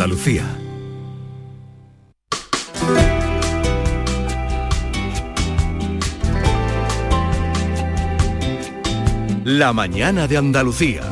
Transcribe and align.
Andalucía. 0.00 0.44
La 9.44 9.72
mañana 9.72 10.28
de 10.28 10.36
Andalucía. 10.36 11.02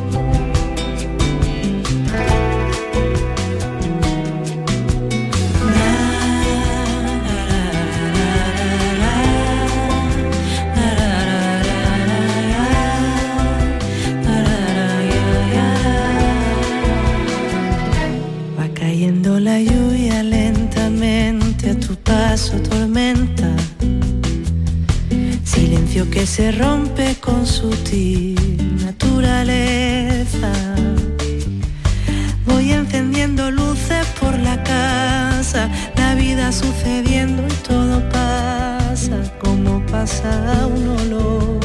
Silencio 25.96 26.10
que 26.10 26.26
se 26.26 26.52
rompe 26.52 27.16
con 27.20 27.46
sutil 27.46 28.36
naturaleza. 28.84 30.52
Voy 32.44 32.72
encendiendo 32.72 33.50
luces 33.50 34.06
por 34.20 34.38
la 34.38 34.62
casa, 34.62 35.70
la 35.96 36.14
vida 36.14 36.52
sucediendo 36.52 37.42
y 37.46 37.66
todo 37.66 38.06
pasa 38.10 39.32
como 39.42 39.84
pasa 39.86 40.66
un 40.66 40.88
olor. 41.00 41.60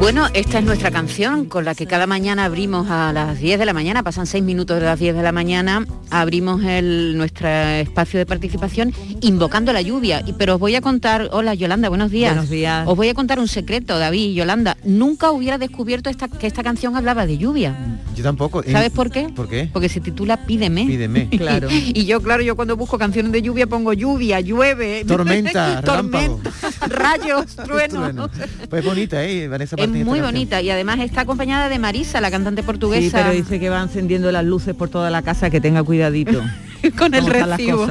Bueno, 0.00 0.26
esta 0.34 0.58
es 0.58 0.64
nuestra 0.64 0.90
canción 0.90 1.44
con 1.44 1.64
la 1.64 1.76
que 1.76 1.86
cada 1.86 2.08
mañana 2.08 2.46
abrimos 2.46 2.90
a 2.90 3.12
las 3.12 3.38
10 3.38 3.60
de 3.60 3.66
la 3.66 3.72
mañana, 3.72 4.02
pasan 4.02 4.26
6 4.26 4.42
minutos 4.42 4.80
de 4.80 4.86
las 4.86 4.98
10 4.98 5.14
de 5.14 5.22
la 5.22 5.30
mañana, 5.30 5.86
abrimos 6.10 6.62
el, 6.64 7.16
nuestro 7.16 7.48
espacio 7.48 8.18
de 8.18 8.26
participación 8.26 8.92
invocando 9.20 9.72
la 9.72 9.80
lluvia. 9.82 10.22
Y- 10.26 10.32
Pero 10.32 10.54
os 10.54 10.60
voy 10.60 10.74
a 10.74 10.80
contar, 10.80 11.28
hola 11.32 11.54
Yolanda, 11.54 11.88
buenos 11.88 12.10
días. 12.10 12.32
Buenos 12.32 12.50
días. 12.50 12.86
Os 12.86 12.96
voy 12.96 13.08
a 13.08 13.14
contar 13.14 13.38
un 13.38 13.48
secreto, 13.48 13.98
David 13.98 14.30
y 14.30 14.34
Yolanda. 14.34 14.76
Nunca 14.84 15.30
hubiera 15.30 15.58
descubierto 15.58 16.10
esta, 16.10 16.28
que 16.28 16.46
esta 16.46 16.62
canción 16.62 16.96
hablaba 16.96 17.26
de 17.26 17.38
lluvia. 17.38 17.76
Yo 18.16 18.22
tampoco. 18.22 18.62
¿eh? 18.62 18.72
¿Sabes 18.72 18.90
por 18.90 19.10
qué? 19.10 19.28
¿Por 19.28 19.48
qué? 19.48 19.68
Porque 19.72 19.88
se 19.88 20.00
titula 20.00 20.44
Pídeme. 20.46 20.86
Pídeme. 20.86 21.28
Claro. 21.40 21.68
Y 21.70 22.04
yo, 22.04 22.20
claro, 22.20 22.42
yo 22.42 22.54
cuando 22.54 22.76
busco 22.76 22.98
canciones 22.98 23.32
de 23.32 23.40
lluvia 23.42 23.66
pongo 23.66 23.92
lluvia, 23.94 24.40
llueve, 24.40 25.04
Tormenta, 25.08 25.80
tormenta, 25.84 26.50
rayos, 26.88 27.56
truenos. 27.56 27.90
Trueno. 27.90 28.30
Pues 28.68 28.84
bonita, 28.84 29.24
¿eh? 29.24 29.48
Vanessa 29.48 29.76
Es 29.78 29.88
muy 29.88 30.00
canción. 30.04 30.22
bonita 30.26 30.60
y 30.62 30.70
además 30.70 31.00
está 31.00 31.22
acompañada 31.22 31.68
de 31.68 31.78
Marisa, 31.78 32.20
la 32.20 32.30
cantante 32.30 32.62
portuguesa. 32.62 33.00
Sí, 33.18 33.22
pero 33.24 33.30
dice 33.34 33.58
que 33.58 33.68
va 33.70 33.82
encendiendo 33.82 34.30
las 34.32 34.44
luces 34.44 34.74
por 34.74 34.88
toda 34.90 35.10
la 35.10 35.22
casa, 35.22 35.48
que 35.50 35.60
tenga 35.60 35.82
cuidadito. 36.00 36.42
con 36.98 37.14
el 37.14 37.26
recibo. 37.26 37.86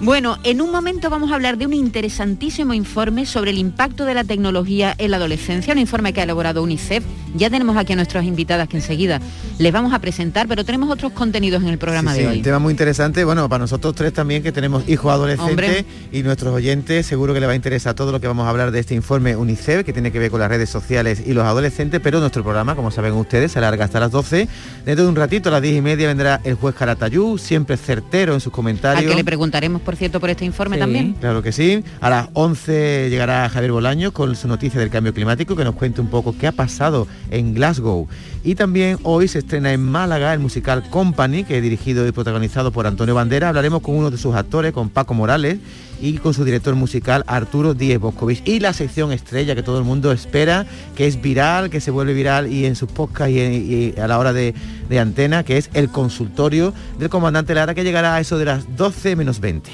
Bueno, 0.00 0.36
en 0.44 0.60
un 0.60 0.70
momento 0.70 1.08
vamos 1.08 1.32
a 1.32 1.34
hablar 1.36 1.56
de 1.56 1.64
un 1.66 1.72
interesantísimo 1.72 2.74
informe 2.74 3.24
sobre 3.24 3.50
el 3.50 3.58
impacto 3.58 4.04
de 4.04 4.12
la 4.12 4.24
tecnología 4.24 4.94
en 4.98 5.10
la 5.10 5.16
adolescencia, 5.16 5.72
un 5.72 5.78
informe 5.78 6.12
que 6.12 6.20
ha 6.20 6.24
elaborado 6.24 6.62
UNICEF. 6.62 7.02
Ya 7.34 7.48
tenemos 7.50 7.76
aquí 7.76 7.94
a 7.94 7.96
nuestras 7.96 8.24
invitadas 8.24 8.68
que 8.68 8.76
enseguida 8.76 9.20
les 9.58 9.72
vamos 9.72 9.92
a 9.94 9.98
presentar, 9.98 10.48
pero 10.48 10.64
tenemos 10.64 10.90
otros 10.90 11.12
contenidos 11.12 11.62
en 11.62 11.68
el 11.68 11.78
programa 11.78 12.12
Sí, 12.12 12.18
de 12.20 12.24
sí, 12.24 12.30
hoy. 12.30 12.36
un 12.38 12.42
tema 12.42 12.58
muy 12.58 12.70
interesante. 12.72 13.24
Bueno, 13.24 13.48
para 13.48 13.62
nosotros 13.62 13.94
tres 13.94 14.12
también 14.12 14.42
que 14.42 14.52
tenemos 14.52 14.86
hijos 14.88 15.10
adolescentes 15.10 15.50
Hombre. 15.50 15.84
y 16.12 16.22
nuestros 16.22 16.54
oyentes, 16.54 17.06
seguro 17.06 17.32
que 17.34 17.40
les 17.40 17.48
va 17.48 17.52
a 17.52 17.56
interesar 17.56 17.94
todo 17.94 18.12
lo 18.12 18.20
que 18.20 18.26
vamos 18.26 18.46
a 18.46 18.50
hablar 18.50 18.70
de 18.70 18.80
este 18.80 18.94
informe 18.94 19.34
UNICEF, 19.34 19.84
que 19.84 19.92
tiene 19.94 20.12
que 20.12 20.18
ver 20.18 20.30
con 20.30 20.40
las 20.40 20.48
redes 20.50 20.68
sociales 20.70 21.22
y 21.26 21.32
los 21.32 21.44
adolescentes, 21.44 22.00
pero 22.02 22.20
nuestro 22.20 22.42
programa, 22.42 22.74
como 22.76 22.90
saben 22.90 23.14
ustedes, 23.14 23.52
se 23.52 23.58
alarga 23.58 23.86
hasta 23.86 23.98
las 24.00 24.10
12. 24.12 24.46
Dentro 24.84 25.04
de 25.04 25.10
un 25.10 25.16
ratito, 25.16 25.48
a 25.48 25.52
las 25.52 25.62
10 25.62 25.76
y 25.76 25.80
media, 25.80 26.06
vendrá 26.06 26.40
el 26.44 26.54
juez 26.54 26.74
Caratayú, 26.74 27.38
siempre 27.38 27.76
certero 27.78 28.34
en 28.34 28.40
sus 28.40 28.52
comentarios. 28.52 29.10
que 29.10 29.16
le 29.16 29.24
preguntaremos, 29.24 29.82
por 29.86 29.96
cierto, 29.96 30.20
por 30.20 30.28
este 30.28 30.44
informe 30.44 30.76
Sí. 30.76 30.80
también. 30.80 31.14
Claro 31.14 31.42
que 31.42 31.52
sí. 31.52 31.82
A 32.02 32.10
las 32.10 32.28
11 32.34 33.08
llegará 33.08 33.48
Javier 33.48 33.72
Bolaño 33.72 34.12
con 34.12 34.36
su 34.36 34.48
noticia 34.48 34.78
del 34.78 34.90
cambio 34.90 35.14
climático, 35.14 35.56
que 35.56 35.64
nos 35.64 35.74
cuente 35.76 36.02
un 36.02 36.08
poco 36.08 36.34
qué 36.38 36.46
ha 36.48 36.52
pasado 36.52 37.06
en 37.30 37.54
Glasgow. 37.54 38.06
Y 38.44 38.54
también 38.56 38.98
hoy 39.04 39.28
se 39.28 39.38
estrena 39.38 39.72
en 39.72 39.82
Málaga 39.82 40.34
el 40.34 40.40
musical 40.40 40.84
Company, 40.90 41.44
que 41.44 41.56
es 41.56 41.62
dirigido 41.62 42.06
y 42.06 42.12
protagonizado 42.12 42.70
por 42.72 42.86
Antonio 42.86 43.14
Bandera. 43.14 43.48
Hablaremos 43.48 43.80
con 43.80 43.94
uno 43.96 44.10
de 44.10 44.18
sus 44.18 44.34
actores, 44.34 44.72
con 44.72 44.90
Paco 44.90 45.14
Morales, 45.14 45.58
y 46.00 46.18
con 46.18 46.34
su 46.34 46.44
director 46.44 46.74
musical 46.74 47.24
Arturo 47.26 47.74
Díez 47.74 47.98
Boscovich. 47.98 48.42
Y 48.46 48.60
la 48.60 48.72
sección 48.72 49.12
estrella 49.12 49.54
que 49.54 49.62
todo 49.62 49.78
el 49.78 49.84
mundo 49.84 50.12
espera, 50.12 50.66
que 50.94 51.06
es 51.06 51.20
viral, 51.20 51.70
que 51.70 51.80
se 51.80 51.90
vuelve 51.90 52.14
viral 52.14 52.52
y 52.52 52.66
en 52.66 52.76
sus 52.76 52.90
podcasts 52.90 53.32
y, 53.32 53.38
y 53.38 53.94
a 54.00 54.06
la 54.06 54.18
hora 54.18 54.32
de, 54.32 54.54
de 54.88 55.00
antena, 55.00 55.44
que 55.44 55.58
es 55.58 55.70
el 55.74 55.88
consultorio 55.88 56.72
del 56.98 57.08
comandante 57.08 57.54
Lara, 57.54 57.74
que 57.74 57.84
llegará 57.84 58.14
a 58.14 58.20
eso 58.20 58.38
de 58.38 58.44
las 58.44 58.76
12 58.76 59.16
menos 59.16 59.40
20. 59.40 59.70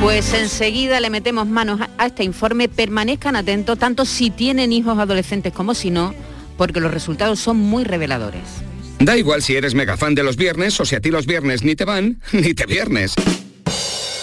Pues 0.00 0.32
enseguida 0.32 1.00
le 1.00 1.10
metemos 1.10 1.46
manos 1.46 1.80
a- 1.98 2.06
este 2.06 2.24
informe. 2.24 2.68
Permanezcan 2.68 3.36
atentos, 3.36 3.78
tanto 3.78 4.04
si 4.04 4.30
tienen 4.30 4.72
hijos 4.72 4.98
adolescentes 4.98 5.52
como 5.52 5.74
si 5.74 5.90
no, 5.90 6.14
porque 6.56 6.80
los 6.80 6.92
resultados 6.92 7.38
son 7.40 7.56
muy 7.58 7.84
reveladores. 7.84 8.42
Da 9.00 9.16
igual 9.16 9.42
si 9.42 9.56
eres 9.56 9.74
mega 9.74 9.96
fan 9.96 10.14
de 10.14 10.22
los 10.22 10.36
viernes 10.36 10.78
o 10.80 10.84
si 10.84 10.94
a 10.96 11.00
ti 11.00 11.10
los 11.10 11.26
viernes 11.26 11.62
ni 11.62 11.74
te 11.76 11.84
van, 11.84 12.20
ni 12.32 12.54
te 12.54 12.66
viernes. 12.66 13.14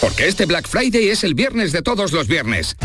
Porque 0.00 0.28
este 0.28 0.46
Black 0.46 0.66
Friday 0.68 1.08
es 1.08 1.24
el 1.24 1.34
viernes 1.34 1.72
de 1.72 1.82
todos 1.82 2.12
los 2.12 2.26
viernes. 2.26 2.76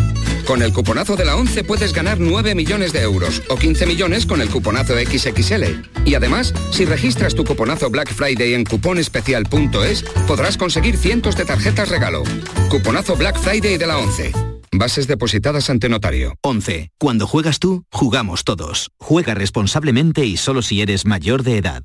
Con 0.51 0.61
el 0.61 0.73
cuponazo 0.73 1.15
de 1.15 1.23
la 1.23 1.37
11 1.37 1.63
puedes 1.63 1.93
ganar 1.93 2.19
9 2.19 2.55
millones 2.55 2.91
de 2.91 2.99
euros 2.99 3.41
o 3.47 3.55
15 3.55 3.85
millones 3.85 4.25
con 4.25 4.41
el 4.41 4.49
cuponazo 4.49 4.95
XXL. 4.97 5.63
Y 6.03 6.15
además, 6.15 6.53
si 6.71 6.83
registras 6.83 7.33
tu 7.35 7.45
cuponazo 7.45 7.89
Black 7.89 8.13
Friday 8.13 8.55
en 8.55 8.65
cuponespecial.es, 8.65 10.03
podrás 10.27 10.57
conseguir 10.57 10.97
cientos 10.97 11.37
de 11.37 11.45
tarjetas 11.45 11.87
regalo. 11.87 12.23
Cuponazo 12.69 13.15
Black 13.15 13.39
Friday 13.39 13.77
de 13.77 13.87
la 13.87 13.97
11. 13.97 14.33
Bases 14.73 15.07
depositadas 15.07 15.69
ante 15.69 15.87
notario. 15.87 16.35
11. 16.41 16.89
Cuando 16.99 17.27
juegas 17.27 17.59
tú, 17.59 17.85
jugamos 17.89 18.43
todos. 18.43 18.91
Juega 18.99 19.33
responsablemente 19.33 20.25
y 20.25 20.35
solo 20.35 20.61
si 20.63 20.81
eres 20.81 21.05
mayor 21.05 21.43
de 21.43 21.59
edad. 21.59 21.83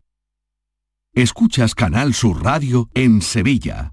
Escuchas 1.15 1.77
Canal 1.77 2.15
Sur 2.15 2.43
Radio 2.43 2.91
en 2.95 3.23
Sevilla. 3.23 3.93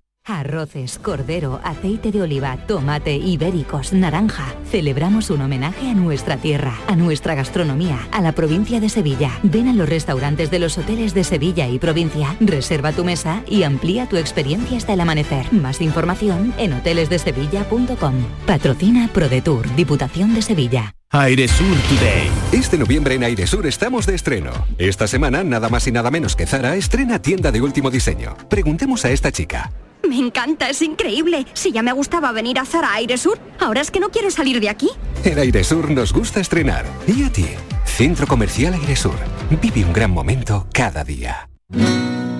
Arroces, 0.39 0.97
cordero, 0.97 1.59
aceite 1.63 2.11
de 2.11 2.21
oliva, 2.21 2.57
tomate, 2.65 3.15
ibéricos, 3.17 3.91
naranja. 3.91 4.45
Celebramos 4.69 5.29
un 5.29 5.41
homenaje 5.41 5.89
a 5.89 5.93
nuestra 5.93 6.37
tierra, 6.37 6.73
a 6.87 6.95
nuestra 6.95 7.35
gastronomía, 7.35 8.07
a 8.11 8.21
la 8.21 8.31
provincia 8.31 8.79
de 8.79 8.87
Sevilla. 8.87 9.31
Ven 9.43 9.67
a 9.67 9.73
los 9.73 9.89
restaurantes 9.89 10.49
de 10.49 10.59
los 10.59 10.77
hoteles 10.77 11.13
de 11.13 11.25
Sevilla 11.25 11.67
y 11.67 11.79
provincia, 11.79 12.37
reserva 12.39 12.93
tu 12.93 13.03
mesa 13.03 13.43
y 13.45 13.63
amplía 13.63 14.07
tu 14.07 14.15
experiencia 14.15 14.77
hasta 14.77 14.93
el 14.93 15.01
amanecer. 15.01 15.51
Más 15.51 15.81
información 15.81 16.53
en 16.57 16.73
hotelesdesevilla.com. 16.73 18.13
Patrocina 18.45 19.09
ProDetour, 19.13 19.75
Diputación 19.75 20.33
de 20.33 20.41
Sevilla. 20.41 20.95
Airesur 21.09 21.75
Today. 21.89 22.31
Este 22.53 22.77
noviembre 22.77 23.15
en 23.15 23.25
Airesur 23.25 23.67
estamos 23.67 24.05
de 24.05 24.15
estreno. 24.15 24.51
Esta 24.77 25.07
semana, 25.07 25.43
nada 25.43 25.67
más 25.67 25.85
y 25.87 25.91
nada 25.91 26.09
menos 26.09 26.37
que 26.37 26.47
Zara 26.47 26.77
estrena 26.77 27.21
tienda 27.21 27.51
de 27.51 27.61
último 27.61 27.91
diseño. 27.91 28.37
Preguntemos 28.49 29.03
a 29.03 29.11
esta 29.11 29.29
chica. 29.33 29.71
Me 30.07 30.17
encanta, 30.17 30.69
es 30.69 30.81
increíble. 30.81 31.45
Si 31.53 31.71
ya 31.71 31.81
me 31.81 31.93
gustaba 31.93 32.31
venir 32.31 32.59
a 32.59 32.65
Zara 32.65 32.93
Aire 32.93 33.17
Sur, 33.17 33.39
ahora 33.59 33.81
es 33.81 33.91
que 33.91 33.99
no 33.99 34.09
quiero 34.09 34.31
salir 34.31 34.59
de 34.59 34.69
aquí. 34.69 34.89
En 35.23 35.39
Airesur 35.39 35.91
nos 35.91 36.13
gusta 36.13 36.39
estrenar. 36.39 36.85
¿Y 37.07 37.23
a 37.23 37.31
ti? 37.31 37.45
Centro 37.85 38.27
Comercial 38.27 38.73
Airesur. 38.73 39.15
Vive 39.61 39.85
un 39.85 39.93
gran 39.93 40.11
momento 40.11 40.67
cada 40.73 41.03
día. 41.03 41.49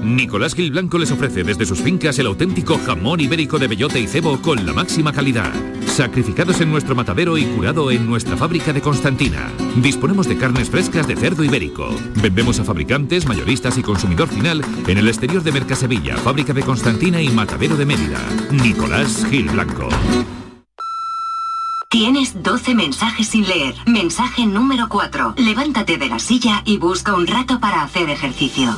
Nicolás 0.01 0.55
Gil 0.55 0.71
Blanco 0.71 0.97
les 0.97 1.11
ofrece 1.11 1.43
desde 1.43 1.65
sus 1.65 1.79
fincas 1.79 2.17
el 2.19 2.27
auténtico 2.27 2.79
jamón 2.85 3.19
ibérico 3.19 3.59
de 3.59 3.67
bellota 3.67 3.99
y 3.99 4.07
cebo 4.07 4.41
con 4.41 4.65
la 4.65 4.73
máxima 4.73 5.13
calidad. 5.13 5.53
Sacrificados 5.85 6.59
en 6.61 6.71
nuestro 6.71 6.95
matadero 6.95 7.37
y 7.37 7.43
curado 7.43 7.91
en 7.91 8.07
nuestra 8.07 8.35
fábrica 8.35 8.73
de 8.73 8.81
Constantina. 8.81 9.51
Disponemos 9.75 10.27
de 10.27 10.37
carnes 10.37 10.69
frescas 10.69 11.07
de 11.07 11.15
cerdo 11.15 11.43
ibérico. 11.43 11.89
Vendemos 12.21 12.59
a 12.59 12.63
fabricantes, 12.63 13.27
mayoristas 13.27 13.77
y 13.77 13.83
consumidor 13.83 14.27
final 14.27 14.63
en 14.87 14.97
el 14.97 15.07
exterior 15.07 15.43
de 15.43 15.51
Mercasevilla, 15.51 16.17
fábrica 16.17 16.53
de 16.53 16.63
Constantina 16.63 17.21
y 17.21 17.29
matadero 17.29 17.75
de 17.75 17.85
Mérida. 17.85 18.19
Nicolás 18.51 19.25
Gil 19.29 19.49
Blanco. 19.49 19.89
Tienes 21.89 22.41
12 22.41 22.73
mensajes 22.73 23.27
sin 23.27 23.45
leer. 23.45 23.75
Mensaje 23.85 24.45
número 24.45 24.87
4. 24.89 25.35
Levántate 25.37 25.97
de 25.97 26.07
la 26.07 26.19
silla 26.19 26.63
y 26.65 26.77
busca 26.77 27.13
un 27.13 27.27
rato 27.27 27.59
para 27.59 27.83
hacer 27.83 28.09
ejercicio. 28.09 28.77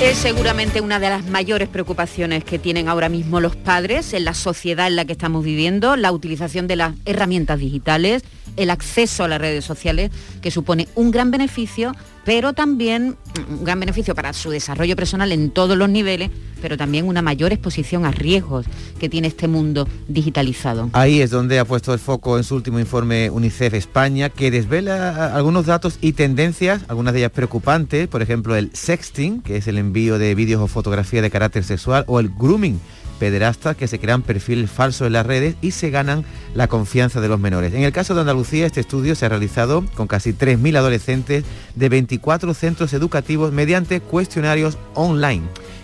Es 0.00 0.16
seguramente 0.16 0.80
una 0.80 0.98
de 0.98 1.10
las 1.10 1.26
mayores 1.26 1.68
preocupaciones 1.68 2.42
que 2.42 2.58
tienen 2.58 2.88
ahora 2.88 3.10
mismo 3.10 3.38
los 3.38 3.54
padres 3.54 4.14
en 4.14 4.24
la 4.24 4.32
sociedad 4.32 4.86
en 4.86 4.96
la 4.96 5.04
que 5.04 5.12
estamos 5.12 5.44
viviendo, 5.44 5.94
la 5.94 6.10
utilización 6.10 6.66
de 6.66 6.76
las 6.76 6.94
herramientas 7.04 7.58
digitales, 7.58 8.22
el 8.56 8.70
acceso 8.70 9.24
a 9.24 9.28
las 9.28 9.40
redes 9.40 9.64
sociales, 9.64 10.10
que 10.40 10.50
supone 10.50 10.88
un 10.94 11.10
gran 11.10 11.30
beneficio, 11.30 11.94
pero 12.24 12.52
también 12.52 13.16
un 13.48 13.64
gran 13.64 13.80
beneficio 13.80 14.14
para 14.14 14.32
su 14.32 14.50
desarrollo 14.50 14.94
personal 14.96 15.32
en 15.32 15.50
todos 15.50 15.76
los 15.76 15.88
niveles, 15.88 16.30
pero 16.60 16.76
también 16.76 17.06
una 17.06 17.22
mayor 17.22 17.52
exposición 17.52 18.04
a 18.04 18.10
riesgos 18.10 18.66
que 18.98 19.08
tiene 19.08 19.28
este 19.28 19.48
mundo 19.48 19.88
digitalizado. 20.08 20.90
Ahí 20.92 21.20
es 21.20 21.30
donde 21.30 21.58
ha 21.58 21.64
puesto 21.64 21.92
el 21.94 21.98
foco 21.98 22.36
en 22.36 22.44
su 22.44 22.54
último 22.54 22.78
informe 22.78 23.30
UNICEF 23.30 23.74
España, 23.74 24.28
que 24.28 24.50
desvela 24.50 25.34
algunos 25.34 25.66
datos 25.66 25.98
y 26.00 26.12
tendencias, 26.12 26.82
algunas 26.88 27.14
de 27.14 27.20
ellas 27.20 27.32
preocupantes, 27.32 28.08
por 28.08 28.22
ejemplo 28.22 28.54
el 28.54 28.70
sexting, 28.74 29.40
que 29.42 29.56
es 29.56 29.66
el 29.68 29.78
envío 29.78 30.18
de 30.18 30.34
vídeos 30.34 30.60
o 30.60 30.66
fotografías 30.66 31.22
de 31.22 31.30
carácter 31.30 31.64
sexual, 31.64 32.04
o 32.06 32.20
el 32.20 32.28
grooming, 32.28 32.78
pederastas 33.20 33.76
que 33.76 33.86
se 33.86 34.00
crean 34.00 34.22
perfiles 34.22 34.70
falsos 34.70 35.06
en 35.06 35.12
las 35.12 35.26
redes 35.26 35.54
y 35.60 35.70
se 35.72 35.90
ganan 35.90 36.24
la 36.54 36.66
confianza 36.66 37.20
de 37.20 37.28
los 37.28 37.38
menores. 37.38 37.74
En 37.74 37.82
el 37.82 37.92
caso 37.92 38.14
de 38.14 38.22
Andalucía, 38.22 38.66
este 38.66 38.80
estudio 38.80 39.14
se 39.14 39.26
ha 39.26 39.28
realizado 39.28 39.84
con 39.94 40.08
casi 40.08 40.32
3.000 40.32 40.78
adolescentes 40.78 41.44
de 41.76 41.88
24 41.90 42.54
centros 42.54 42.92
educativos 42.94 43.52
mediante 43.52 44.00
cuestionarios 44.00 44.78
online. 44.94 45.42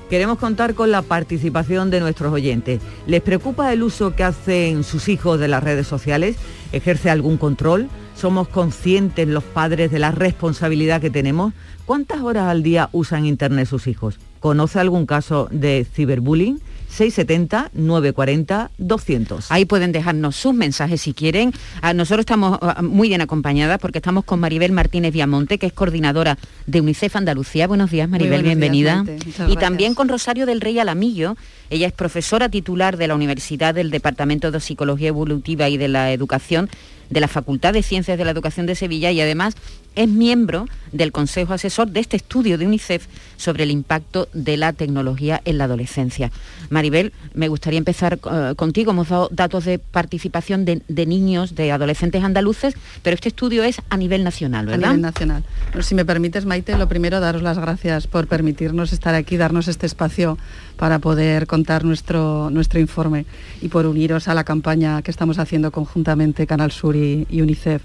Queremos 0.09 0.39
contar 0.39 0.75
con 0.75 0.91
la 0.91 1.03
participación 1.03 1.91
de 1.91 2.01
nuestros 2.01 2.33
oyentes. 2.33 2.81
¿Les 3.07 3.21
preocupa 3.21 3.73
el 3.73 3.83
uso 3.83 4.15
que 4.15 4.25
hacen 4.25 4.83
sus 4.83 5.09
hijos 5.09 5.39
de 5.39 5.49
las 5.49 5.63
redes 5.63 5.87
sociales? 5.87 6.37
¿Ejerce 6.73 7.11
algún 7.11 7.37
control? 7.37 7.89
¿Somos 8.17 8.49
conscientes 8.49 9.29
los 9.29 9.45
padres 9.45 9.91
de 9.91 9.99
la 9.99 10.13
responsabilidad 10.13 11.03
que 11.03 11.11
tenemos? 11.11 11.53
¿Cuántas 11.85 12.23
horas 12.23 12.49
al 12.49 12.63
día 12.63 12.89
usan 12.93 13.27
Internet 13.27 13.69
sus 13.69 13.89
hijos? 13.89 14.19
¿Conoce 14.41 14.79
algún 14.79 15.07
caso 15.07 15.49
de 15.51 15.85
ciberbullying? 15.93 16.61
670-940-200. 16.99 19.47
Ahí 19.51 19.65
pueden 19.65 19.93
dejarnos 19.93 20.37
sus 20.37 20.55
mensajes 20.55 21.03
si 21.03 21.13
quieren. 21.13 21.53
A 21.83 21.95
nosotros 21.95 22.21
estamos 22.21 22.59
ah, 22.63 22.83
muy 22.83 23.09
bien 23.09 23.21
acompañadas 23.21 23.79
porque 23.79 23.99
estamos 23.99 24.25
con 24.25 24.41
Maribel 24.41 24.73
Martínez 24.73 25.13
Viamonte, 25.13 25.59
que 25.59 25.67
es 25.67 25.73
coordinadora 25.73 26.39
de 26.67 26.81
UNICEF 26.81 27.17
Andalucía. 27.17 27.67
Buenos 27.67 27.91
días, 27.91 28.09
Maribel, 28.09 28.43
bienvenida. 28.43 29.05
y 29.49 29.57
también 29.57 29.95
con 29.95 30.09
Rosario 30.09 30.47
del 30.47 30.61
Rey 30.61 30.79
Alamillo. 30.79 31.37
Ella 31.69 31.89
es 31.89 31.93
profesora 31.93 32.49
titular 32.49 32.97
de 32.97 33.09
la 33.09 33.15
Universidad 33.15 33.75
del 33.75 33.91
Departamento 33.91 34.51
de 34.51 34.61
Psicología 34.61 35.09
Evolutiva 35.09 35.69
y 35.69 35.77
de 35.77 35.89
la 35.89 36.13
Educación 36.13 36.71
de 37.11 37.21
la 37.21 37.29
Facultad 37.29 37.73
de 37.73 37.83
Ciencias 37.83 38.19
de 38.19 38.25
la 38.25 38.31
Educación 38.31 38.67
de 38.67 38.75
Sevilla 38.75 39.11
y 39.11 39.21
además 39.21 39.55
es 39.97 40.09
miembro 40.09 40.67
del 40.93 41.11
Consejo 41.11 41.55
Asesor 41.55 41.89
de 41.89 42.01
este 42.01 42.17
estudio 42.17 42.59
de 42.59 42.67
UNICEF 42.67 43.07
sobre 43.37 43.65
el 43.65 43.71
impacto 43.71 44.29
de 44.33 44.57
la 44.57 44.73
tecnología 44.73 45.41
en 45.45 45.59
la 45.59 45.65
adolescencia. 45.65 46.31
Maribel, 46.71 47.13
me 47.35 47.49
gustaría 47.49 47.79
empezar 47.79 48.19
eh, 48.31 48.55
contigo. 48.57 48.93
Hemos 48.93 49.09
dado 49.09 49.29
datos 49.33 49.65
de 49.65 49.79
participación 49.79 50.65
de, 50.65 51.07
niños, 51.07 51.55
de 51.55 51.73
adolescentes 51.73 52.23
andaluces, 52.23 52.75
pero 53.03 53.15
este 53.15 53.29
estudio 53.29 53.65
es 53.65 53.81
a 53.89 53.97
nivel 53.97 54.23
nacional, 54.23 54.67
¿verdad? 54.67 54.91
A 54.91 54.93
nivel 54.93 55.03
nacional. 55.03 55.45
si 55.81 55.95
me 55.95 56.05
permites, 56.05 56.45
Maite, 56.45 56.77
lo 56.77 56.89
primero, 56.89 57.21
daros 57.21 57.43
las 57.43 57.59
gracias 57.59 58.07
por 58.07 58.27
permitirnos 58.27 58.93
estar 58.93 59.15
aquí, 59.15 59.37
darnos 59.37 59.69
este 59.69 59.87
espacio 59.87 60.39
para 60.77 60.99
poder 60.99 61.47
contar 61.47 61.85
nuestro, 61.85 62.51
nuestro 62.51 62.81
informe 62.81 63.25
y 63.63 63.69
por 63.69 63.87
uniros 63.87 64.29
a 64.29 64.35
la 64.35 64.45
campaña 64.45 65.01
que 65.03 65.11
estamos 65.11 65.39
haciendo 65.39 65.73
conjuntamente 65.73 66.47
Canal 66.47 66.71
Sur 66.71 66.96
y 66.97 67.41
UNICEF. 67.41 67.83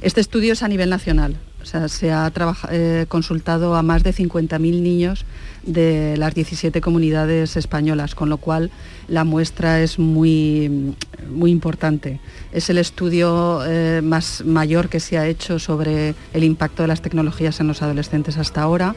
Este 0.00 0.20
estudio 0.20 0.52
es 0.54 0.62
a 0.62 0.68
nivel 0.68 0.90
nacional, 0.90 1.36
se 1.64 2.10
ha 2.10 2.32
eh, 2.70 3.06
consultado 3.08 3.76
a 3.76 3.82
más 3.82 4.02
de 4.02 4.12
50.000 4.12 4.58
niños 4.58 5.24
de 5.64 6.16
las 6.16 6.34
17 6.34 6.80
comunidades 6.80 7.56
españolas, 7.56 8.14
con 8.14 8.28
lo 8.28 8.38
cual 8.38 8.70
la 9.08 9.24
muestra 9.24 9.80
es 9.80 9.98
muy, 9.98 10.94
muy 11.30 11.50
importante. 11.50 12.20
Es 12.52 12.68
el 12.70 12.78
estudio 12.78 13.60
eh, 13.64 14.00
más 14.02 14.44
mayor 14.44 14.88
que 14.88 15.00
se 15.00 15.18
ha 15.18 15.26
hecho 15.26 15.58
sobre 15.58 16.14
el 16.32 16.44
impacto 16.44 16.82
de 16.82 16.88
las 16.88 17.02
tecnologías 17.02 17.60
en 17.60 17.68
los 17.68 17.82
adolescentes 17.82 18.38
hasta 18.38 18.62
ahora 18.62 18.94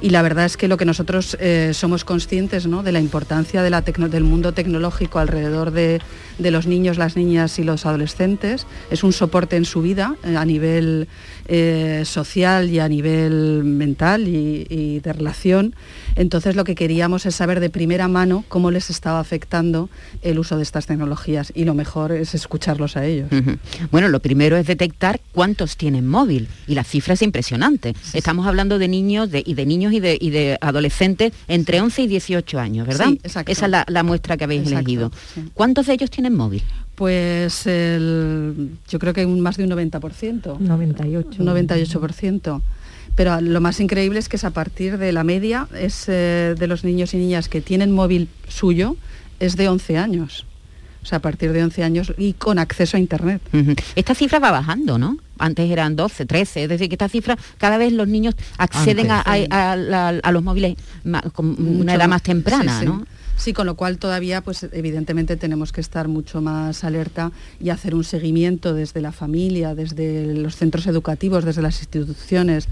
y 0.00 0.10
la 0.10 0.22
verdad 0.22 0.44
es 0.44 0.56
que 0.56 0.68
lo 0.68 0.76
que 0.76 0.84
nosotros 0.84 1.36
eh, 1.40 1.72
somos 1.74 2.04
conscientes 2.04 2.68
de 2.68 2.92
la 2.92 3.00
importancia 3.00 3.62
del 3.62 4.24
mundo 4.24 4.52
tecnológico 4.52 5.18
alrededor 5.18 5.72
de, 5.72 6.00
los 6.38 6.66
niños, 6.66 6.98
las 6.98 7.16
niñas 7.16 7.58
y 7.58 7.64
los 7.64 7.84
adolescentes 7.86 8.66
es 8.90 9.02
un 9.02 9.12
soporte 9.12 9.56
en 9.56 9.64
su 9.64 9.82
vida 9.82 10.14
eh, 10.22 10.36
a 10.36 10.44
nivel 10.44 11.08
eh, 11.50 12.02
social 12.04 12.70
y 12.70 12.78
a 12.78 12.88
nivel 12.88 13.64
mental 13.64 14.28
y, 14.28 15.00
de 15.00 15.12
relación. 15.12 15.74
Entonces 16.14 16.56
lo 16.56 16.64
que 16.64 16.74
queríamos 16.74 17.24
es 17.26 17.34
saber 17.34 17.60
de 17.60 17.70
primera 17.70 18.06
mano 18.06 18.44
cómo 18.48 18.70
les 18.70 18.90
estaba 18.90 19.20
afectando 19.20 19.88
el 20.22 20.38
uso 20.38 20.56
de 20.56 20.62
estas 20.62 20.86
tecnologías 20.86 21.52
y 21.54 21.64
lo 21.64 21.74
mejor 21.74 22.12
es 22.12 22.34
escucharlos 22.34 22.96
a 22.96 23.06
ellos. 23.06 23.30
Bueno, 23.90 24.08
lo 24.08 24.20
primero 24.20 24.56
es 24.56 24.66
detectar 24.66 25.20
cuántos 25.32 25.76
tienen 25.76 26.06
móvil 26.06 26.48
y 26.66 26.74
la 26.74 26.84
cifra 26.84 27.14
es 27.14 27.22
impresionante. 27.22 27.94
Estamos 28.12 28.46
hablando 28.46 28.78
de 28.78 28.88
niños 28.88 29.30
y 29.32 29.54
de 29.54 29.66
niños 29.66 29.92
y 29.92 30.00
de, 30.00 30.58
adolescentes 30.60 31.32
entre 31.46 31.80
11 31.80 32.02
y 32.02 32.06
18 32.08 32.58
años, 32.58 32.86
¿verdad? 32.86 33.08
Esa 33.22 33.42
es 33.46 33.62
la, 33.68 34.02
muestra 34.02 34.36
que 34.36 34.44
habéis 34.44 34.70
elegido. 34.70 35.10
¿Cuántos 35.54 35.86
de 35.86 35.94
ellos 35.94 36.10
tienen 36.10 36.34
móvil? 36.34 36.62
Pues 36.98 37.62
yo 37.64 38.98
creo 38.98 39.14
que 39.14 39.24
un, 39.24 39.40
más 39.40 39.56
de 39.56 39.62
un 39.62 39.70
90%. 39.70 40.58
98. 40.58 41.40
Un 41.40 41.46
98%. 41.46 42.60
Pero 43.14 43.40
lo 43.40 43.60
más 43.60 43.78
increíble 43.78 44.18
es 44.18 44.28
que 44.28 44.34
es 44.34 44.42
a 44.42 44.50
partir 44.50 44.98
de 44.98 45.12
la 45.12 45.22
media 45.22 45.68
es 45.78 46.06
eh, 46.08 46.56
de 46.58 46.66
los 46.66 46.82
niños 46.82 47.14
y 47.14 47.18
niñas 47.18 47.48
que 47.48 47.60
tienen 47.60 47.92
móvil 47.92 48.28
suyo 48.48 48.96
es 49.38 49.56
de 49.56 49.68
11 49.68 49.96
años. 49.96 50.44
O 51.04 51.06
sea, 51.06 51.18
a 51.18 51.22
partir 51.22 51.52
de 51.52 51.62
11 51.62 51.84
años 51.84 52.12
y 52.18 52.32
con 52.32 52.58
acceso 52.58 52.96
a 52.96 53.00
Internet. 53.00 53.42
Esta 53.94 54.16
cifra 54.16 54.40
va 54.40 54.50
bajando, 54.50 54.98
¿no? 54.98 55.18
Antes 55.38 55.70
eran 55.70 55.94
12, 55.94 56.26
13, 56.26 56.64
es 56.64 56.68
decir, 56.68 56.88
que 56.88 56.96
esta 56.96 57.08
cifra, 57.08 57.38
cada 57.58 57.78
vez 57.78 57.92
los 57.92 58.08
niños 58.08 58.34
acceden 58.58 59.06
a, 59.10 60.32
los 60.32 60.42
móviles 60.42 60.76
con 61.32 61.78
una 61.80 61.94
edad 61.94 62.08
más 62.08 62.24
temprana, 62.24 62.82
¿no? 62.82 63.06
Sí, 63.38 63.52
con 63.52 63.66
lo 63.66 63.76
cual 63.76 63.98
todavía, 63.98 64.40
pues 64.40 64.66
evidentemente 64.72 65.36
tenemos 65.36 65.70
que 65.70 65.80
estar 65.80 66.08
mucho 66.08 66.42
más 66.42 66.82
alerta 66.82 67.30
y 67.60 67.70
hacer 67.70 67.94
un 67.94 68.02
seguimiento 68.02 68.74
desde 68.74 69.00
la 69.00 69.12
familia, 69.12 69.76
desde 69.76 70.34
los 70.34 70.56
centros 70.56 70.88
educativos, 70.88 71.44
desde 71.44 71.62
las 71.62 71.78
instituciones, 71.78 72.68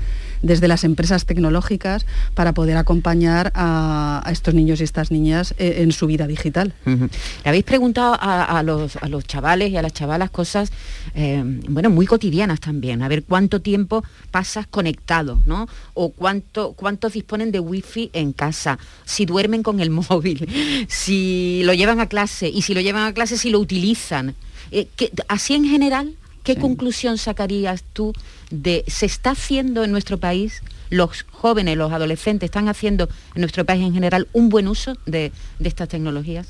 desde 0.46 0.68
las 0.68 0.84
empresas 0.84 1.26
tecnológicas, 1.26 2.06
para 2.34 2.52
poder 2.52 2.76
acompañar 2.76 3.52
a, 3.54 4.22
estos 4.30 4.54
niños 4.54 4.80
y 4.80 4.84
estas 4.84 5.10
niñas 5.10 5.54
eh, 5.58 5.76
en, 5.78 5.92
su 5.92 6.06
vida 6.06 6.26
digital. 6.26 6.74
Le 6.84 7.08
habéis 7.44 7.64
preguntado 7.64 8.16
a, 8.20 8.62
los, 8.62 8.98
chavales 9.26 9.70
y 9.70 9.76
a 9.76 9.82
las 9.82 9.92
chavalas 9.92 10.30
cosas, 10.30 10.70
eh, 11.14 11.42
bueno, 11.68 11.90
muy 11.90 12.06
cotidianas 12.06 12.60
también, 12.60 13.02
a 13.02 13.08
ver 13.08 13.24
cuánto 13.24 13.60
tiempo 13.60 14.04
pasas 14.30 14.66
conectado, 14.66 15.40
¿no? 15.46 15.68
O 15.94 16.10
cuánto, 16.10 16.72
cuántos 16.72 17.12
disponen 17.12 17.52
de 17.52 17.60
wifi 17.60 18.10
en 18.12 18.32
casa, 18.32 18.78
si 19.04 19.26
duermen 19.26 19.62
con 19.62 19.80
el 19.80 19.90
móvil 19.90 20.46
si 20.88 21.62
lo 21.64 21.74
llevan 21.74 22.00
a 22.00 22.08
clase 22.08 22.48
y 22.48 22.62
si 22.62 22.74
lo 22.74 22.80
llevan 22.80 23.06
a 23.06 23.14
clase, 23.14 23.38
si 23.38 23.50
lo 23.50 23.58
utilizan. 23.58 24.34
Eh, 24.70 24.88
así 25.28 25.54
en 25.54 25.64
general, 25.64 26.14
¿qué 26.46 26.56
conclusión 26.56 27.18
sacarías 27.18 27.82
tú 27.92 28.12
de 28.50 28.84
se 28.86 29.04
está 29.04 29.30
haciendo 29.30 29.82
en 29.82 29.90
nuestro 29.90 30.18
país, 30.18 30.62
los 30.90 31.26
jóvenes, 31.32 31.76
los 31.76 31.92
adolescentes 31.92 32.46
están 32.46 32.68
haciendo 32.68 33.08
en 33.34 33.40
nuestro 33.40 33.64
país 33.64 33.84
en 33.84 33.92
general 33.92 34.28
un 34.32 34.48
buen 34.48 34.68
uso 34.68 34.96
de 35.06 35.32
estas 35.58 35.88
tecnologías? 35.88 36.46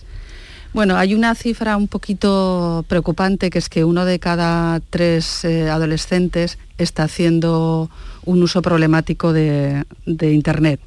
Bueno, 0.74 0.98
hay 0.98 1.14
una 1.14 1.34
cifra 1.34 1.78
un 1.78 1.88
poquito 1.88 2.84
preocupante 2.86 3.48
que 3.48 3.58
es 3.58 3.70
que 3.70 3.84
uno 3.84 4.04
de 4.04 4.18
cada 4.18 4.80
tres 4.90 5.42
eh, 5.46 5.70
adolescentes 5.70 6.58
está 6.76 7.04
haciendo 7.04 7.88
un 8.26 8.42
uso 8.42 8.60
problemático 8.60 9.32
de, 9.32 9.84
de 10.04 10.32
Internet. 10.34 10.78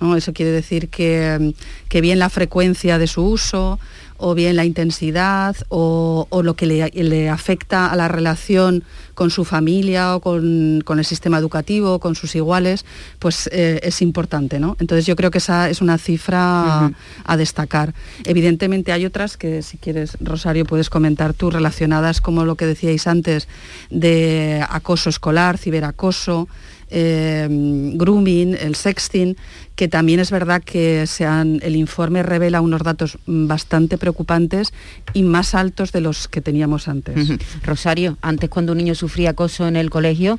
¿no? 0.00 0.14
Eso 0.16 0.32
quiere 0.32 0.52
decir 0.52 0.88
que, 0.88 1.54
que 1.88 2.00
bien 2.00 2.20
la 2.20 2.28
frecuencia 2.28 2.98
de 2.98 3.08
su 3.08 3.24
uso, 3.24 3.80
o 4.16 4.34
bien 4.34 4.56
la 4.56 4.64
intensidad 4.64 5.56
o, 5.68 6.26
lo 6.42 6.54
que 6.54 6.66
le, 6.66 7.28
afecta 7.28 7.90
a 7.90 7.96
la 7.96 8.08
relación 8.08 8.84
con 9.14 9.30
su 9.30 9.44
familia 9.44 10.16
o 10.16 10.20
con, 10.20 10.82
con 10.84 10.98
el 10.98 11.04
sistema 11.04 11.38
educativo, 11.38 11.98
con 11.98 12.14
sus 12.14 12.34
iguales, 12.34 12.84
pues 13.18 13.48
eh, 13.52 13.80
es 13.82 14.02
importante. 14.02 14.60
¿no? 14.60 14.76
Entonces 14.80 15.06
yo 15.06 15.16
creo 15.16 15.30
que 15.30 15.38
esa 15.38 15.70
es 15.70 15.80
una 15.80 15.98
cifra 15.98 16.88
uh 16.88 16.88
-huh. 16.88 16.94
a 17.24 17.36
destacar. 17.36 17.94
Evidentemente 18.24 18.92
hay 18.92 19.06
otras 19.06 19.36
que 19.36 19.62
si 19.62 19.78
quieres, 19.78 20.16
Rosario, 20.20 20.64
puedes 20.64 20.90
comentar 20.90 21.34
tú, 21.34 21.50
relacionadas 21.50 22.20
como 22.20 22.44
lo 22.44 22.56
que 22.56 22.66
decíais 22.66 23.06
antes, 23.06 23.48
de 23.90 24.64
acoso 24.68 25.10
escolar, 25.10 25.58
ciberacoso, 25.58 26.48
eh, 26.90 27.48
grooming, 27.94 28.54
el 28.54 28.74
sexting, 28.76 29.36
que 29.74 29.88
también 29.88 30.20
es 30.20 30.30
verdad 30.30 30.62
que 30.62 31.06
se 31.06 31.26
han, 31.26 31.58
el 31.62 31.74
informe 31.74 32.22
revela 32.22 32.60
unos 32.60 32.82
datos 32.82 33.18
bastante 33.26 33.98
preocupantes 33.98 34.72
y 35.12 35.24
más 35.24 35.54
altos 35.54 35.90
de 35.90 36.00
los 36.00 36.28
que 36.28 36.40
teníamos 36.40 36.86
antes. 36.86 37.16
Uh 37.16 37.32
-huh. 37.32 37.40
Rosario, 37.64 38.16
antes 38.22 38.48
cuando 38.48 38.72
un 38.72 38.78
niño 38.78 38.94
sufría 39.04 39.30
acoso 39.30 39.68
en 39.68 39.76
el 39.76 39.90
colegio, 39.90 40.38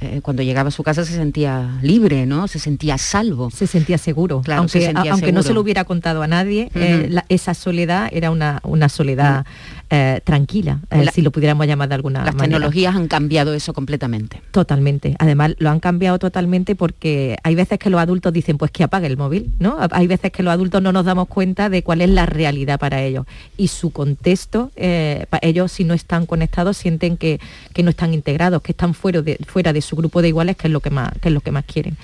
eh, 0.00 0.20
cuando 0.22 0.42
llegaba 0.42 0.68
a 0.68 0.70
su 0.70 0.82
casa 0.84 1.04
se 1.04 1.14
sentía 1.14 1.78
libre, 1.82 2.26
¿no? 2.26 2.46
Se 2.46 2.58
sentía 2.60 2.96
salvo. 2.96 3.50
Se 3.50 3.66
sentía 3.66 3.98
seguro. 3.98 4.40
Claro, 4.42 4.60
aunque, 4.60 4.78
se 4.78 4.86
sentía 4.86 5.12
aunque 5.12 5.26
seguro. 5.26 5.42
no 5.42 5.42
se 5.42 5.52
lo 5.52 5.60
hubiera 5.60 5.84
contado 5.84 6.22
a 6.22 6.28
nadie, 6.28 6.70
uh 6.74 6.78
-huh. 6.78 6.82
eh, 6.82 7.06
la, 7.10 7.24
esa 7.28 7.54
soledad 7.54 8.08
era 8.12 8.30
una, 8.30 8.60
una 8.62 8.88
soledad 8.88 9.44
eh, 9.94 10.20
tranquila, 10.24 10.80
La, 10.90 11.12
si 11.12 11.22
lo 11.22 11.30
pudiéramos 11.30 11.66
llamar 11.66 11.88
de 11.88 11.94
alguna 11.94 12.24
las 12.24 12.34
manera. 12.34 12.58
Las 12.58 12.68
tecnologías 12.70 12.96
han 12.96 13.06
cambiado 13.06 13.54
eso 13.54 13.72
completamente. 13.72 14.42
Totalmente. 14.50 15.14
Además, 15.20 15.54
lo 15.58 15.70
han 15.70 15.78
cambiado 15.78 16.18
totalmente 16.18 16.74
porque 16.74 17.36
hay 17.44 17.54
veces 17.54 17.78
que 17.78 17.90
los 17.90 18.00
adultos 18.00 18.32
dicen, 18.32 18.58
pues 18.58 18.70
que 18.70 18.82
apague 18.82 19.06
el 19.06 19.16
móvil, 19.16 19.52
¿no? 19.60 19.78
Hay 19.92 20.06
veces 20.08 20.32
que 20.32 20.42
los 20.42 20.52
adultos 20.52 20.82
no 20.82 20.90
nos 20.92 21.04
damos 21.04 21.28
cuenta 21.28 21.68
de 21.68 21.82
cuál 21.84 22.00
es 22.00 22.10
la 22.10 22.26
realidad 22.26 22.78
para 22.80 23.02
ellos. 23.02 23.26
Y 23.56 23.68
su 23.68 23.90
contexto, 23.90 24.72
eh, 24.74 25.26
ellos 25.42 25.70
si 25.70 25.84
no 25.84 25.94
están 25.94 26.26
conectados 26.26 26.76
sienten 26.76 27.16
que, 27.16 27.38
que 27.72 27.82
no 27.82 27.90
están 27.90 28.14
integrados, 28.14 28.62
que 28.62 28.72
están 28.72 28.94
fuera 28.94 29.22
de, 29.22 29.38
fuera 29.46 29.72
de 29.72 29.80
su 29.80 29.94
grupo 29.94 30.22
de 30.22 30.28
iguales, 30.28 30.56
que 30.56 30.66
es 30.66 30.72
lo 30.72 30.80
que 30.80 30.90
más, 30.90 31.12
que 31.20 31.28
es 31.28 31.34
lo 31.34 31.40
que 31.40 31.52
más 31.52 31.64
quieren. 31.64 31.96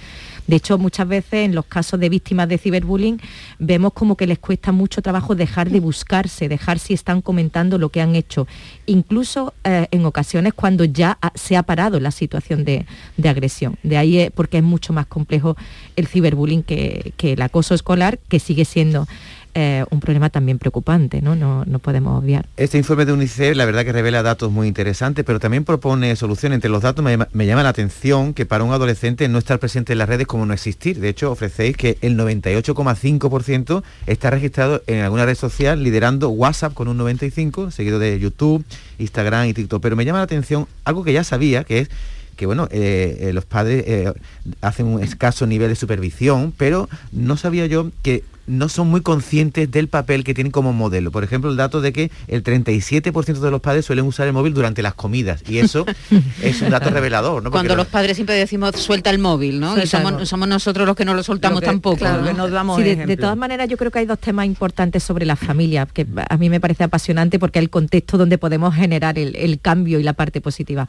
De 0.51 0.57
hecho, 0.57 0.79
muchas 0.79 1.07
veces 1.07 1.45
en 1.45 1.55
los 1.55 1.65
casos 1.67 2.01
de 2.01 2.09
víctimas 2.09 2.49
de 2.49 2.59
ciberbullying 2.59 3.21
vemos 3.61 3.93
como 3.93 4.17
que 4.17 4.27
les 4.27 4.41
cuesta 4.41 4.73
mucho 4.73 5.01
trabajo 5.01 5.37
dejar 5.37 5.71
de 5.71 5.79
buscarse, 5.79 6.49
dejar 6.49 6.81
si 6.81 6.93
están 6.93 7.23
comentando 7.23 7.79
lo 7.79 7.91
que 7.91 8.01
han 8.01 8.17
hecho. 8.17 8.49
Incluso 8.87 9.55
eh, 9.63 9.87
en 9.93 10.05
ocasiones 10.05 10.53
cuando 10.53 10.85
ya 10.85 11.19
se 11.37 11.57
ha 11.57 11.63
parado 11.63 12.01
la 12.01 12.11
situación 12.11 12.65
de, 12.65 12.85
de 13.17 13.29
agresión. 13.29 13.77
De 13.85 13.97
ahí 13.97 14.19
es 14.19 14.33
porque 14.33 14.59
es 14.59 14.65
mucho 14.65 14.93
más 14.93 15.07
complejo 15.07 15.57
el 15.95 16.09
ciberbullying 16.09 16.65
que, 16.65 17.13
que 17.17 17.35
el 17.35 17.43
acoso 17.43 17.73
escolar, 17.77 18.19
que 18.29 18.41
sigue 18.41 18.65
siendo 18.65 19.07
eh, 19.55 19.85
un 19.91 20.01
problema 20.01 20.31
también 20.31 20.59
preocupante, 20.59 21.21
¿no? 21.23 21.35
¿no? 21.35 21.65
No 21.65 21.79
podemos 21.81 22.23
obviar. 22.23 22.47
Este 22.57 22.79
informe 22.79 23.05
de 23.05 23.13
UNICEF 23.13 23.57
la 23.57 23.65
verdad 23.65 23.85
que 23.85 23.93
revela 23.93 24.23
datos 24.23 24.53
muy 24.53 24.69
interesantes, 24.69 25.25
pero 25.25 25.41
también 25.41 25.65
propone 25.65 26.15
soluciones. 26.15 26.57
Entre 26.57 26.71
los 26.71 26.83
datos 26.83 27.05
me, 27.05 27.19
me, 27.33 27.47
llama 27.47 27.63
la 27.63 27.71
atención 27.71 28.33
que 28.33 28.47
para 28.47 28.63
un 28.63 28.73
adolescente 28.73 29.29
no 29.29 29.39
estar 29.39 29.59
presente 29.59 29.93
en 29.93 29.99
las 29.99 30.09
redes 30.09 30.27
como 30.27 30.47
no 30.47 30.55
existir. 30.55 31.01
De 31.01 31.09
hecho, 31.09 31.33
ofrecéis 31.33 31.77
que 31.77 31.99
el 32.01 32.17
98,5% 32.17 33.83
está 34.07 34.31
registrado 34.31 34.83
en 34.87 35.01
alguna 35.01 35.27
red 35.27 35.37
social, 35.37 35.83
liderando 35.83 36.29
WhatsApp 36.29 36.73
con 36.73 36.87
un 36.87 36.99
95%, 36.99 37.71
seguido 37.73 37.99
de 37.99 38.19
YouTube, 38.21 38.65
Instagram 38.99 39.49
y 39.49 39.55
TikTok. 39.55 39.83
Pero 39.83 39.97
me 39.97 40.05
llama 40.05 40.19
la 40.19 40.25
atención 40.25 40.69
algo 40.85 41.03
que 41.03 41.13
ya 41.13 41.25
sabía, 41.25 41.65
que 41.65 41.81
es 41.81 41.91
que 42.37 42.47
bueno, 42.47 42.69
eh, 42.71 43.19
eh, 43.21 43.33
los 43.35 43.45
padres 43.45 44.15
hacen 44.63 44.87
un 44.87 45.03
escaso 45.03 45.47
nivel 45.47 45.69
de 45.69 45.77
supervisión, 45.77 46.55
pero 46.57 46.89
no 47.13 47.37
sabía 47.37 47.67
yo 47.67 47.91
que 48.03 48.25
no 48.51 48.69
son 48.69 48.89
muy 48.89 49.01
conscientes 49.01 49.71
del 49.71 49.89
papel 49.89 50.25
que 50.25 50.35
tienen 50.35 50.51
como 50.51 50.73
modelo. 50.73 51.11
Por 51.11 51.25
ejemplo, 51.25 51.51
el 51.51 51.57
dato 51.57 51.81
de 51.81 51.93
que 51.93 52.11
el 52.27 52.43
37% 52.43 53.39
de 53.39 53.51
los 53.51 53.61
padres 53.61 53.85
suelen 53.85 54.05
usar 54.05 54.27
el 54.27 54.33
móvil 54.33 54.53
durante 54.53 54.83
las 54.83 54.95
comidas. 54.95 55.43
Y 55.49 55.59
eso 55.59 55.87
es 56.43 56.61
un 56.61 56.71
dato 56.71 56.91
revelador. 56.91 57.43
¿no? 57.43 57.51
Cuando 57.51 57.77
los 57.77 57.87
padres 57.87 58.17
siempre 58.17 58.35
decimos 58.35 58.75
suelta 58.77 59.11
el 59.11 59.19
móvil, 59.19 59.61
¿no? 59.61 59.81
Y 59.81 59.87
somos, 59.87 60.29
somos, 60.29 60.49
nosotros 60.49 60.87
los 60.87 60.97
que 60.97 61.05
no 61.05 61.15
lo 61.15 61.23
soltamos 61.23 61.57
lo 61.57 61.61
que, 61.61 61.67
tampoco. 61.67 61.99
Claro, 61.99 62.23
¿no? 62.23 62.29
que 62.29 62.35
nos 62.35 62.51
damos 62.51 62.79
sí, 62.79 62.83
de, 62.83 63.07
de, 63.07 63.17
todas 63.17 63.37
maneras, 63.37 63.69
yo 63.69 63.77
creo 63.77 63.91
que 63.91 64.01
hay 64.01 64.07
dos 64.07 64.19
temas 64.19 64.47
importantes 64.47 65.03
sobre 65.03 65.25
la 65.27 65.37
familia, 65.37 65.87
que 65.87 66.07
a 66.29 66.37
mí 66.37 66.51
me 66.51 66.61
parece 66.61 66.85
apasionante 66.85 67.39
porque 67.39 67.61
es 67.61 67.63
el 67.63 67.71
contexto 67.71 68.19
donde 68.19 68.37
podemos 68.37 68.75
generar 68.75 69.19
el, 69.19 69.37
el 69.37 69.61
cambio 69.61 70.01
y 70.01 70.03
la 70.03 70.13
parte 70.13 70.41
positiva. 70.41 70.89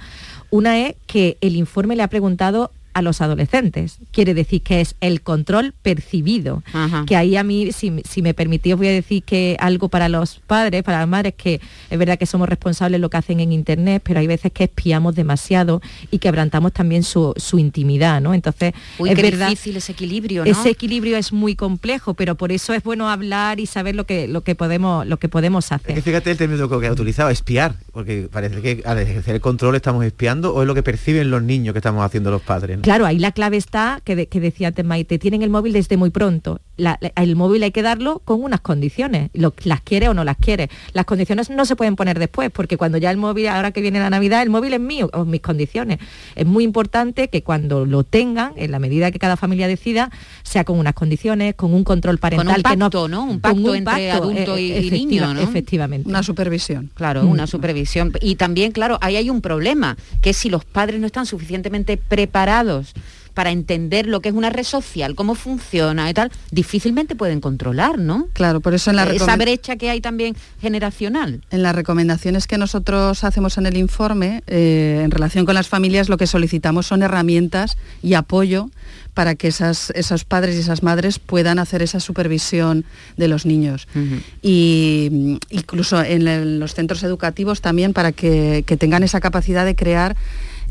Una 0.49 0.79
es 0.79 0.95
que 1.05 1.37
el 1.41 1.55
informe 1.55 1.95
le 1.95 2.03
ha 2.03 2.07
preguntado 2.07 2.71
a 2.93 3.01
los 3.01 3.21
adolescentes. 3.21 3.97
Quiere 4.11 4.33
decir 4.33 4.61
que 4.61 4.81
es 4.81 4.95
el 5.01 5.21
control 5.21 5.73
percibido. 5.81 6.63
Ajá. 6.73 7.05
Que 7.07 7.15
ahí 7.15 7.35
a 7.35 7.43
mí, 7.43 7.71
si, 7.71 8.01
si, 8.07 8.21
me 8.21 8.33
permitís, 8.33 8.75
voy 8.75 8.87
a 8.87 8.91
decir 8.91 9.23
que 9.23 9.57
algo 9.59 9.89
para 9.89 10.09
los 10.09 10.39
padres, 10.45 10.83
para 10.83 10.99
las 10.99 11.07
madres, 11.07 11.33
que 11.35 11.61
es 11.89 11.99
verdad 11.99 12.17
que 12.17 12.25
somos 12.25 12.49
responsables 12.49 12.97
de 12.97 12.99
lo 12.99 13.09
que 13.09 13.17
hacen 13.17 13.39
en 13.39 13.51
Internet, 13.51 14.01
pero 14.05 14.19
hay 14.19 14.27
veces 14.27 14.51
que 14.51 14.65
espiamos 14.65 15.15
demasiado 15.15 15.81
y 16.09 16.19
quebrantamos 16.19 16.73
también 16.73 17.03
su, 17.03 17.33
su 17.37 17.59
intimidad, 17.59 18.21
¿no? 18.21 18.33
Entonces, 18.33 18.73
Uy, 18.97 19.09
es 19.09 19.15
qué 19.15 19.21
verdad, 19.21 19.49
difícil 19.49 19.77
ese 19.77 19.91
equilibrio, 19.91 20.45
¿no? 20.45 20.51
Ese 20.51 20.69
equilibrio 20.69 21.17
es 21.17 21.31
muy 21.31 21.55
complejo, 21.55 22.13
pero 22.13 22.35
por 22.35 22.51
eso 22.51 22.73
es 22.73 22.83
bueno 22.83 23.09
hablar 23.09 23.59
y 23.59 23.65
saber 23.65 23.95
lo 23.95 24.05
que, 24.05 24.27
lo 24.27 24.41
que, 24.41 24.55
podemos, 24.55 25.05
lo 25.05 25.17
que 25.17 25.29
podemos 25.29 25.71
hacer. 25.71 25.91
Es 25.91 25.95
que 25.95 26.01
fíjate 26.01 26.31
el 26.31 26.37
término 26.37 26.67
que 26.79 26.87
ha 26.87 26.91
utilizado, 26.91 27.29
espiar, 27.29 27.75
porque 27.91 28.27
parece 28.31 28.61
que 28.61 28.83
al 28.85 28.99
ejercer 28.99 29.35
el 29.35 29.41
control 29.41 29.75
estamos 29.75 30.03
espiando 30.05 30.53
o 30.53 30.61
es 30.61 30.67
lo 30.67 30.75
que 30.75 30.83
perciben 30.83 31.29
los 31.29 31.43
niños 31.43 31.73
que 31.73 31.79
estamos 31.79 32.05
haciendo 32.05 32.31
los 32.31 32.41
padres. 32.41 32.77
¿no? 32.77 32.80
Claro, 32.81 33.05
ahí 33.05 33.19
la 33.19 33.31
clave 33.31 33.57
está, 33.57 34.01
que, 34.03 34.15
de, 34.15 34.27
que 34.27 34.39
decía 34.39 34.73
Maite, 34.83 35.19
tienen 35.19 35.43
el 35.43 35.51
móvil 35.51 35.73
desde 35.73 35.97
muy 35.97 36.09
pronto. 36.09 36.61
La, 36.77 36.99
el 37.15 37.35
móvil 37.35 37.63
hay 37.63 37.71
que 37.71 37.81
darlo 37.81 38.19
con 38.25 38.41
unas 38.43 38.61
condiciones, 38.61 39.29
lo, 39.33 39.53
las 39.63 39.81
quiere 39.81 40.07
o 40.09 40.13
no 40.13 40.23
las 40.23 40.37
quiere. 40.37 40.69
Las 40.93 41.05
condiciones 41.05 41.49
no 41.49 41.65
se 41.65 41.75
pueden 41.75 41.95
poner 41.95 42.17
después, 42.17 42.49
porque 42.49 42.77
cuando 42.77 42.97
ya 42.97 43.11
el 43.11 43.17
móvil, 43.17 43.47
ahora 43.47 43.71
que 43.71 43.81
viene 43.81 43.99
la 43.99 44.09
Navidad, 44.09 44.41
el 44.41 44.49
móvil 44.49 44.73
es 44.73 44.79
mío, 44.79 45.09
o 45.13 45.25
mis 45.25 45.41
condiciones. 45.41 45.99
Es 46.35 46.45
muy 46.45 46.63
importante 46.63 47.27
que 47.29 47.43
cuando 47.43 47.85
lo 47.85 48.03
tengan, 48.03 48.53
en 48.55 48.71
la 48.71 48.79
medida 48.79 49.11
que 49.11 49.19
cada 49.19 49.37
familia 49.37 49.67
decida, 49.67 50.09
sea 50.43 50.63
con 50.63 50.79
unas 50.79 50.93
condiciones, 50.93 51.55
con 51.55 51.73
un 51.73 51.83
control 51.83 52.17
parental. 52.17 52.47
Con 52.47 52.55
un 52.55 52.61
pacto, 52.63 52.89
que 53.03 53.09
no, 53.09 53.25
¿no? 53.25 53.31
Un 53.31 53.39
pacto 53.39 53.59
un 53.59 53.75
entre 53.75 54.09
pacto, 54.09 54.23
adulto 54.23 54.57
y, 54.57 54.71
e 54.71 54.91
niño, 54.91 55.33
¿no? 55.33 55.41
Efectivamente. 55.41 56.09
Una 56.09 56.23
supervisión. 56.23 56.91
Claro, 56.93 57.23
mm. 57.23 57.29
una 57.29 57.47
supervisión. 57.47 58.13
Y 58.21 58.35
también, 58.35 58.71
claro, 58.71 58.97
ahí 59.01 59.15
hay 59.15 59.29
un 59.29 59.41
problema, 59.41 59.97
que 60.21 60.33
si 60.33 60.49
los 60.49 60.65
padres 60.65 60.99
no 60.99 61.05
están 61.05 61.25
suficientemente 61.25 61.97
preparados 61.97 62.93
para 63.33 63.51
entender 63.51 64.07
lo 64.07 64.19
que 64.19 64.29
es 64.29 64.35
una 64.35 64.49
red 64.49 64.63
social, 64.63 65.15
cómo 65.15 65.35
funciona 65.35 66.09
y 66.09 66.13
tal, 66.13 66.31
difícilmente 66.51 67.15
pueden 67.15 67.41
controlar, 67.41 67.97
¿no? 67.97 68.27
Claro, 68.33 68.61
por 68.61 68.73
eso 68.73 68.89
en 68.89 68.97
la 68.97 69.03
esa 69.11 69.35
brecha 69.35 69.75
que 69.75 69.89
hay 69.89 70.01
también 70.01 70.35
generacional. 70.61 71.41
En 71.51 71.63
las 71.63 71.75
recomendaciones 71.75 72.47
que 72.47 72.57
nosotros 72.57 73.23
hacemos 73.23 73.57
en 73.57 73.65
el 73.65 73.77
informe, 73.77 74.43
eh, 74.47 75.01
en 75.03 75.11
relación 75.11 75.45
con 75.45 75.55
las 75.55 75.67
familias, 75.67 76.09
lo 76.09 76.17
que 76.17 76.27
solicitamos 76.27 76.87
son 76.87 77.03
herramientas 77.03 77.77
y 78.01 78.13
apoyo 78.13 78.69
para 79.13 79.35
que 79.35 79.47
esas, 79.49 79.91
esos 79.91 80.23
padres 80.23 80.55
y 80.55 80.59
esas 80.59 80.83
madres 80.83 81.19
puedan 81.19 81.59
hacer 81.59 81.81
esa 81.81 81.99
supervisión 81.99 82.85
de 83.17 83.27
los 83.27 83.45
niños. 83.45 83.87
Uh 83.93 83.99
-huh. 83.99 84.21
Y 84.41 85.37
incluso 85.49 86.01
en, 86.01 86.59
los 86.59 86.73
centros 86.73 87.03
educativos 87.03 87.61
también 87.61 87.93
para 87.93 88.11
que, 88.13 88.63
que 88.65 88.77
tengan 88.77 89.03
esa 89.03 89.19
capacidad 89.19 89.65
de 89.65 89.75
crear 89.75 90.15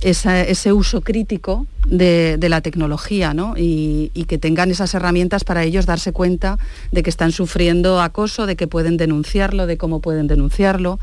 ese 0.03 0.73
uso 0.73 1.03
crítico 1.03 1.67
de, 1.87 2.39
la 2.49 2.61
tecnología 2.61 3.35
¿no? 3.35 3.55
y, 3.57 4.11
que 4.29 4.39
tengan 4.39 4.71
esas 4.71 4.95
herramientas 4.95 5.45
para 5.45 5.65
ellos 5.65 5.87
darse 5.87 6.13
cuenta 6.13 6.59
de 6.93 7.03
que 7.03 7.11
están 7.11 7.33
sufriendo 7.33 8.01
acoso, 8.01 8.47
de 8.47 8.57
que 8.57 8.67
pueden 8.67 8.97
denunciarlo, 8.97 9.67
de 9.67 9.77
cómo 9.77 10.01
pueden 10.01 10.27
denunciarlo. 10.27 10.99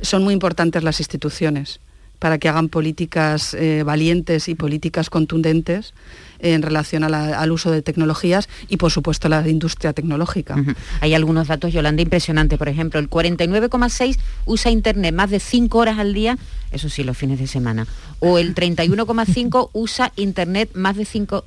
Son 0.00 0.22
muy 0.22 0.34
importantes 0.34 0.82
las 0.82 1.00
instituciones 1.00 1.80
para 2.18 2.38
que 2.38 2.48
hagan 2.48 2.68
políticas 2.68 3.54
eh, 3.54 3.82
valientes 3.84 4.48
y 4.48 4.54
políticas 4.54 5.10
contundentes 5.10 5.94
en 6.38 6.62
relación 6.62 7.04
a 7.04 7.08
la, 7.08 7.38
al 7.38 7.52
uso 7.52 7.70
de 7.70 7.82
tecnologías 7.82 8.48
y, 8.68 8.76
por 8.76 8.90
supuesto, 8.90 9.28
la 9.28 9.48
industria 9.48 9.92
tecnológica. 9.92 10.56
Hay 11.00 11.14
algunos 11.14 11.48
datos, 11.48 11.72
Yolanda, 11.72 12.02
impresionantes. 12.02 12.58
Por 12.58 12.68
ejemplo, 12.68 13.00
el 13.00 13.08
49,6 13.08 14.18
usa 14.44 14.70
Internet 14.70 15.14
más 15.14 15.30
de 15.30 15.40
5 15.40 15.78
horas 15.78 15.98
al 15.98 16.14
día, 16.14 16.38
eso 16.72 16.88
sí, 16.88 17.04
los 17.04 17.16
fines 17.16 17.38
de 17.38 17.46
semana. 17.46 17.86
O 18.20 18.38
el 18.38 18.54
31,5 18.54 19.70
usa 19.72 20.12
Internet 20.16 20.70
más 20.74 20.96
de 20.96 21.04
5 21.04 21.44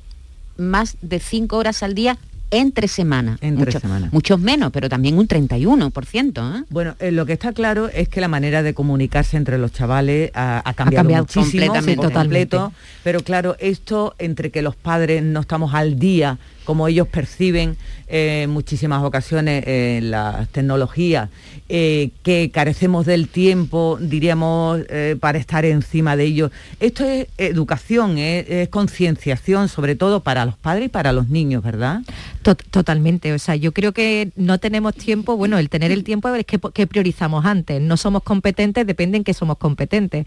más 0.56 0.96
de 1.00 1.20
5 1.20 1.56
horas 1.56 1.82
al 1.82 1.94
día 1.94 2.18
entre 2.50 2.88
semana. 2.88 3.38
Entre 3.40 3.66
Mucho, 3.66 3.80
semana. 3.80 4.08
Muchos 4.12 4.40
menos, 4.40 4.70
pero 4.72 4.88
también 4.88 5.18
un 5.18 5.28
31%. 5.28 6.60
¿eh? 6.60 6.64
Bueno, 6.70 6.96
eh, 6.98 7.10
lo 7.12 7.26
que 7.26 7.32
está 7.32 7.52
claro 7.52 7.88
es 7.88 8.08
que 8.08 8.20
la 8.20 8.28
manera 8.28 8.62
de 8.62 8.74
comunicarse 8.74 9.36
entre 9.36 9.58
los 9.58 9.72
chavales 9.72 10.30
ha, 10.34 10.58
ha 10.58 10.74
cambiado, 10.74 11.00
ha 11.00 11.02
cambiado 11.02 11.24
muchísimo, 11.24 11.66
completamente. 11.66 12.12
completo. 12.12 12.72
Pero 13.04 13.20
claro, 13.20 13.56
esto 13.58 14.14
entre 14.18 14.50
que 14.50 14.62
los 14.62 14.76
padres 14.76 15.22
no 15.22 15.40
estamos 15.40 15.74
al 15.74 15.98
día 15.98 16.38
cómo 16.70 16.86
ellos 16.86 17.08
perciben 17.08 17.76
eh, 18.12 18.42
en 18.42 18.50
muchísimas 18.50 19.04
ocasiones 19.04 19.62
eh, 19.68 20.00
las 20.02 20.48
tecnologías, 20.48 21.30
eh, 21.68 22.10
que 22.24 22.50
carecemos 22.52 23.06
del 23.06 23.28
tiempo, 23.28 23.98
diríamos, 24.00 24.80
para 25.20 25.38
estar 25.38 25.64
encima 25.64 26.16
de 26.16 26.24
ellos. 26.24 26.50
Esto 26.80 27.04
es 27.04 27.28
educación, 27.38 28.18
es 28.18 28.68
concienciación, 28.68 29.68
sobre 29.68 29.94
todo 29.94 30.20
para 30.20 30.44
los 30.44 30.56
padres 30.56 30.86
y 30.86 30.88
para 30.88 31.12
los 31.12 31.28
niños, 31.28 31.62
¿verdad? 31.62 32.00
Totalmente, 32.42 33.32
o 33.32 33.38
sea, 33.38 33.54
yo 33.54 33.70
creo 33.72 33.92
que 33.92 34.30
no 34.34 34.58
tenemos 34.58 34.94
tiempo, 34.94 35.36
bueno, 35.36 35.58
el 35.58 35.68
tener 35.68 35.92
el 35.92 36.02
tiempo 36.02 36.28
es 36.34 36.44
que, 36.44 36.86
priorizamos 36.86 37.44
antes, 37.44 37.80
no 37.80 37.96
somos 37.96 38.24
competentes, 38.24 38.86
depende 38.86 39.18
en 39.18 39.24
qué 39.24 39.34
somos 39.34 39.58
competentes. 39.58 40.26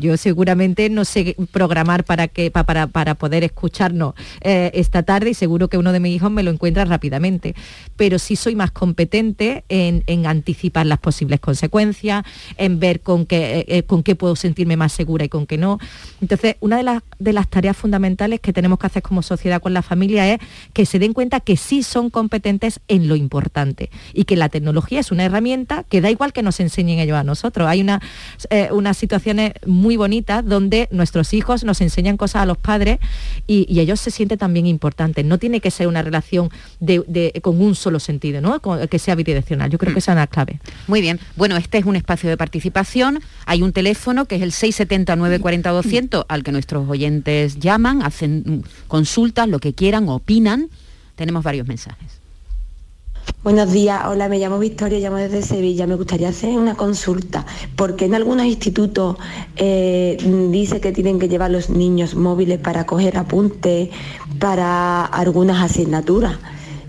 yo 0.00 0.16
seguramente 0.16 0.88
no 0.88 1.04
sé 1.04 1.36
programar 1.52 2.04
para, 2.04 2.28
que, 2.28 2.50
para, 2.50 2.86
para 2.86 3.14
poder 3.16 3.44
escucharnos 3.44 4.14
esta 4.40 5.02
tarde 5.02 5.29
y 5.30 5.34
seguro 5.34 5.68
que 5.68 5.78
uno 5.78 5.92
de 5.92 6.00
mis 6.00 6.14
hijos 6.14 6.30
me 6.30 6.42
lo 6.42 6.50
encuentra 6.50 6.84
rápidamente, 6.84 7.54
pero 7.96 8.18
sí 8.18 8.36
soy 8.36 8.54
más 8.54 8.70
competente 8.70 9.64
en, 9.68 10.26
anticipar 10.26 10.86
las 10.86 10.98
posibles 10.98 11.40
consecuencias, 11.40 12.24
en 12.56 12.78
ver 12.78 13.00
con 13.00 13.26
qué, 13.26 13.60
eh, 13.60 13.64
eh, 13.68 13.82
con 13.84 14.02
qué 14.02 14.14
puedo 14.14 14.36
sentirme 14.36 14.76
más 14.76 14.92
segura 14.92 15.24
y 15.24 15.28
con 15.28 15.46
qué 15.46 15.56
no. 15.56 15.78
Entonces, 16.20 16.56
una 16.60 16.76
de 16.76 16.82
las, 16.82 17.02
de 17.18 17.32
las 17.32 17.48
tareas 17.48 17.76
fundamentales 17.76 18.40
que 18.40 18.52
tenemos 18.52 18.78
que 18.78 18.86
hacer 18.86 19.02
como 19.02 19.22
sociedad 19.22 19.62
con 19.62 19.72
la 19.72 19.82
familia 19.82 20.32
es 20.32 20.40
que 20.72 20.86
se 20.86 20.98
den 20.98 21.12
cuenta 21.12 21.40
que 21.40 21.56
sí 21.56 21.82
son 21.82 22.10
competentes 22.10 22.80
en 22.88 23.08
lo 23.08 23.16
importante 23.16 23.90
y 24.12 24.24
que 24.24 24.36
la 24.36 24.48
tecnología 24.48 25.00
es 25.00 25.10
una 25.10 25.24
herramienta 25.24 25.84
que 25.88 26.00
da 26.00 26.10
igual 26.10 26.32
que 26.32 26.42
nos 26.42 26.60
enseñen 26.60 26.98
ellos 26.98 27.16
a 27.16 27.24
nosotros. 27.24 27.68
Hay 27.68 27.80
una, 27.80 28.00
eh, 28.50 28.68
unas 28.72 28.96
situaciones 28.96 29.52
muy 29.66 29.96
bonitas 29.96 30.44
donde 30.44 30.88
nuestros 30.90 31.32
hijos 31.32 31.64
nos 31.64 31.80
enseñan 31.80 32.16
cosas 32.16 32.42
a 32.42 32.46
los 32.46 32.58
padres 32.58 32.98
y, 33.46 33.66
y 33.68 33.80
ellos 33.80 34.00
se 34.00 34.10
sienten 34.10 34.38
también 34.38 34.66
importantes. 34.66 35.19
No 35.28 35.38
tiene 35.38 35.60
que 35.60 35.70
ser 35.70 35.86
una 35.86 36.02
relación 36.02 36.50
con 37.42 37.60
un 37.60 37.74
solo 37.74 38.00
sentido, 38.00 38.40
¿no? 38.40 38.60
que 38.60 38.98
sea 38.98 39.14
bidireccional. 39.14 39.70
Yo 39.70 39.78
creo 39.78 39.92
que 39.92 39.98
esa 39.98 40.12
es 40.12 40.16
la 40.16 40.26
clave. 40.26 40.60
Muy 40.86 41.00
bien. 41.00 41.20
Bueno, 41.36 41.56
este 41.56 41.78
es 41.78 41.84
un 41.84 41.96
espacio 41.96 42.28
de 42.28 42.36
participación. 42.36 43.20
Hay 43.46 43.62
un 43.62 43.72
teléfono 43.72 44.26
que 44.26 44.36
es 44.36 44.42
el 44.42 44.52
670 44.52 45.16
940 45.16 45.70
200 45.70 46.24
al 46.28 46.42
que 46.42 46.52
nuestros 46.52 46.88
oyentes 46.88 47.58
llaman, 47.58 48.02
hacen 48.02 48.64
consultas, 48.88 49.48
lo 49.48 49.58
que 49.58 49.74
quieran, 49.74 50.08
opinan. 50.08 50.68
Tenemos 51.16 51.42
varios 51.42 51.66
mensajes. 51.66 52.19
Buenos 53.42 53.72
días, 53.72 54.02
hola, 54.06 54.28
me 54.28 54.38
llamo 54.38 54.58
Victoria, 54.58 54.98
llamo 54.98 55.16
desde 55.16 55.40
Sevilla. 55.42 55.86
Me 55.86 55.94
gustaría 55.94 56.28
hacer 56.28 56.58
una 56.58 56.74
consulta, 56.74 57.46
porque 57.74 58.04
en 58.04 58.14
algunos 58.14 58.44
institutos 58.44 59.16
eh, 59.56 60.18
dice 60.50 60.80
que 60.80 60.92
tienen 60.92 61.18
que 61.18 61.28
llevar 61.28 61.50
los 61.50 61.70
niños 61.70 62.14
móviles 62.14 62.58
para 62.58 62.84
coger 62.84 63.16
apuntes 63.16 63.88
para 64.38 65.06
algunas 65.06 65.62
asignaturas. 65.62 66.38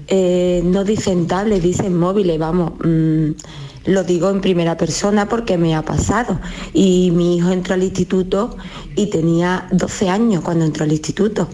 Eh, 0.07 0.61
no 0.65 0.83
dicen 0.83 1.27
tablets, 1.27 1.63
dicen 1.63 1.97
móviles, 1.97 2.37
vamos. 2.37 2.73
Mm, 2.83 3.31
lo 3.85 4.03
digo 4.03 4.29
en 4.29 4.41
primera 4.41 4.75
persona 4.77 5.27
porque 5.29 5.57
me 5.57 5.73
ha 5.73 5.83
pasado. 5.83 6.39
Y 6.73 7.11
mi 7.11 7.37
hijo 7.37 7.51
entró 7.51 7.75
al 7.75 7.83
instituto 7.83 8.57
y 8.95 9.07
tenía 9.07 9.67
12 9.71 10.09
años 10.09 10.43
cuando 10.43 10.65
entró 10.65 10.83
al 10.83 10.91
instituto, 10.91 11.47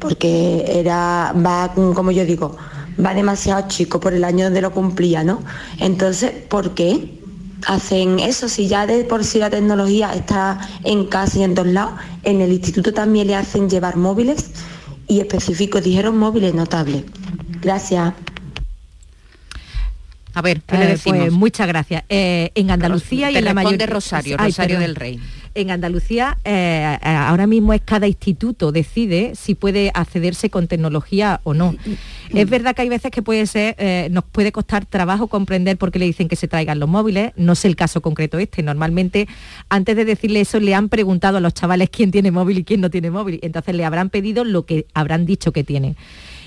porque 0.00 0.64
era, 0.68 1.34
va, 1.34 1.72
como 1.74 2.12
yo 2.12 2.24
digo, 2.24 2.56
va 3.04 3.14
demasiado 3.14 3.68
chico 3.68 4.00
por 4.00 4.12
el 4.12 4.24
año 4.24 4.44
donde 4.44 4.60
lo 4.60 4.72
cumplía, 4.72 5.24
¿no? 5.24 5.42
Entonces, 5.78 6.32
¿por 6.48 6.74
qué? 6.74 7.20
hacen 7.66 8.18
eso, 8.20 8.48
si 8.48 8.68
ya 8.68 8.86
de 8.86 9.04
por 9.04 9.24
sí 9.24 9.38
la 9.38 9.50
tecnología 9.50 10.12
está 10.14 10.60
en 10.84 11.06
casa 11.06 11.38
y 11.38 11.42
en 11.44 11.54
todos 11.54 11.68
lados, 11.68 11.94
en 12.22 12.40
el 12.40 12.52
instituto 12.52 12.92
también 12.92 13.26
le 13.26 13.36
hacen 13.36 13.70
llevar 13.70 13.96
móviles 13.96 14.50
y 15.08 15.20
específicos, 15.20 15.82
dijeron 15.82 16.18
móviles 16.18 16.54
notables. 16.54 17.04
Gracias. 17.60 18.12
A 20.34 20.42
ver, 20.42 20.62
¿qué 20.62 20.76
le 20.76 20.84
eh, 20.84 20.88
decimos? 20.88 21.20
Pues 21.20 21.32
muchas 21.32 21.68
gracias. 21.68 22.04
Eh, 22.08 22.50
en 22.54 22.70
Andalucía 22.70 23.30
y 23.30 23.36
en 23.36 23.44
la 23.44 23.54
mayoría... 23.54 23.86
Rosario, 23.86 24.36
Rosario 24.36 24.80
del 24.80 24.96
Rey. 24.96 25.20
En 25.54 25.70
Andalucía 25.70 26.36
eh, 26.44 26.98
ahora 27.04 27.46
mismo 27.46 27.72
es 27.72 27.80
cada 27.84 28.08
instituto 28.08 28.72
decide 28.72 29.34
si 29.36 29.54
puede 29.54 29.92
accederse 29.94 30.50
con 30.50 30.66
tecnología 30.66 31.40
o 31.44 31.54
no. 31.54 31.76
Es 32.30 32.50
verdad 32.50 32.74
que 32.74 32.82
hay 32.82 32.88
veces 32.88 33.12
que 33.12 33.22
puede 33.22 33.46
ser, 33.46 34.10
nos 34.10 34.24
puede 34.24 34.50
costar 34.50 34.84
trabajo 34.84 35.28
comprender 35.28 35.76
por 35.76 35.92
qué 35.92 36.00
le 36.00 36.06
dicen 36.06 36.26
que 36.26 36.34
se 36.34 36.48
traigan 36.48 36.80
los 36.80 36.88
móviles. 36.88 37.30
No 37.36 37.54
sé 37.54 37.68
el 37.68 37.76
caso 37.76 38.02
concreto 38.02 38.40
este. 38.40 38.64
Normalmente, 38.64 39.28
antes 39.68 39.94
de 39.94 40.04
decirle 40.04 40.40
eso, 40.40 40.58
le 40.58 40.74
han 40.74 40.88
preguntado 40.88 41.36
a 41.36 41.40
los 41.40 41.54
chavales 41.54 41.88
quién 41.88 42.10
tiene 42.10 42.32
móvil 42.32 42.58
y 42.58 42.64
quién 42.64 42.80
no 42.80 42.90
tiene 42.90 43.12
móvil. 43.12 43.38
Entonces 43.42 43.76
le 43.76 43.84
habrán 43.84 44.10
pedido 44.10 44.42
lo 44.42 44.66
que 44.66 44.86
habrán 44.92 45.24
dicho 45.24 45.52
que 45.52 45.62
tienen. 45.62 45.94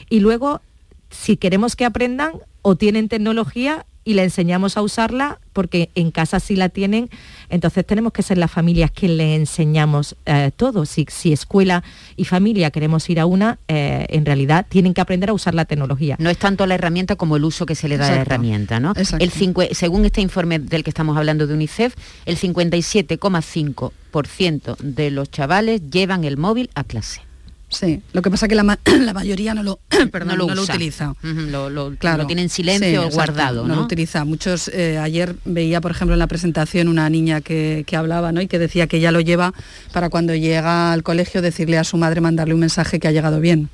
Y 0.09 0.19
luego 0.19 0.61
si 1.09 1.37
queremos 1.37 1.75
que 1.75 1.85
aprendan 1.85 2.33
o 2.61 2.75
tienen 2.75 3.09
tecnología 3.09 3.85
y 4.07 4.13
le 4.13 4.23
enseñamos 4.23 4.77
a 4.77 4.81
usarla, 4.81 5.41
porque 5.51 5.89
en 5.93 6.11
casa 6.11 6.39
sí 6.39 6.55
la 6.55 6.69
tienen, 6.69 7.09
entonces 7.49 7.85
tenemos 7.85 8.13
que 8.13 8.23
ser 8.23 8.37
las 8.37 8.49
familias 8.49 8.89
que 8.89 9.09
le 9.09 9.35
enseñamos 9.35 10.15
eh, 10.25 10.51
todo. 10.55 10.85
Si, 10.85 11.05
escuela 11.33 11.83
y 12.15 12.23
familia 12.23 12.71
queremos 12.71 13.09
ir 13.09 13.19
a 13.19 13.25
una, 13.25 13.59
eh, 13.67 14.05
en 14.07 14.25
realidad 14.25 14.65
tienen 14.69 14.93
que 14.93 15.01
aprender 15.01 15.29
a 15.29 15.33
usar 15.33 15.53
la 15.53 15.65
tecnología. 15.65 16.15
No 16.19 16.29
es 16.29 16.37
tanto 16.37 16.65
la 16.65 16.75
herramienta 16.75 17.17
como 17.17 17.35
el 17.35 17.43
uso 17.43 17.65
que 17.65 17.75
se 17.75 17.89
le 17.89 17.97
da 17.97 18.07
a 18.07 18.11
la 18.11 18.21
herramienta, 18.21 18.79
¿no? 18.79 18.93
El 19.19 19.29
según 19.73 20.05
este 20.05 20.21
informe 20.21 20.59
del 20.59 20.85
que 20.85 20.89
estamos 20.89 21.17
hablando 21.17 21.45
de 21.45 21.53
UNICEF, 21.53 21.93
el 22.25 22.37
57,5% 22.37 24.77
de 24.77 25.11
los 25.11 25.29
chavales 25.31 25.81
llevan 25.89 26.23
el 26.23 26.37
móvil 26.37 26.69
a 26.75 26.85
clase. 26.85 27.26
Sí, 27.69 28.01
lo 28.13 28.21
que 28.21 28.31
pasa 28.31 28.45
es 28.45 28.49
que 28.49 28.55
la, 28.55 29.13
mayoría 29.13 29.53
no 29.53 29.61
lo, 29.61 29.79
perdón, 30.11 30.37
no 30.37 30.55
lo, 30.55 30.61
utiliza. 30.61 31.13
lo, 31.21 31.95
claro. 31.97 32.25
tiene 32.25 32.43
en 32.43 32.49
silencio 32.49 33.09
guardado. 33.09 33.67
¿no? 33.67 33.75
lo 33.75 33.81
utiliza. 33.81 34.23
Muchos, 34.23 34.69
eh, 34.69 34.97
ayer 34.97 35.35
veía, 35.43 35.81
por 35.81 35.91
ejemplo, 35.91 36.13
en 36.13 36.19
la 36.19 36.27
presentación 36.27 36.87
una 36.87 37.09
niña 37.09 37.41
que, 37.41 37.85
hablaba 37.97 38.31
¿no? 38.31 38.41
y 38.41 38.47
que 38.47 38.59
decía 38.59 38.87
que 38.87 38.99
ya 38.99 39.11
lo 39.11 39.19
lleva 39.19 39.53
para 39.91 40.09
cuando 40.09 40.33
llega 40.35 40.93
al 40.93 41.03
colegio 41.03 41.41
decirle 41.41 41.77
a 41.77 41.83
su 41.83 41.97
madre, 41.97 42.21
mandarle 42.21 42.53
un 42.53 42.61
mensaje 42.61 42.99
que 42.99 43.07
ha 43.07 43.11
llegado 43.11 43.41
bien. 43.41 43.69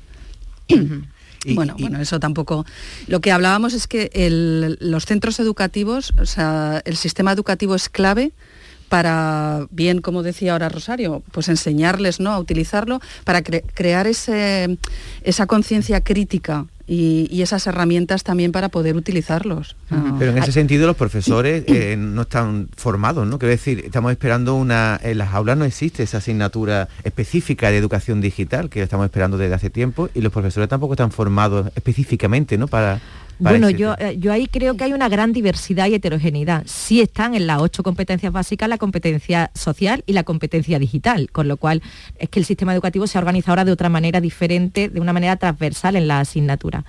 bueno, 1.54 1.76
bueno, 1.78 2.00
eso 2.00 2.18
tampoco. 2.18 2.66
Lo 3.06 3.20
que 3.20 3.30
hablábamos 3.30 3.74
es 3.74 3.86
que 3.86 4.10
los 4.80 5.06
centros 5.06 5.38
educativos, 5.38 6.12
o 6.18 6.26
sea, 6.26 6.82
el 6.84 6.96
sistema 6.96 7.30
educativo 7.30 7.76
es 7.76 7.88
clave 7.88 8.32
para, 8.94 9.66
bien 9.72 10.00
como 10.00 10.22
decía 10.22 10.52
ahora 10.52 10.68
Rosario, 10.68 11.24
pues 11.32 11.48
enseñarles 11.48 12.20
¿no? 12.20 12.30
a 12.30 12.38
utilizarlo, 12.38 13.00
para 13.24 13.42
crear 13.42 14.06
ese, 14.06 14.78
esa 15.24 15.46
conciencia 15.48 16.00
crítica 16.00 16.66
y, 16.86 17.42
esas 17.42 17.66
herramientas 17.66 18.22
también 18.22 18.52
para 18.52 18.68
poder 18.68 18.94
utilizarlos. 18.94 19.74
Pero 20.20 20.30
en 20.30 20.38
ese 20.38 20.52
sentido 20.52 20.86
los 20.86 20.94
profesores 20.94 21.64
eh, 21.66 21.96
no 21.98 22.22
están 22.22 22.68
formados, 22.76 23.26
¿no? 23.26 23.40
Quiero 23.40 23.50
decir, 23.50 23.82
estamos 23.84 24.12
esperando 24.12 24.54
una... 24.54 25.00
En 25.02 25.18
las 25.18 25.34
aulas 25.34 25.58
no 25.58 25.64
existe 25.64 26.04
esa 26.04 26.18
asignatura 26.18 26.88
específica 27.02 27.72
de 27.72 27.78
educación 27.78 28.20
digital 28.20 28.70
que 28.70 28.80
estamos 28.80 29.06
esperando 29.06 29.38
desde 29.38 29.56
hace 29.56 29.70
tiempo 29.70 30.08
y 30.14 30.20
los 30.20 30.32
profesores 30.32 30.68
tampoco 30.68 30.94
están 30.94 31.10
formados 31.10 31.66
específicamente, 31.74 32.56
¿no? 32.58 32.68
Para 32.68 33.00
bueno, 33.38 33.70
yo, 33.70 33.94
eh, 33.98 34.16
yo 34.18 34.32
ahí 34.32 34.46
creo 34.46 34.76
que 34.76 34.84
hay 34.84 34.92
una 34.92 35.08
gran 35.08 35.32
diversidad 35.32 35.86
y 35.88 35.94
heterogeneidad. 35.94 36.62
Sí 36.66 37.00
están 37.00 37.34
en 37.34 37.46
las 37.46 37.60
ocho 37.60 37.82
competencias 37.82 38.32
básicas 38.32 38.68
la 38.68 38.78
competencia 38.78 39.50
social 39.54 40.02
y 40.06 40.12
la 40.12 40.24
competencia 40.24 40.78
digital, 40.78 41.30
con 41.30 41.48
lo 41.48 41.56
cual 41.56 41.82
es 42.18 42.28
que 42.28 42.38
el 42.38 42.44
sistema 42.44 42.72
educativo 42.72 43.06
se 43.06 43.18
organiza 43.18 43.50
ahora 43.50 43.64
de 43.64 43.72
otra 43.72 43.88
manera 43.88 44.20
diferente, 44.20 44.88
de 44.88 45.00
una 45.00 45.12
manera 45.12 45.36
transversal 45.36 45.96
en 45.96 46.08
la 46.08 46.20
asignatura. 46.20 46.84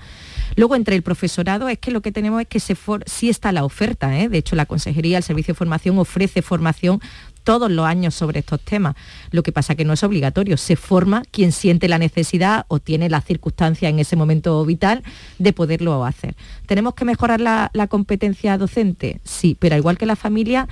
Luego, 0.56 0.76
entre 0.76 0.96
el 0.96 1.02
profesorado, 1.02 1.68
es 1.68 1.80
que 1.80 1.92
lo 1.92 2.02
que 2.02 2.12
tenemos 2.12 2.42
es 2.42 2.48
que 2.48 2.60
se 2.60 2.78
sí 3.06 3.30
está 3.30 3.52
la 3.52 3.66
oferta. 3.66 4.20
¿eh? 4.20 4.30
De 4.30 4.38
hecho, 4.38 4.56
la 4.56 4.66
Consejería, 4.66 5.18
el 5.18 5.24
Servicio 5.24 5.54
de 5.54 5.58
Formación, 5.58 5.98
ofrece 5.98 6.42
formación 6.42 7.02
todos 7.46 7.72
los 7.72 7.86
años 7.86 8.14
sobre 8.14 8.40
estos 8.40 8.60
temas. 8.60 8.96
Lo 9.32 9.44
que 9.44 9.54
pasa 9.54 9.76
que 9.76 9.86
no 9.86 9.94
es 9.94 10.04
obligatorio, 10.04 10.58
se 10.58 10.76
forma 10.76 11.24
quien 11.32 11.54
siente 11.54 11.88
la 11.88 11.98
necesidad 11.98 12.66
o 12.68 12.80
tiene 12.80 13.08
la 13.08 13.22
circunstancia 13.22 13.88
en 13.88 14.00
ese 14.00 14.18
momento 14.18 14.66
vital 14.66 15.04
de 15.40 15.54
poderlo 15.54 16.04
hacer. 16.04 16.36
¿Tenemos 16.66 16.96
que 16.96 17.06
mejorar 17.06 17.40
la, 17.40 17.70
la 17.74 17.88
competencia 17.88 18.58
docente? 18.58 19.22
Sí, 19.24 19.56
pero 19.58 19.78
igual 19.78 19.98
que 19.98 20.06
la 20.06 20.18
familia, 20.18 20.68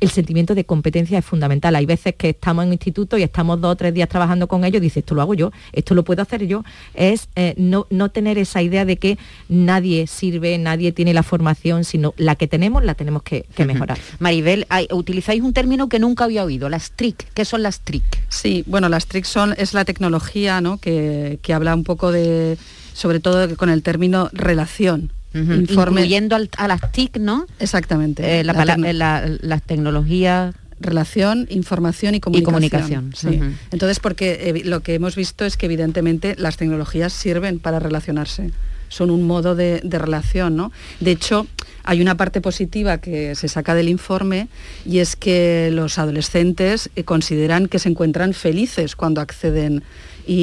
el 0.00 0.10
sentimiento 0.10 0.54
de 0.54 0.64
competencia 0.64 1.18
es 1.18 1.24
fundamental. 1.24 1.74
Hay 1.74 1.86
veces 1.86 2.14
que 2.14 2.30
estamos 2.30 2.62
en 2.62 2.68
un 2.68 2.72
instituto 2.74 3.16
y 3.16 3.22
estamos 3.22 3.60
dos 3.60 3.72
o 3.72 3.76
tres 3.76 3.94
días 3.94 4.08
trabajando 4.08 4.46
con 4.46 4.64
ellos 4.64 4.78
y 4.78 4.84
dices, 4.84 4.98
esto 4.98 5.14
lo 5.14 5.22
hago 5.22 5.34
yo, 5.34 5.52
esto 5.72 5.94
lo 5.94 6.04
puedo 6.04 6.22
hacer 6.22 6.46
yo. 6.46 6.64
Es 6.94 7.28
eh, 7.36 7.54
no, 7.56 7.86
tener 8.10 8.38
esa 8.38 8.62
idea 8.62 8.84
de 8.84 8.98
que 8.98 9.18
nadie 9.48 10.06
sirve, 10.06 10.58
nadie 10.58 10.92
tiene 10.92 11.14
la 11.14 11.22
formación, 11.22 11.84
sino 11.84 12.14
la 12.16 12.34
que 12.34 12.46
tenemos 12.46 12.84
la 12.84 12.94
tenemos 12.94 13.22
que, 13.22 13.46
mejorar. 13.66 13.98
Maribel, 14.18 14.66
utilizáis 14.92 15.42
un 15.42 15.52
término 15.52 15.88
que 15.88 15.98
nunca 15.98 16.24
había 16.24 16.44
oído, 16.44 16.68
las 16.68 16.92
TRIC. 16.92 17.32
¿Qué 17.32 17.44
son 17.44 17.62
las 17.62 17.80
TRIC? 17.80 18.04
Sí, 18.28 18.64
bueno, 18.66 18.88
las 18.88 19.06
TRIC 19.06 19.24
son, 19.24 19.54
es 19.56 19.74
la 19.74 19.84
tecnología 19.84 20.60
¿no? 20.60 20.78
que, 20.78 21.38
que 21.42 21.54
habla 21.54 21.74
un 21.74 21.84
poco 21.84 22.12
de, 22.12 22.58
sobre 22.92 23.20
todo 23.20 23.56
con 23.56 23.70
el 23.70 23.82
término 23.82 24.30
relación 24.32 25.12
Incluyendo 25.36 26.36
a 26.56 26.68
las 26.68 26.92
TIC, 26.92 27.18
¿no? 27.18 27.46
Exactamente. 27.58 28.40
Eh, 28.40 28.44
la, 28.44 29.60
tecnología 29.64 30.54
relación, 30.78 31.46
información 31.50 32.14
y 32.14 32.20
comunicación. 32.20 32.54
comunicación, 32.54 33.12
sí. 33.16 33.38
ujú. 33.38 33.52
Entonces, 33.70 33.98
porque 33.98 34.50
eh, 34.50 34.62
lo 34.64 34.80
que 34.80 34.94
hemos 34.94 35.16
visto 35.16 35.46
es 35.46 35.56
que 35.56 35.66
evidentemente 35.66 36.34
las 36.36 36.58
tecnologías 36.58 37.14
sirven 37.14 37.58
para 37.60 37.78
relacionarse, 37.78 38.50
son 38.88 39.10
un 39.10 39.26
modo 39.26 39.54
de, 39.54 39.80
de 39.82 39.98
relación, 39.98 40.54
¿no? 40.54 40.72
De 41.00 41.12
hecho, 41.12 41.46
hay 41.86 42.02
una 42.02 42.16
parte 42.16 42.40
positiva 42.40 42.98
que 42.98 43.34
se 43.36 43.48
saca 43.48 43.74
del 43.74 43.88
informe 43.88 44.48
y 44.84 44.98
es 44.98 45.16
que 45.16 45.70
los 45.72 45.98
adolescentes 45.98 46.90
eh, 46.96 47.04
consideran 47.04 47.68
que 47.68 47.78
se 47.78 47.88
encuentran 47.88 48.34
felices 48.34 48.96
cuando 48.96 49.20
acceden 49.20 49.84
y, 50.26 50.34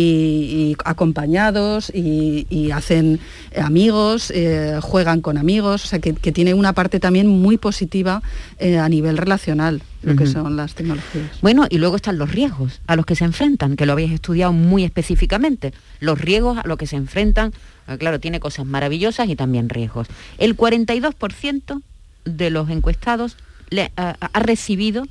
y 0.72 0.76
acompañados 0.86 1.92
y, 1.94 2.48
y 2.50 2.72
hacen 2.72 3.20
amigos, 3.62 4.32
eh, 4.34 4.80
juegan 4.82 5.22
con 5.22 5.38
amigos, 5.38 5.86
o 5.86 5.88
sea 5.88 6.00
que, 6.00 6.14
que 6.14 6.32
tiene 6.32 6.54
una 6.54 6.74
parte 6.74 7.00
también 7.00 7.28
muy 7.28 7.58
positiva 7.58 8.22
eh, 8.60 8.78
a 8.80 8.88
nivel 8.90 9.18
relacional, 9.18 9.82
lo 10.02 10.16
que 10.16 10.26
son 10.28 10.56
las 10.56 10.74
tecnologías. 10.76 11.42
Bueno, 11.42 11.66
y 11.70 11.78
luego 11.78 11.96
están 11.96 12.18
los 12.18 12.32
riesgos 12.32 12.82
a 12.88 12.96
los 12.96 13.06
que 13.06 13.16
se 13.16 13.26
enfrentan, 13.26 13.76
que 13.76 13.86
lo 13.86 13.94
habéis 13.94 14.12
estudiado 14.12 14.54
muy 14.54 14.84
específicamente. 14.84 15.74
Los 16.00 16.20
riesgos 16.20 16.58
a 16.58 16.68
los 16.68 16.78
que 16.78 16.88
se 16.88 16.96
enfrentan, 16.96 17.54
eh, 17.88 17.98
claro, 17.98 18.20
tiene 18.20 18.40
cosas 18.40 18.66
maravillosas 18.66 19.28
y 19.30 19.36
también 19.36 19.70
riesgos. 19.70 20.08
El 20.38 20.56
42% 20.58 21.82
de 22.26 22.50
los 22.50 22.70
encuestados 22.70 23.36
le- 23.70 23.92
ha, 23.98 24.16
ha 24.32 24.40
recibido 24.40 25.04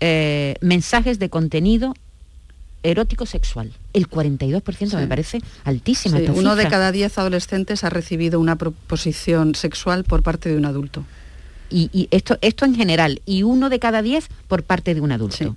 eh, 0.00 0.54
mensajes 0.60 1.18
de 1.18 1.28
contenido 1.28 1.94
erótico 2.82 3.26
sexual. 3.26 3.72
El 3.92 4.08
42% 4.08 4.96
me 4.96 5.02
Sí. 5.02 5.06
parece 5.08 5.42
altísima 5.64 6.18
Sí, 6.18 6.24
esta 6.24 6.38
uno 6.38 6.56
de 6.56 6.68
cada 6.68 6.92
diez 6.92 7.18
adolescentes 7.18 7.84
ha 7.84 7.90
recibido 7.90 8.40
una 8.40 8.56
proposición 8.56 9.54
sexual 9.54 10.04
por 10.04 10.22
parte 10.22 10.48
de 10.48 10.56
un 10.56 10.64
adulto. 10.64 11.04
Y, 11.70 11.88
y 11.92 12.08
esto, 12.10 12.38
esto 12.40 12.64
en 12.64 12.74
general, 12.74 13.22
y 13.26 13.42
uno 13.42 13.70
de 13.70 13.78
cada 13.78 14.02
diez 14.02 14.28
por 14.48 14.64
parte 14.64 14.94
de 14.94 15.00
un 15.00 15.12
adulto. 15.12 15.54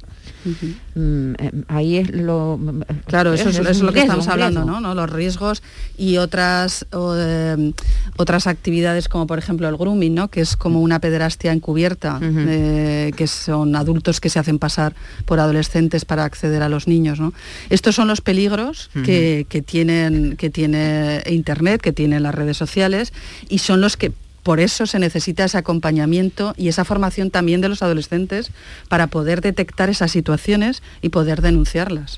Mm, 0.95 1.34
eh, 1.38 1.52
ahí 1.67 1.97
es 1.97 2.12
lo... 2.12 2.60
Claro, 3.06 3.34
eso 3.34 3.49
es, 3.49 3.58
eso 3.58 3.69
es 3.69 3.82
lo 3.82 3.88
que 3.88 4.02
riesgo, 4.02 4.19
estamos 4.19 4.28
hablando. 4.28 4.65
¿no? 4.65 4.82
¿no? 4.82 4.93
Los 4.93 5.10
riesgos 5.10 5.63
y 5.97 6.17
otras 6.17 6.86
o, 6.91 7.15
eh, 7.17 7.73
otras 8.17 8.47
actividades 8.47 9.08
como 9.08 9.26
por 9.28 9.39
ejemplo 9.39 9.67
el 9.67 9.78
grooming, 9.78 10.13
¿no? 10.13 10.28
Que 10.28 10.41
es 10.41 10.56
como 10.56 10.82
una 10.82 10.99
pederastia 10.99 11.52
encubierta, 11.52 12.19
eh, 12.21 13.12
que 13.15 13.28
son 13.28 13.76
adultos 13.76 14.19
que 14.19 14.30
se 14.30 14.39
hacen 14.39 14.60
pasar 14.60 14.95
por 15.26 15.39
adolescentes 15.39 16.06
para 16.06 16.26
acceder 16.26 16.62
a 16.62 16.69
los 16.69 16.88
niños, 16.88 17.19
¿no? 17.19 17.34
Estos 17.69 17.95
son 17.95 18.08
los 18.08 18.21
peligros 18.21 18.89
que, 19.06 19.45
que 19.49 19.62
tienen 19.62 20.36
que 20.38 20.49
tiene 20.49 21.23
internet, 21.28 21.82
que 21.82 21.93
tienen 21.93 22.23
las 22.23 22.36
redes 22.36 22.58
sociales 22.58 23.13
y 23.49 23.60
son 23.60 23.82
los 23.82 23.97
que 23.97 24.12
por 24.44 24.60
eso 24.60 24.86
se 24.86 25.00
necesita 25.00 25.46
ese 25.46 25.58
acompañamiento 25.58 26.54
y 26.58 26.68
esa 26.68 26.84
formación 26.86 27.32
también 27.32 27.62
de 27.62 27.70
los 27.70 27.82
adolescentes 27.82 28.52
para 28.90 29.08
poder 29.08 29.42
detectar 29.42 29.90
esas 29.90 30.12
situaciones 30.12 30.84
y 31.02 31.10
poder 31.10 31.42
denunciarlas. 31.42 32.18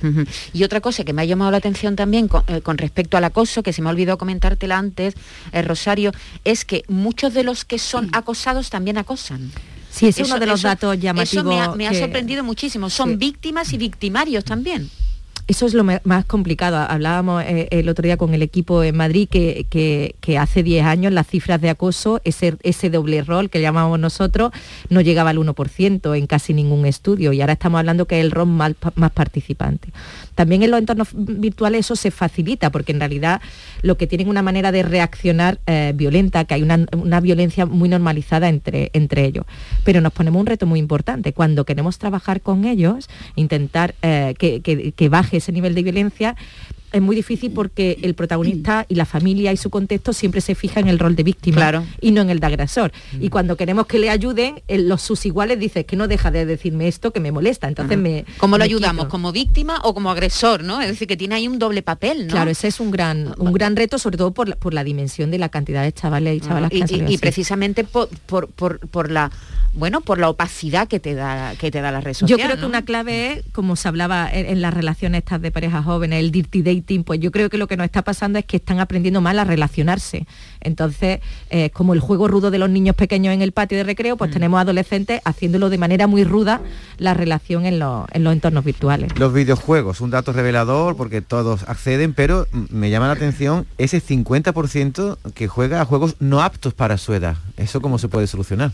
Y 0.54 0.64
otra 0.64 0.82
cosa 0.82 1.04
que 1.04 1.14
me 1.14 1.22
ha 1.22 1.26
llamado 1.26 1.52
la 1.52 1.58
atención 1.58 1.96
también 1.96 2.28
con, 2.28 2.44
eh, 2.48 2.62
con 2.62 2.78
respecto 2.78 3.16
al 3.18 3.24
acoso, 3.24 3.62
que 3.64 3.74
se 3.74 3.82
me 3.82 3.90
ha 3.90 3.92
olvidado 3.92 4.18
comentártela 4.18 4.78
antes, 4.78 5.14
eh, 5.52 5.62
Rosario, 5.62 6.12
es 6.44 6.66
que 6.66 6.84
muchos 6.88 7.34
de 7.34 7.44
los 7.44 7.64
que 7.64 7.78
son 7.80 8.10
acosados 8.14 8.70
también 8.70 8.98
acosan. 8.98 9.52
Sí, 9.92 10.08
es 10.08 10.18
uno 10.20 10.40
de 10.40 10.46
los 10.46 10.62
datos 10.64 11.00
llamativos 11.00 11.46
Eso 11.46 11.50
me 11.50 11.62
ha, 11.62 11.76
me 11.76 11.88
ha 11.88 11.92
que- 11.92 12.00
sorprendido 12.00 12.44
muchísimo. 12.44 12.90
Son 12.90 13.12
Sí. 13.12 13.16
víctimas 13.16 13.72
y 13.72 13.78
victimarios 13.78 14.44
también. 14.44 14.90
Eso 15.47 15.67
es 15.67 15.75
lo 15.75 15.84
más 15.84 16.25
complicado. 16.25 16.77
Hablábamos 16.77 17.43
eh, 17.43 17.67
el 17.69 17.88
otro 17.88 18.01
día 18.03 18.17
con 18.17 18.34
el 18.34 18.41
equipo 18.41 18.81
en 18.81 18.97
Madrid 18.97 19.29
que, 19.29 20.38
hace 20.39 20.63
10 20.63 20.86
años 20.86 21.13
las 21.13 21.27
cifras 21.27 21.62
de 21.62 21.69
acoso, 21.69 22.19
ese, 22.23 22.89
doble 22.89 23.23
rol 23.23 23.51
que 23.51 23.62
llamamos 23.62 23.99
nosotros, 23.99 24.51
no 24.89 25.01
llegaba 25.01 25.29
al 25.29 25.38
1% 25.38 26.17
en 26.17 26.25
casi 26.25 26.55
ningún 26.55 26.88
estudio 26.88 27.31
y 27.31 27.41
ahora 27.41 27.53
estamos 27.53 27.77
hablando 27.77 28.05
que 28.08 28.19
es 28.19 28.25
el 28.25 28.31
rol 28.31 28.47
más 28.47 29.12
participante. 29.13 29.89
También 30.36 30.63
en 30.63 30.71
los 30.71 30.80
entornos 30.80 31.10
virtuales 31.13 31.80
eso 31.86 31.95
se 31.95 32.12
facilita 32.12 32.69
porque 32.69 32.91
en 32.91 33.00
realidad 33.00 33.41
lo 33.82 33.98
que 33.98 34.08
tienen 34.08 34.30
una 34.30 34.41
manera 34.41 34.71
de 34.71 34.84
reaccionar 34.84 35.60
eh, 35.65 35.93
violenta, 35.95 36.45
que 36.45 36.54
hay 36.54 36.63
una, 36.63 37.19
violencia 37.21 37.65
muy 37.65 37.89
normalizada 37.89 38.50
entre, 38.50 38.91
entre 38.93 39.26
ellos. 39.26 39.45
Pero 39.84 40.02
nos 40.02 40.13
ponemos 40.13 40.39
un 40.39 40.45
reto 40.45 40.65
muy 40.65 40.80
importante. 40.80 41.34
Cuando 41.34 41.65
queremos 41.65 41.98
trabajar 41.98 42.41
con 42.41 42.65
ellos, 42.65 43.10
intentar 43.36 43.95
eh, 44.02 44.36
que- 44.38 44.62
que 44.62 45.10
baje 45.10 45.38
ese 45.38 45.52
nivel 45.52 45.74
de 45.76 45.84
violencia, 45.84 46.36
es 46.95 47.01
muy 47.01 47.15
difícil 47.15 47.51
porque 47.51 47.99
el 48.01 48.15
protagonista 48.15 48.86
y 48.89 48.95
la 48.95 49.05
familia 49.05 49.51
y 49.51 49.58
su 49.58 49.69
contexto 49.69 50.13
siempre 50.13 50.41
se 50.41 50.55
fija 50.55 50.79
en 50.79 50.88
el 50.88 50.97
rol 50.99 51.15
de 51.15 51.23
víctima 51.23 51.58
Claro. 51.58 51.84
y 52.01 52.12
no 52.12 52.21
en 52.21 52.29
el 52.29 52.39
de 52.39 52.47
agresor. 52.47 52.91
Y 53.19 53.29
cuando 53.29 53.58
queremos 53.58 53.86
que 53.86 53.99
le 53.99 54.10
ayuden, 54.10 54.62
el- 54.67 54.88
los 54.89 55.01
sus 55.01 55.25
iguales 55.25 55.60
dicen 55.60 55.84
que 55.84 55.95
no 55.95 56.08
deja 56.08 56.31
de 56.31 56.45
decirme 56.45 56.88
esto 56.88 57.12
que 57.12 57.19
me 57.19 57.31
molesta. 57.31 57.67
Entonces 57.67 57.97
me 57.97 58.25
¿Cómo 58.38 58.55
lo 58.58 58.60
me 58.60 58.65
ayudamos? 58.65 59.05
quito. 59.05 59.10
¿Como 59.12 59.31
víctima 59.31 59.79
o 59.84 59.93
como 59.93 60.10
agresor? 60.10 60.63
¿no? 60.63 60.81
Es 60.81 60.88
decir, 60.88 61.08
que 61.08 61.17
tiene 61.17 61.36
ahí 61.36 61.47
un 61.47 61.60
doble 61.60 61.81
papel, 61.81 62.27
¿no? 62.27 62.31
Claro, 62.34 62.49
ese 62.51 62.67
es 62.67 62.79
un 62.79 62.91
gran, 62.91 63.34
un 63.38 63.51
gran 63.53 63.75
reto, 63.75 63.97
sobre 63.99 64.17
todo 64.17 64.31
por 64.34 64.47
la, 64.49 64.55
por 64.55 64.73
la 64.73 64.84
dimensión 64.84 65.31
de 65.31 65.38
la 65.38 65.49
cantidad 65.49 65.84
de 65.84 65.91
chavales 65.91 66.38
y 66.38 66.39
chavalas 66.39 66.71
y, 66.73 66.81
que 66.81 66.95
han 67.03 67.12
y- 67.12 67.17
precisamente 67.17 67.84
por, 67.84 68.08
por- 68.25 68.47
por- 68.49 68.79
por 68.88 69.12
la 69.12 69.31
bueno 69.73 69.99
por 69.99 70.19
la 70.19 70.29
opacidad 70.29 70.88
que 70.88 71.01
te 71.01 71.15
da 71.15 71.53
que 71.60 71.69
te 71.69 71.81
da 71.81 71.91
la 71.91 71.99
red 71.99 72.13
social. 72.13 72.29
Yo 72.39 72.45
creo 72.45 72.58
que 72.58 72.65
una 72.65 72.86
clave 72.86 73.34
es, 73.34 73.43
como 73.51 73.75
se 73.75 73.89
hablaba 73.89 74.29
en, 74.31 74.45
en 74.45 74.62
las 74.62 74.73
relaciones 74.73 75.19
estas 75.19 75.41
de 75.41 75.51
parejas 75.51 75.84
jóvenes, 75.84 76.21
el 76.21 76.31
dirty 76.31 76.62
pues 77.06 77.19
yo 77.19 77.32
creo 77.32 77.50
que 77.50 77.58
lo 77.58 77.67
que 77.67 77.78
nos 77.78 77.86
está 77.86 78.02
pasando 78.04 78.39
es 78.39 78.45
que 78.45 78.58
están 78.58 78.80
aprendiendo 78.80 79.21
mal 79.21 79.38
a 79.39 79.43
relacionarse. 79.43 80.26
Entonces, 80.62 81.19
eh, 81.50 81.69
como 81.71 81.93
el 81.93 82.00
juego 82.00 82.28
rudo 82.28 82.52
de 82.52 82.58
los 82.58 82.69
niños 82.69 82.95
pequeños 82.95 83.34
en 83.34 83.41
el 83.41 83.52
patio 83.52 83.78
de 83.78 83.84
recreo, 83.84 84.15
Mm. 84.15 84.17
pues 84.17 84.32
tenemos 84.32 84.60
adolescentes 84.60 85.21
haciéndolo 85.26 85.69
de 85.69 85.78
manera 85.78 86.08
muy 86.08 86.24
ruda 86.24 86.62
la 86.98 87.13
relación 87.13 87.65
en, 87.65 87.80
los- 87.80 88.06
en 88.13 88.24
los 88.24 88.34
entornos 88.34 88.63
virtuales. 88.63 89.12
Los 89.17 89.34
videojuegos, 89.34 90.02
un 90.02 90.10
dato 90.12 90.32
revelador 90.34 90.95
porque 90.95 91.21
todos 91.21 91.63
acceden, 91.67 92.13
pero 92.13 92.48
mm, 92.52 92.65
me 92.69 92.89
llama 92.89 93.08
la 93.08 93.13
atención 93.13 93.65
ese 93.78 94.00
50% 94.02 95.17
que 95.34 95.48
juega 95.48 95.82
a 95.82 95.86
juegos 95.86 96.15
no 96.19 96.41
aptos 96.41 96.74
para 96.74 96.98
su 96.98 97.13
edad. 97.13 97.36
¿Eso 97.58 97.82
cómo 97.82 97.98
se 97.98 98.08
puede 98.08 98.28
solucionar? 98.28 98.71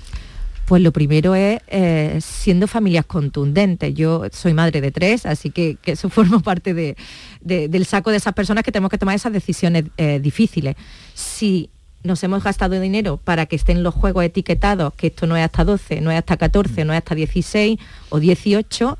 Pues 0.71 0.81
lo 0.83 0.93
primero 0.93 1.35
es 1.35 1.59
eh, 1.67 2.17
siendo 2.21 2.65
familias 2.65 3.05
contundentes. 3.05 3.93
Yo 3.93 4.23
soy 4.31 4.53
madre 4.53 4.79
de 4.79 4.89
tres, 4.93 5.25
así 5.25 5.49
que, 5.49 5.77
eso 5.83 6.09
forma 6.17 6.39
parte 6.39 6.73
de- 6.73 6.95
del 7.41 7.85
saco 7.85 8.09
de 8.09 8.15
esas 8.15 8.33
personas 8.33 8.63
que 8.63 8.71
tenemos 8.71 8.89
que 8.89 8.97
tomar 8.97 9.13
esas 9.13 9.33
decisiones 9.33 9.83
eh, 9.97 10.21
difíciles. 10.21 10.77
Si 11.13 11.69
nos 12.03 12.23
hemos 12.23 12.41
gastado 12.41 12.79
dinero 12.79 13.17
para 13.17 13.47
que 13.47 13.57
estén 13.57 13.83
los 13.83 13.93
juegos 13.93 14.23
etiquetados, 14.23 14.93
que 14.93 15.07
esto 15.07 15.27
no 15.27 15.35
es 15.35 15.43
hasta 15.43 15.65
12, 15.65 15.99
no 15.99 16.09
es 16.09 16.17
hasta 16.19 16.37
14, 16.37 16.85
no 16.85 16.93
es 16.93 16.99
hasta 16.99 17.15
16 17.15 17.77
o 18.07 18.21
18, 18.21 18.97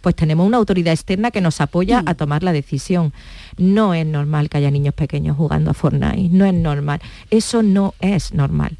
pues 0.00 0.16
tenemos 0.16 0.44
una 0.44 0.56
autoridad 0.56 0.92
externa 0.92 1.30
que 1.30 1.40
nos 1.40 1.60
apoya 1.60 2.02
a 2.04 2.14
tomar 2.14 2.42
la 2.42 2.50
decisión. 2.52 3.12
No 3.58 3.94
es 3.94 4.04
normal 4.04 4.48
que 4.48 4.58
haya 4.58 4.72
niños 4.72 4.94
pequeños 4.94 5.36
jugando 5.36 5.70
a 5.70 5.74
Fortnite, 5.74 6.30
no 6.36 6.44
es 6.46 6.54
normal. 6.54 7.00
Eso 7.30 7.62
no 7.62 7.94
es 8.00 8.34
normal. 8.34 8.76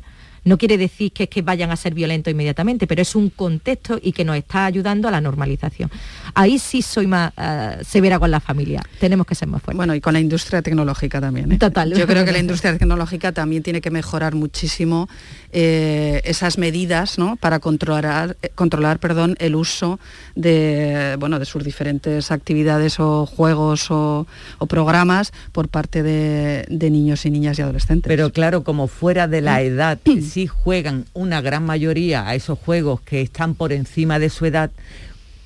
No 0.46 0.59
quiere 0.59 0.78
decir 0.78 1.12
que, 1.12 1.24
es 1.24 1.28
que 1.28 1.42
vayan 1.42 1.72
a 1.72 1.76
ser 1.76 1.92
violentos 1.92 2.30
inmediatamente, 2.30 2.87
pero 2.87 3.02
es 3.02 3.16
un 3.16 3.30
contexto 3.30 3.98
y 4.00 4.12
que 4.12 4.24
nos 4.24 4.37
está 4.37 4.64
ayudando 4.64 5.09
a 5.09 5.11
la 5.11 5.20
normalización. 5.20 5.90
Ahí 6.35 6.61
sí 6.61 6.82
soy 6.82 7.09
más 7.09 7.32
eh, 7.37 7.78
severa 7.85 8.20
con 8.20 8.30
la 8.30 8.38
familia. 8.38 8.80
Tenemos 9.00 9.26
que 9.26 9.35
ser 9.35 9.48
más 9.48 9.61
fuertes. 9.61 9.76
Bueno, 9.76 9.94
y 9.96 10.00
con 10.00 10.12
la 10.12 10.20
industria 10.20 10.62
tecnológica 10.62 11.20
también. 11.20 11.50
¿eh? 11.50 11.59
Total. 11.59 11.92
Yo 11.92 12.06
creo 12.06 12.24
que 12.24 12.30
la 12.30 12.38
industria 12.46 12.78
tecnológica 12.78 13.32
también 13.32 13.64
tiene 13.64 13.80
que 13.80 13.90
mejorar 13.90 14.37
muchísimo 14.37 15.09
eh, 15.50 16.20
esas 16.24 16.59
medidas 16.59 17.18
¿no? 17.18 17.35
para 17.35 17.59
controlar, 17.59 18.37
eh, 18.40 18.50
controlar 18.54 19.00
perdón, 19.00 19.35
el 19.40 19.56
uso 19.56 19.98
de, 20.37 21.16
bueno, 21.18 21.40
de 21.40 21.44
sus 21.44 21.64
diferentes 21.64 22.30
actividades 22.30 23.00
o 23.00 23.26
juegos 23.26 23.90
o, 23.90 24.28
o 24.59 24.66
programas 24.66 25.32
por 25.50 25.68
parte 25.68 26.04
de, 26.04 26.66
de 26.68 26.90
niños 26.90 27.26
y 27.26 27.30
niñas 27.30 27.59
y 27.59 27.62
adolescentes. 27.62 28.09
Pero 28.09 28.30
claro, 28.30 28.62
como 28.62 28.87
fuera 28.87 29.26
de 29.26 29.40
la 29.40 29.61
edad, 29.62 29.98
sí 30.37 30.46
juegan 30.46 31.07
una 31.14 31.40
gran 31.40 31.64
mayoría 31.64 32.29
a 32.29 32.35
esos 32.35 32.59
juegos 32.59 33.01
que 33.01 33.22
están 33.22 33.55
por 33.55 33.72
encima 33.72 34.18
de 34.18 34.29
su 34.29 34.44
edad, 34.44 34.70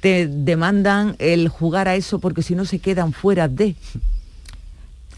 te 0.01 0.27
demandan 0.27 1.15
el 1.21 1.49
jugar 1.49 1.87
a 1.87 1.95
eso 1.95 2.19
porque 2.19 2.43
si 2.43 2.57
no 2.57 2.65
se 2.65 2.81
quedan 2.81 3.13
fuera 3.13 3.47
de. 3.47 3.77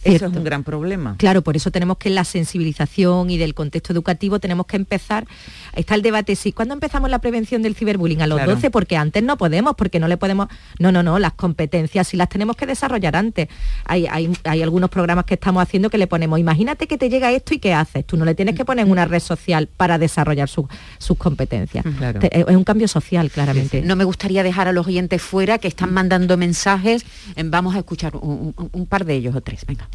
Eso 0.05 0.27
es 0.27 0.33
un 0.37 0.45
gran 0.45 0.65
problema. 0.65 1.15
Claro, 1.19 1.43
por 1.43 1.57
eso 1.57 1.71
tenemos 1.71 1.97
que 1.99 2.09
en 2.09 2.15
la 2.17 2.25
sensibilización 2.25 3.31
y 3.31 3.38
del 3.38 3.55
contexto 3.55 3.93
educativo 3.93 4.41
tenemos 4.41 4.67
que 4.67 4.77
empezar. 4.77 5.27
Está 5.75 5.95
el 5.95 6.03
debate, 6.03 6.35
sí, 6.37 6.53
¿cuándo 6.53 6.75
empezamos 6.75 7.09
la 7.11 7.21
prevención 7.21 7.62
del 7.62 7.75
ciberbullying? 7.75 8.21
A 8.23 8.27
los 8.27 8.38
Claro. 8.38 8.55
12, 8.55 8.71
porque 8.71 8.97
antes 8.97 9.23
no 9.23 9.37
podemos, 9.37 9.75
porque 9.77 10.01
no 10.01 10.09
le 10.09 10.17
podemos. 10.17 10.49
No, 10.79 10.91
no, 10.93 11.03
no, 11.03 11.19
las 11.19 11.33
competencias 11.35 12.09
sí 12.09 12.17
las 12.17 12.29
tenemos 12.29 12.57
que 12.57 12.67
desarrollar 12.67 13.15
antes. 13.17 13.49
Hay, 13.85 14.07
hay, 14.07 14.31
hay 14.45 14.62
algunos 14.62 14.91
programas 14.91 15.25
que 15.25 15.35
estamos 15.35 15.62
haciendo 15.62 15.88
que 15.91 15.99
le 15.99 16.07
ponemos, 16.07 16.38
imagínate 16.38 16.87
que 16.87 16.99
te 16.99 17.09
llega 17.09 17.31
esto 17.33 17.55
y 17.55 17.59
qué 17.59 17.73
haces. 17.75 18.05
Tú 18.07 18.17
no 18.17 18.25
le 18.25 18.35
tienes 18.35 18.55
que 18.55 18.65
poner 18.65 18.87
una 18.87 19.05
red 19.05 19.21
social 19.21 19.69
para 19.77 19.99
desarrollar 19.99 20.49
su- 20.49 20.69
sus 20.99 21.17
competencias. 21.17 21.85
Claro. 21.99 22.21
Te- 22.21 22.41
Es 22.41 22.57
un 22.57 22.65
cambio 22.65 22.88
social, 22.88 23.31
claramente. 23.31 23.83
No 23.83 23.95
me 23.97 24.05
gustaría 24.05 24.43
dejar 24.43 24.67
a 24.69 24.73
los 24.73 24.87
oyentes 24.87 25.23
fuera 25.23 25.59
que 25.59 25.69
están 25.69 25.93
mandando 25.93 26.37
mensajes. 26.37 27.05
Vamos 27.45 27.75
a 27.75 27.79
escuchar 27.79 28.17
un, 28.17 28.53
un- 28.57 28.71
un 28.73 28.87
par 28.87 29.05
de 29.05 29.15
ellos 29.15 29.35
o 29.37 29.41
tres. 29.41 29.65
Venga. 29.67 29.88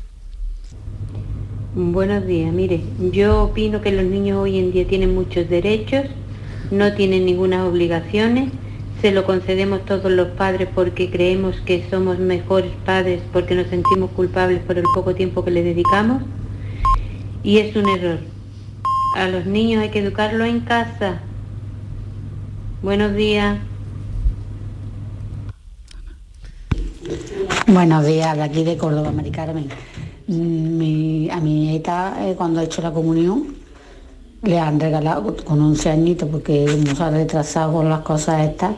Buenos 1.80 2.26
días, 2.26 2.52
mire, 2.52 2.82
yo 3.12 3.44
opino 3.44 3.82
que 3.82 3.92
los 3.92 4.04
niños 4.04 4.40
hoy 4.40 4.58
en 4.58 4.72
día 4.72 4.88
tienen 4.88 5.14
muchos 5.14 5.48
derechos, 5.48 6.06
no 6.72 6.94
tienen 6.96 7.24
ninguna 7.24 7.68
obligaciones 7.68 8.50
se 9.02 9.12
lo 9.12 9.26
concedemos 9.26 9.86
todos 9.86 10.12
los 10.12 10.30
padres 10.30 10.68
porque 10.74 11.12
creemos 11.12 11.56
que 11.66 11.86
somos 11.90 12.18
mejores 12.18 12.72
padres 12.84 13.22
porque 13.32 13.54
nos 13.54 13.68
sentimos 13.68 14.10
culpables 14.12 14.60
por 14.62 14.80
el 14.80 14.86
poco 14.96 15.14
tiempo 15.14 15.46
que 15.46 15.52
le 15.52 15.64
dedicamos. 15.64 16.24
Y 17.44 17.60
es 17.60 17.76
un 17.76 17.88
error. 17.88 18.20
A 19.16 19.28
los 19.28 19.46
niños 19.46 19.84
hay 19.84 19.90
que 19.90 20.00
educarlo 20.00 20.46
en 20.46 20.62
casa. 20.62 21.20
Buenos 22.82 23.14
días. 23.16 23.60
Buenos 27.68 28.06
días, 28.06 28.36
de 28.36 28.44
aquí 28.44 28.64
de 28.64 28.78
Córdoba, 28.78 29.12
Mari 29.12 29.30
Carmen. 29.30 29.68
Mi- 30.28 31.30
a 31.32 31.40
mi 31.40 31.54
nieta, 31.62 32.18
eh, 32.28 32.36
cuando 32.36 32.60
ha 32.60 32.64
hecho 32.64 32.82
la 32.82 32.92
comunión, 32.92 33.56
le 34.44 34.60
han 34.60 34.80
regalado, 34.80 35.36
con 35.44 35.62
11 35.62 35.90
añitos, 35.90 36.28
porque 36.30 36.66
nos 36.86 37.00
ha 37.00 37.10
retrasado 37.10 37.74
con 37.74 37.90
las 37.90 38.02
cosas 38.02 38.42
estas, 38.46 38.76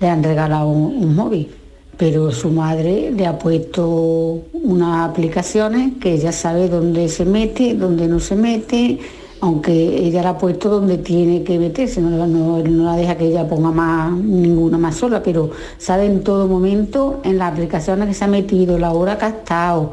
le 0.00 0.08
han 0.08 0.22
regalado 0.22 0.68
un, 0.68 1.14
móvil. 1.14 1.48
Pero 1.96 2.30
su 2.32 2.50
madre 2.50 3.10
le 3.10 3.26
ha 3.26 3.38
puesto 3.38 4.42
unas 4.52 5.08
aplicaciones 5.10 5.94
que 6.00 6.14
ella 6.14 6.32
sabe 6.32 6.68
dónde 6.68 7.08
se 7.08 7.24
mete, 7.24 7.74
dónde 7.74 8.06
no 8.08 8.18
se 8.20 8.34
mete, 8.34 8.98
aunque 9.40 9.72
ella 10.06 10.22
la 10.22 10.30
ha 10.30 10.38
puesto 10.38 10.68
donde 10.70 10.98
tiene 10.98 11.42
que 11.42 11.58
meterse, 11.58 12.00
no, 12.00 12.10
no- 12.26 12.58
no 12.62 12.84
la 12.84 12.96
deja 12.96 13.16
que 13.16 13.26
ella 13.26 13.46
ponga 13.48 13.72
más 13.72 14.12
ninguna 14.12 14.78
más 14.78 14.96
sola, 14.96 15.20
pero 15.22 15.50
sabe 15.78 16.06
en 16.06 16.22
todo 16.22 16.46
momento 16.46 17.20
en 17.24 17.38
las 17.38 17.52
aplicaciones 17.52 18.06
que 18.08 18.14
se 18.14 18.24
ha 18.24 18.28
metido, 18.28 18.78
la 18.78 18.92
hora 18.92 19.18
que 19.18 19.24
ha 19.24 19.28
estado, 19.30 19.90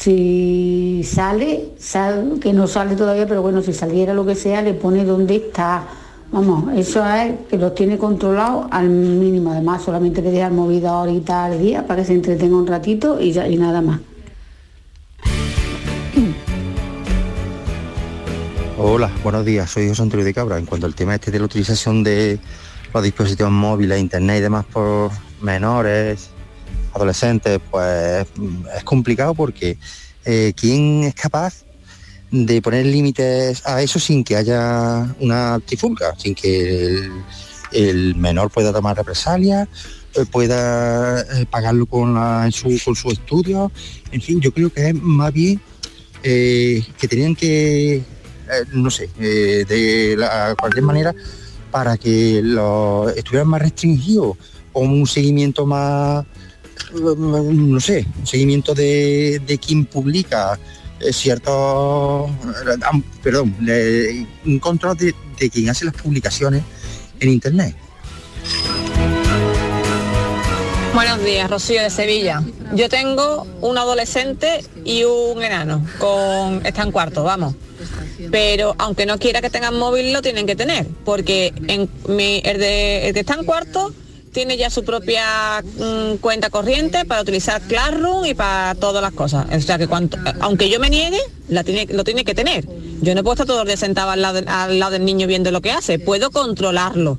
si 0.00 1.02
sale, 1.04 1.72
sal- 1.78 2.38
que 2.40 2.54
no 2.54 2.66
sale 2.66 2.96
todavía, 2.96 3.26
pero 3.26 3.42
bueno, 3.42 3.60
si 3.60 3.74
saliera 3.74 4.14
lo 4.14 4.24
que 4.24 4.34
sea, 4.34 4.62
le 4.62 4.72
pone 4.72 5.04
dónde 5.04 5.36
está. 5.36 5.84
Vamos, 6.32 6.72
eso 6.74 7.04
es 7.06 7.34
que 7.50 7.58
los 7.58 7.74
tiene 7.74 7.98
controlados 7.98 8.66
al 8.70 8.88
mínimo. 8.88 9.52
Además, 9.52 9.82
solamente 9.82 10.22
le 10.22 10.30
deja 10.30 10.46
el 10.46 10.54
móvil 10.54 10.80
dos 10.80 10.92
horitas 10.92 11.52
al 11.52 11.58
día 11.60 11.86
para 11.86 12.00
que 12.00 12.06
se 12.06 12.14
entretenga 12.14 12.56
un 12.56 12.66
ratito 12.66 13.20
y, 13.20 13.32
ya, 13.32 13.46
y 13.46 13.56
nada 13.56 13.82
más. 13.82 14.00
Hola, 18.78 19.10
buenos 19.22 19.44
días, 19.44 19.70
soy 19.70 19.88
José 19.88 20.00
Antonio 20.00 20.24
de 20.24 20.32
Cabra. 20.32 20.56
En 20.56 20.64
cuanto 20.64 20.86
al 20.86 20.94
tema 20.94 21.14
este 21.14 21.30
de 21.30 21.40
la 21.40 21.44
utilización 21.44 22.02
de 22.02 22.38
los 22.94 23.02
dispositivos 23.02 23.52
móviles, 23.52 24.00
internet 24.00 24.38
y 24.38 24.40
demás 24.40 24.64
por 24.64 25.10
menores, 25.42 26.30
adolescentes, 26.92 27.60
pues 27.70 28.26
mm, 28.36 28.66
es 28.76 28.84
complicado 28.84 29.34
porque 29.34 29.78
eh, 30.24 30.52
¿quién 30.56 31.04
es 31.04 31.14
capaz 31.14 31.64
de 32.30 32.62
poner 32.62 32.86
límites 32.86 33.66
a 33.66 33.82
eso 33.82 33.98
sin 33.98 34.22
que 34.22 34.36
haya 34.36 35.14
una 35.18 35.58
trifulca, 35.66 36.14
sin 36.16 36.34
que 36.34 37.08
el, 37.72 38.14
menor 38.16 38.50
pueda 38.50 38.72
tomar 38.72 38.96
represalias, 38.96 39.68
eh, 40.14 40.24
pueda 40.30 41.20
eh, 41.20 41.46
pagarlo 41.50 41.86
con, 41.86 42.14
la- 42.14 42.44
en 42.46 42.52
su, 42.52 42.68
con 42.84 42.94
su 42.94 43.10
estudio? 43.10 43.72
En 44.12 44.20
fin, 44.20 44.40
yo 44.40 44.52
creo 44.52 44.70
que 44.70 44.88
es 44.90 44.94
más 44.94 45.32
bien 45.32 45.60
eh, 46.22 46.84
que 46.98 47.08
tenían 47.08 47.34
que, 47.34 48.02
no 48.72 48.90
sé, 48.90 49.08
de 49.18 50.16
cualquier 50.58 50.84
manera, 50.84 51.14
para 51.70 51.96
que 51.96 52.40
los 52.42 53.12
estuvieran 53.16 53.48
más 53.48 53.62
restringidos, 53.62 54.36
o 54.72 54.80
un 54.82 55.06
seguimiento 55.06 55.66
más, 55.66 56.24
no 56.92 57.80
sé, 57.80 58.06
seguimiento 58.24 58.74
de, 58.74 59.40
de 59.46 59.58
quien 59.58 59.86
publica 59.86 60.58
eh, 61.00 61.12
ciertos, 61.12 62.30
ah, 62.82 63.00
perdón, 63.22 63.56
un 64.44 64.58
control 64.58 64.96
de, 64.96 65.14
de 65.38 65.50
quien 65.50 65.70
hace 65.70 65.84
las 65.84 65.94
publicaciones 65.94 66.62
en 67.20 67.30
Internet. 67.30 67.74
Buenos 70.92 71.24
días, 71.24 71.48
Rocío 71.48 71.82
de 71.82 71.88
Sevilla. 71.88 72.42
Yo 72.74 72.88
tengo 72.88 73.46
un 73.60 73.78
adolescente 73.78 74.64
y 74.84 75.04
un 75.04 75.42
enano, 75.42 75.86
con 75.98 76.66
está 76.66 76.82
en 76.82 76.90
cuarto, 76.90 77.22
vamos. 77.22 77.54
Pero 78.30 78.74
aunque 78.76 79.06
no 79.06 79.18
quiera 79.18 79.40
que 79.40 79.50
tengan 79.50 79.78
móvil, 79.78 80.12
lo 80.12 80.20
tienen 80.20 80.46
que 80.46 80.56
tener, 80.56 80.86
porque 81.04 81.54
en 81.68 81.88
mi, 82.08 82.42
el, 82.44 82.58
de, 82.58 83.08
el 83.08 83.14
que 83.14 83.20
está 83.20 83.34
en 83.34 83.44
cuarto 83.44 83.94
tiene 84.32 84.56
ya 84.56 84.70
su 84.70 84.84
propia 84.84 85.62
mm, 85.62 86.16
cuenta 86.16 86.50
corriente 86.50 87.04
para 87.04 87.22
utilizar 87.22 87.60
Classroom 87.62 88.26
y 88.26 88.34
para 88.34 88.74
todas 88.74 89.02
las 89.02 89.12
cosas. 89.12 89.46
O 89.52 89.60
sea 89.60 89.78
que 89.78 89.88
aunque 90.40 90.70
yo 90.70 90.78
me 90.78 90.90
niegue, 90.90 91.18
lo 91.48 92.04
tiene 92.04 92.24
que 92.24 92.34
tener. 92.34 92.66
Yo 93.02 93.14
no 93.14 93.22
puedo 93.22 93.34
estar 93.34 93.46
todos 93.46 93.60
los 93.60 93.66
días 93.66 93.80
sentado 93.80 94.10
al 94.10 94.22
lado, 94.22 94.40
al 94.46 94.78
lado 94.78 94.92
del 94.92 95.04
niño 95.04 95.26
viendo 95.26 95.50
lo 95.50 95.60
que 95.60 95.72
hace, 95.72 95.98
puedo 95.98 96.30
controlarlo, 96.30 97.18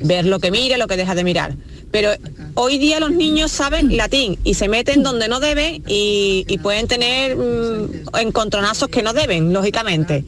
ver 0.00 0.26
lo 0.26 0.38
que 0.38 0.50
mira, 0.50 0.76
lo 0.76 0.86
que 0.86 0.96
deja 0.96 1.14
de 1.14 1.24
mirar. 1.24 1.56
Pero 1.90 2.10
hoy 2.54 2.78
día 2.78 3.00
los 3.00 3.10
niños 3.10 3.50
saben 3.50 3.96
latín 3.96 4.38
y 4.44 4.54
se 4.54 4.68
meten 4.68 5.02
donde 5.02 5.28
no 5.28 5.40
deben 5.40 5.82
y, 5.86 6.44
y 6.46 6.58
pueden 6.58 6.88
tener 6.88 7.36
mm, 7.36 8.16
encontronazos 8.18 8.88
que 8.88 9.02
no 9.02 9.12
deben, 9.12 9.52
lógicamente. 9.52 10.24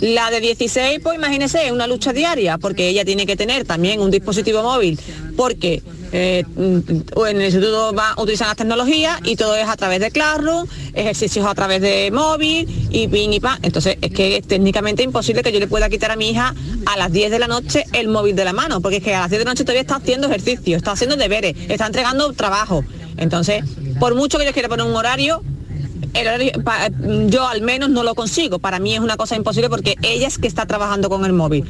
La 0.00 0.30
de 0.30 0.40
16, 0.40 1.00
pues 1.02 1.16
imagínese, 1.16 1.66
es 1.66 1.72
una 1.72 1.86
lucha 1.86 2.12
diaria, 2.12 2.58
porque 2.58 2.88
ella 2.88 3.04
tiene 3.04 3.26
que 3.26 3.36
tener 3.36 3.64
también 3.64 4.00
un 4.00 4.10
dispositivo 4.10 4.62
móvil, 4.62 4.98
porque 5.36 5.82
eh, 6.12 6.44
mm, 6.54 7.26
en 7.26 7.36
el 7.36 7.44
instituto 7.46 7.92
va, 7.92 8.14
utilizan 8.18 8.48
las 8.48 8.56
tecnologías 8.56 9.20
y 9.24 9.36
todo 9.36 9.56
es 9.56 9.68
a 9.68 9.76
través 9.76 10.00
de 10.00 10.10
Classroom, 10.10 10.66
ejercicios 10.94 11.46
a 11.46 11.54
través 11.54 11.80
de 11.80 12.10
móvil 12.12 12.88
y 12.90 13.08
pin 13.08 13.32
y 13.32 13.40
pan. 13.40 13.58
Entonces 13.62 13.96
es 14.00 14.12
que 14.12 14.36
es 14.36 14.46
técnicamente 14.46 15.02
imposible 15.02 15.42
que 15.42 15.52
yo 15.52 15.60
le 15.60 15.66
pueda 15.66 15.88
quitar 15.88 16.10
a 16.10 16.16
mi 16.16 16.30
hija 16.30 16.54
a 16.86 16.96
las 16.96 17.12
10 17.12 17.30
de 17.30 17.38
la 17.38 17.48
noche 17.48 17.84
el 17.92 18.08
móvil 18.08 18.36
de 18.36 18.44
la 18.44 18.52
mano, 18.52 18.80
porque 18.80 18.98
es 18.98 19.02
que 19.02 19.14
a 19.14 19.20
las 19.20 19.30
10 19.30 19.40
de 19.40 19.44
la 19.44 19.50
noche 19.52 19.64
todavía 19.64 19.82
está 19.82 19.96
haciendo 19.96 20.28
ejercicio, 20.28 20.76
está 20.76 20.92
haciendo 20.92 21.16
deberes, 21.16 21.54
está 21.68 21.86
entregando 21.86 22.32
trabajo. 22.32 22.84
Entonces, 23.16 23.64
por 23.98 24.14
mucho 24.14 24.38
que 24.38 24.44
yo 24.44 24.52
quiera 24.52 24.68
poner 24.68 24.86
un 24.86 24.94
horario, 24.94 25.42
yo 27.28 27.46
al 27.46 27.62
menos 27.62 27.90
no 27.90 28.02
lo 28.02 28.14
consigo. 28.14 28.58
Para 28.58 28.78
mí 28.78 28.94
es 28.94 29.00
una 29.00 29.16
cosa 29.16 29.36
imposible 29.36 29.68
porque 29.68 29.96
ella 30.02 30.28
es 30.28 30.38
que 30.38 30.48
está 30.48 30.66
trabajando 30.66 31.08
con 31.08 31.24
el 31.24 31.32
móvil. 31.32 31.64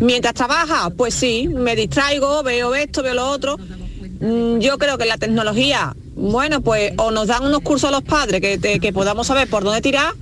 Mientras 0.00 0.34
trabaja, 0.34 0.90
pues 0.90 1.14
sí, 1.14 1.48
me 1.48 1.76
distraigo, 1.76 2.42
veo 2.42 2.74
esto, 2.74 3.02
veo 3.02 3.14
lo 3.14 3.28
otro. 3.28 3.58
Mm, 4.20 4.58
Yo 4.58 4.78
creo 4.78 4.98
que 4.98 5.04
la 5.04 5.16
tecnología, 5.16 5.94
bueno, 6.14 6.60
pues 6.60 6.92
o 6.96 7.10
nos 7.10 7.26
dan 7.26 7.44
unos 7.44 7.60
cursos 7.60 7.88
a 7.88 7.92
los 7.92 8.02
padres 8.02 8.40
que, 8.40 8.80
que 8.80 8.92
podamos 8.92 9.26
saber 9.26 9.48
por 9.48 9.64
dónde 9.64 9.80
tirar 9.80 10.12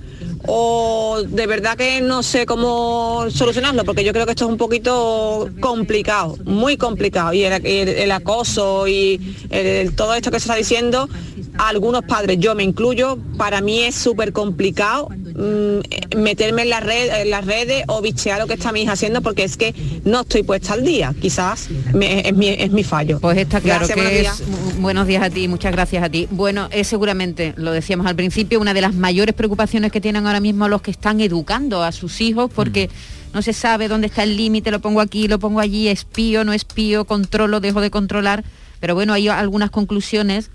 o 0.47 1.21
de 1.27 1.47
verdad 1.47 1.77
que 1.77 2.01
no 2.01 2.23
sé 2.23 2.45
cómo 2.45 3.25
solucionarlo 3.29 3.83
porque 3.85 4.03
yo 4.03 4.13
creo 4.13 4.25
que 4.25 4.31
esto 4.31 4.45
es 4.45 4.51
un 4.51 4.57
poquito 4.57 5.49
complicado, 5.59 6.37
muy 6.45 6.77
complicado 6.77 7.33
y 7.33 7.43
el, 7.43 7.65
el- 7.65 7.89
el 7.89 8.11
acoso 8.11 8.87
y 8.87 9.35
el- 9.49 9.93
todo 9.95 10.13
esto 10.15 10.31
que 10.31 10.39
se 10.39 10.45
está 10.45 10.55
diciendo 10.55 11.07
a 11.57 11.67
algunos 11.67 12.03
padres, 12.03 12.39
yo 12.39 12.55
me 12.55 12.63
incluyo, 12.63 13.17
para 13.37 13.61
mí 13.61 13.81
es 13.81 13.95
súper 13.95 14.31
complicado 14.31 15.09
mm, 15.09 16.17
meterme 16.17 16.63
en, 16.63 16.69
la 16.69 16.79
red, 16.79 17.09
en 17.21 17.29
las 17.29 17.45
redes 17.45 17.83
o 17.87 18.01
bichear 18.01 18.39
lo 18.39 18.47
que 18.47 18.53
está 18.53 18.71
mi 18.71 18.81
hija 18.83 18.93
haciendo 18.93 19.21
porque 19.21 19.43
es 19.43 19.57
que 19.57 19.73
no 20.05 20.21
estoy 20.21 20.43
puesta 20.43 20.73
al 20.73 20.83
día, 20.83 21.13
quizás 21.21 21.67
me- 21.93 22.27
es, 22.27 22.33
mi, 22.35 22.47
es 22.49 22.71
mi 22.71 22.83
fallo. 22.83 23.19
Pues 23.19 23.37
está 23.37 23.59
claro 23.59 23.85
Gracias, 23.85 23.95
que 23.95 24.01
buenos 24.01 24.19
días. 24.21 24.39
es 24.71 24.81
buenos 24.81 25.07
días 25.07 25.23
a 25.23 25.29
ti, 25.29 25.47
muchas 25.47 25.71
gracias 25.73 26.03
a 26.03 26.09
ti. 26.09 26.27
Bueno, 26.31 26.67
es 26.71 26.87
seguramente, 26.87 27.53
lo 27.57 27.71
decíamos 27.71 28.07
al 28.07 28.15
principio, 28.15 28.59
una 28.59 28.73
de 28.73 28.81
las 28.81 28.93
mayores 28.95 29.35
preocupaciones 29.35 29.91
que 29.91 29.99
tienen 30.01 30.25
ahora 30.31 30.39
mismo 30.39 30.67
los 30.67 30.81
que 30.81 30.91
están 30.91 31.21
educando 31.21 31.83
a 31.83 31.91
sus 31.91 32.21
hijos 32.21 32.49
porque 32.53 32.89
no 33.33 33.41
se 33.41 33.53
sabe 33.53 33.87
dónde 33.87 34.07
está 34.07 34.23
el 34.23 34.35
límite, 34.35 34.71
lo 34.71 34.79
pongo 34.79 35.01
aquí, 35.01 35.27
lo 35.27 35.39
pongo 35.39 35.59
allí, 35.59 35.87
espío, 35.87 36.43
no 36.43 36.53
espío, 36.53 37.05
controlo, 37.05 37.59
dejo 37.59 37.81
de 37.81 37.91
controlar. 37.91 38.43
Pero 38.79 38.95
bueno, 38.95 39.13
hay 39.13 39.27
algunas 39.27 39.69
conclusiones, 39.69 40.49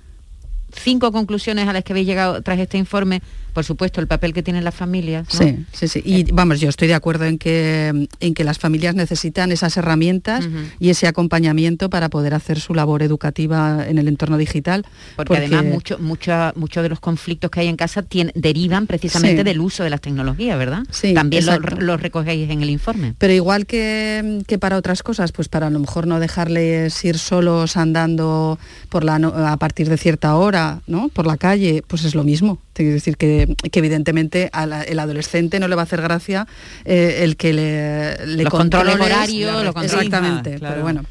cinco 0.73 1.13
conclusiones 1.13 1.69
a 1.69 1.73
las 1.73 1.85
que 1.85 1.93
habéis 1.93 2.07
llegado 2.07 2.43
tras 2.43 2.59
este 2.59 2.77
informe. 2.77 3.23
Por 3.57 3.65
supuesto, 3.65 4.03
el 4.03 4.07
papel 4.07 4.35
que 4.35 4.43
tienen 4.43 4.65
las 4.65 4.75
familias. 4.75 5.27
¿no? 5.33 5.39
Sí, 5.41 5.65
sí, 5.73 5.89
sí. 5.89 6.03
Y 6.05 6.25
vamos, 6.31 6.61
yo 6.61 6.69
estoy 6.69 6.89
de 6.89 6.95
acuerdo 6.95 7.25
en 7.25 7.39
que, 7.39 8.07
en 8.21 8.35
que 8.35 8.45
las 8.45 8.59
familias 8.59 8.95
necesitan 8.95 9.51
esas 9.51 9.79
herramientas 9.79 10.47
y 10.79 10.91
ese 10.91 11.07
acompañamiento 11.07 11.89
para 11.89 12.11
poder 12.11 12.35
hacer 12.35 12.61
su 12.61 12.75
labor 12.75 13.03
educativa 13.03 13.87
en 13.89 13.97
el 13.97 14.09
entorno 14.09 14.37
digital. 14.37 14.85
Porque, 15.17 15.39
además 15.39 15.65
muchos 15.65 16.01
mucho, 16.01 16.53
mucho 16.55 16.83
de 16.83 16.91
los 16.91 17.01
conflictos 17.01 17.51
que 17.51 17.61
hay 17.61 17.69
en 17.69 17.77
casa 17.77 18.03
tien- 18.03 18.31
derivan 18.35 18.87
precisamente 18.87 19.39
Sí. 19.39 19.43
del 19.45 19.61
uso 19.61 19.85
de 19.85 19.89
las 19.89 20.03
tecnologías, 20.03 20.59
¿verdad? 20.59 20.83
Sí, 20.91 21.15
También 21.15 21.47
lo, 21.47 21.55
exacto. 21.55 21.81
lo 21.81 21.97
recogéis 21.97 22.51
en 22.51 22.61
el 22.63 22.69
informe. 22.69 23.15
Pero 23.17 23.33
igual 23.33 23.65
que, 23.65 24.43
que 24.47 24.59
para 24.59 24.77
otras 24.77 25.03
cosas, 25.03 25.33
pues 25.33 25.49
para 25.49 25.69
a 25.69 25.71
lo 25.71 25.79
mejor 25.79 26.07
no 26.07 26.21
dejarles 26.21 27.03
ir 27.07 27.17
solos 27.17 27.79
andando 27.79 28.59
por 28.91 29.03
la 29.03 29.15
a 29.17 29.57
partir 29.57 29.89
de 29.89 29.97
cierta 29.97 30.37
hora, 30.37 30.83
¿no? 30.87 31.09
Por 31.09 31.27
la 31.27 31.39
calle, 31.39 31.83
pues 31.87 32.05
es 32.05 32.15
lo 32.15 32.23
mismo. 32.23 32.59
Que 32.75 32.85
decir 32.85 33.17
que, 33.17 33.46
que 33.71 33.79
evidentemente 33.79 34.51
al 34.53 34.73
el 34.73 34.99
adolescente 34.99 35.59
no 35.61 35.69
le 35.69 35.75
va 35.77 35.83
a 35.83 35.85
hacer 35.85 36.03
gracia 36.03 36.47
eh, 36.85 37.21
el 37.23 37.37
que 37.37 37.53
le, 37.53 38.27
le 38.27 38.45
Los 38.45 38.53
la- 38.97 39.65
lo 39.65 39.73
controles- 39.75 39.85
Exactamente, 39.85 40.57
Claro. 40.59 40.75
pero 40.75 40.83
bueno. 40.83 41.05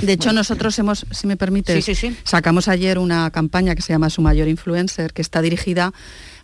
De 0.00 0.12
hecho, 0.12 0.32
nosotros 0.32 0.76
hemos, 0.80 1.06
si 1.12 1.28
me 1.28 1.36
permites, 1.36 1.84
sacamos 2.24 2.66
ayer 2.66 2.98
una 2.98 3.30
campaña 3.30 3.76
que 3.76 3.82
se 3.82 3.92
llama 3.92 4.10
Su 4.10 4.20
Mayor 4.20 4.48
Influencer, 4.48 5.12
que 5.12 5.22
está 5.22 5.40
dirigida 5.40 5.92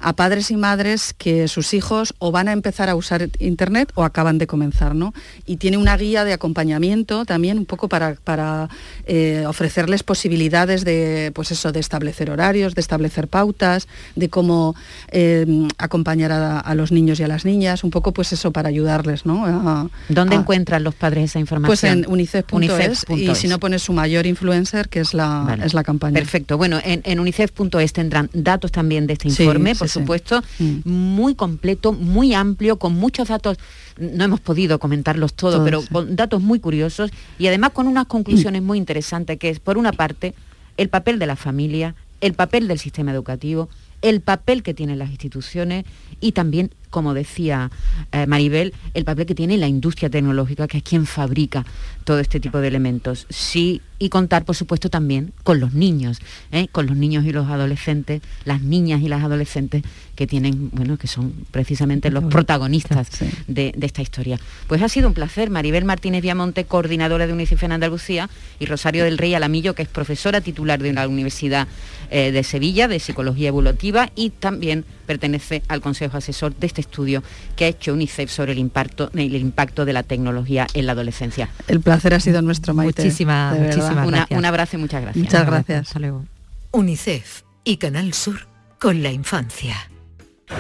a 0.01 0.15
padres 0.15 0.51
y 0.51 0.57
madres 0.57 1.15
que 1.17 1.49
sus 1.49 1.75
hijos 1.75 2.15
o 2.19 2.31
van 2.31 2.49
a 2.49 2.53
empezar 2.53 2.89
a 2.89 2.95
usar 2.95 3.29
Internet 3.39 3.93
o 3.95 4.05
acaban 4.05 4.39
de 4.39 4.47
comenzar, 4.47 4.95
¿no? 4.95 5.13
Y 5.47 5.57
tiene 5.57 5.77
una 5.77 5.97
guía 5.97 6.25
de 6.25 6.33
acompañamiento 6.33 7.25
también 7.25 7.59
un 7.59 7.67
poco 7.67 7.89
para, 7.89 8.15
para 8.15 8.69
eh, 9.07 9.45
ofrecerles 9.47 10.03
posibilidades 10.03 10.85
de, 10.85 11.33
pues 11.35 11.51
eso, 11.51 11.73
de 11.73 11.81
establecer 11.81 12.31
horarios, 12.31 12.75
de 12.75 12.81
establecer 12.81 13.29
pautas, 13.29 13.89
de 14.15 14.29
cómo 14.29 14.75
eh, 15.11 15.47
acompañar 15.79 16.33
a, 16.33 16.75
los 16.75 16.93
niños 16.93 17.19
y 17.19 17.25
a 17.25 17.29
las 17.29 17.45
niñas, 17.45 17.83
un 17.83 17.91
poco 17.91 18.13
pues 18.13 18.33
eso 18.33 18.53
para 18.53 18.69
ayudarles, 18.69 19.27
¿no? 19.27 19.91
¿Dónde 20.09 20.37
encuentran 20.37 20.85
los 20.85 20.95
padres 20.95 21.31
esa 21.31 21.41
información? 21.41 21.69
Pues 21.69 21.85
en 21.85 22.07
unicef.es 22.09 23.05
y 23.09 23.35
si 23.35 23.49
no 23.49 23.59
pones 23.59 23.83
su 23.83 23.93
mayor 23.93 24.27
influencer, 24.27 24.89
que 24.89 25.01
es 25.01 25.15
la, 25.15 25.59
es 25.65 25.75
la 25.75 25.83
campaña. 25.83 26.15
Perfecto. 26.15 26.57
Bueno, 26.57 26.79
en, 26.85 27.19
unicef.es 27.19 27.93
tendrán 27.93 28.31
datos 28.33 28.71
también 28.71 29.07
de 29.07 29.15
este 29.15 29.29
informe, 29.29 29.75
por 29.75 29.88
supuesto, 29.88 30.42
mm. 30.59 30.81
muy 30.85 31.35
completo, 31.35 31.92
muy 31.92 32.35
amplio, 32.35 32.79
con 32.79 32.94
muchos 32.94 33.29
datos, 33.29 33.59
no 33.98 34.24
hemos 34.24 34.40
podido 34.40 34.79
comentarlos 34.79 35.35
todos, 35.35 35.61
pero 35.64 35.83
con 35.90 36.16
datos 36.16 36.42
muy 36.42 36.61
curiosos 36.61 37.11
y 37.38 37.46
además 37.46 37.72
con 37.72 37.87
unas 37.88 38.07
conclusiones 38.07 38.62
muy 38.62 38.79
interesantes, 38.79 39.38
que 39.38 39.51
es, 39.51 39.61
por 39.61 39.79
una 39.79 39.92
parte, 39.92 40.35
el 40.77 40.88
papel 40.88 41.18
de 41.18 41.27
la 41.27 41.37
familia, 41.37 41.94
el 42.20 42.35
papel 42.35 42.68
del 42.68 42.79
sistema 42.79 43.12
educativo, 43.12 43.68
el 44.03 44.20
papel 44.20 44.62
que 44.62 44.74
tienen 44.74 44.98
las 44.98 45.11
instituciones 45.11 45.85
y 46.20 46.33
también, 46.33 46.70
como 46.90 47.14
decía 47.14 47.70
eh, 48.12 48.27
Maribel, 48.27 48.74
el 48.94 49.05
papel 49.05 49.27
que 49.27 49.35
tiene 49.35 49.57
la 49.57 49.68
industria 49.68 50.11
tecnológica, 50.11 50.66
que 50.66 50.79
es 50.79 50.83
quien 50.83 51.07
fabrica 51.07 51.64
todo 52.05 52.20
este 52.20 52.40
tipo 52.40 52.59
de 52.59 52.68
elementos. 52.68 53.27
Sí, 53.29 53.83
y 53.98 54.09
contar, 54.09 54.44
por 54.44 54.55
supuesto, 54.55 54.90
también 54.90 55.33
con 55.42 55.61
los 55.61 55.74
niños, 55.74 56.20
¿eh? 56.53 56.68
con 56.70 56.87
los 56.87 56.96
niños 56.96 57.24
y 57.24 57.33
los 57.33 57.48
adolescentes, 57.48 58.22
las 58.44 58.62
niñas 58.62 59.03
y 59.03 59.09
las 59.09 59.22
adolescentes 59.24 59.83
que 60.14 60.27
tienen, 60.27 60.70
bueno, 60.72 60.96
que 60.96 61.09
son 61.09 61.33
precisamente 61.51 62.11
los 62.11 62.24
protagonistas 62.24 63.09
de, 63.46 63.74
esta 63.81 64.03
historia. 64.03 64.38
Pues 64.68 64.83
ha 64.83 64.88
sido 64.88 65.09
un 65.09 65.14
placer, 65.14 65.51
Maribel 65.51 65.85
Martínez 65.85 66.22
Viamonte, 66.22 66.64
coordinadora 66.64 67.27
de 67.27 67.33
UNICEF 67.33 67.62
en 67.64 67.72
Andalucía, 67.72 68.31
y 68.59 68.66
Rosario 68.66 69.05
del 69.05 69.18
Rey 69.18 69.35
Alamillo, 69.35 69.74
que 69.74 69.83
es 69.83 69.88
profesora 69.88 70.40
titular 70.40 70.81
de 70.81 70.92
la 70.92 71.09
Universidad 71.09 71.68
eh, 72.11 72.33
de 72.33 72.42
Sevilla 72.42 72.88
de 72.88 73.01
Psicología 73.01 73.48
Evolutiva 73.48 74.11
y 74.14 74.31
también 74.31 74.85
pertenece 75.07 75.62
al 75.68 75.81
Consejo 75.81 76.16
Asesor 76.16 76.55
de 76.55 76.66
este 76.66 76.78
estudio 76.81 77.23
que 77.57 77.64
ha 77.64 77.69
hecho 77.69 77.93
UNICEF 77.93 78.31
sobre 78.31 78.53
el 78.53 78.59
impacto, 78.59 79.11
el 79.14 79.35
impacto 79.37 79.85
de 79.85 79.93
la 79.93 80.03
tecnología 80.03 80.67
en 80.75 80.87
la 80.87 80.93
adolescencia. 80.93 81.49
El 81.67 81.81
placer 81.81 82.14
ha 82.14 82.21
sido 82.21 82.43
nuestro, 82.43 82.75
Maite. 82.75 83.03
Muchísimas, 83.03 83.59
muchísimas 83.59 84.07
gracias. 84.07 84.38
un 84.38 84.45
abrazo 84.45 84.77
y 84.77 84.81
muchas 84.81 85.03
gracias. 85.03 85.25
Muchas 85.25 85.47
gracias. 85.47 85.87
Hasta 85.88 85.99
luego. 85.99 86.25
UNICEF 86.73 87.43
y 87.64 87.77
Canal 87.77 88.14
Sur 88.14 88.47
con 88.79 89.03
la 89.03 89.11
infancia. 89.11 89.77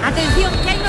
Atención, 0.02 0.52
que 0.62 0.70
hay 0.70 0.78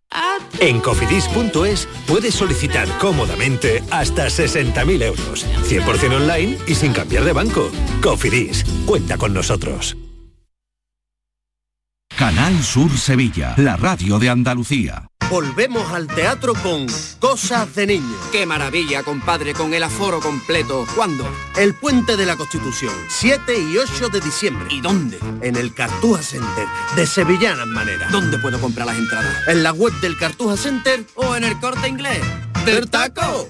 En 0.59 0.79
cofidis.es 0.79 1.87
puedes 2.07 2.35
solicitar 2.35 2.87
cómodamente 2.99 3.83
hasta 3.89 4.27
60.000 4.27 5.03
euros, 5.03 5.45
100% 5.67 6.15
online 6.15 6.57
y 6.67 6.75
sin 6.75 6.93
cambiar 6.93 7.23
de 7.23 7.33
banco. 7.33 7.71
Cofidis, 8.01 8.63
cuenta 8.85 9.17
con 9.17 9.33
nosotros. 9.33 9.97
Canal 12.21 12.61
Sur 12.61 12.95
Sevilla, 12.99 13.55
la 13.57 13.77
radio 13.77 14.19
de 14.19 14.29
Andalucía. 14.29 15.07
Volvemos 15.31 15.91
al 15.91 16.05
teatro 16.05 16.53
con 16.53 16.85
Cosas 17.17 17.73
de 17.73 17.87
Niños. 17.87 18.15
¡Qué 18.31 18.45
maravilla, 18.45 19.01
compadre, 19.01 19.55
con 19.55 19.73
el 19.73 19.81
aforo 19.81 20.19
completo! 20.19 20.85
¿Cuándo? 20.95 21.27
El 21.57 21.73
Puente 21.73 22.17
de 22.17 22.27
la 22.27 22.35
Constitución, 22.35 22.93
7 23.09 23.55
y 23.59 23.75
8 23.75 24.09
de 24.09 24.21
diciembre. 24.21 24.67
¿Y 24.69 24.81
dónde? 24.81 25.17
En 25.41 25.55
el 25.55 25.73
Cartuja 25.73 26.21
Center, 26.21 26.67
de 26.95 27.07
Sevillanas 27.07 27.65
Manera. 27.65 28.07
¿Dónde 28.11 28.37
puedo 28.37 28.61
comprar 28.61 28.85
las 28.85 28.99
entradas? 28.99 29.47
En 29.47 29.63
la 29.63 29.71
web 29.71 29.93
del 30.01 30.15
Cartuja 30.15 30.57
Center 30.57 31.03
o 31.15 31.35
en 31.35 31.43
el 31.43 31.59
corte 31.59 31.87
inglés. 31.87 32.21
¡Del 32.65 32.87
taco! 32.87 33.49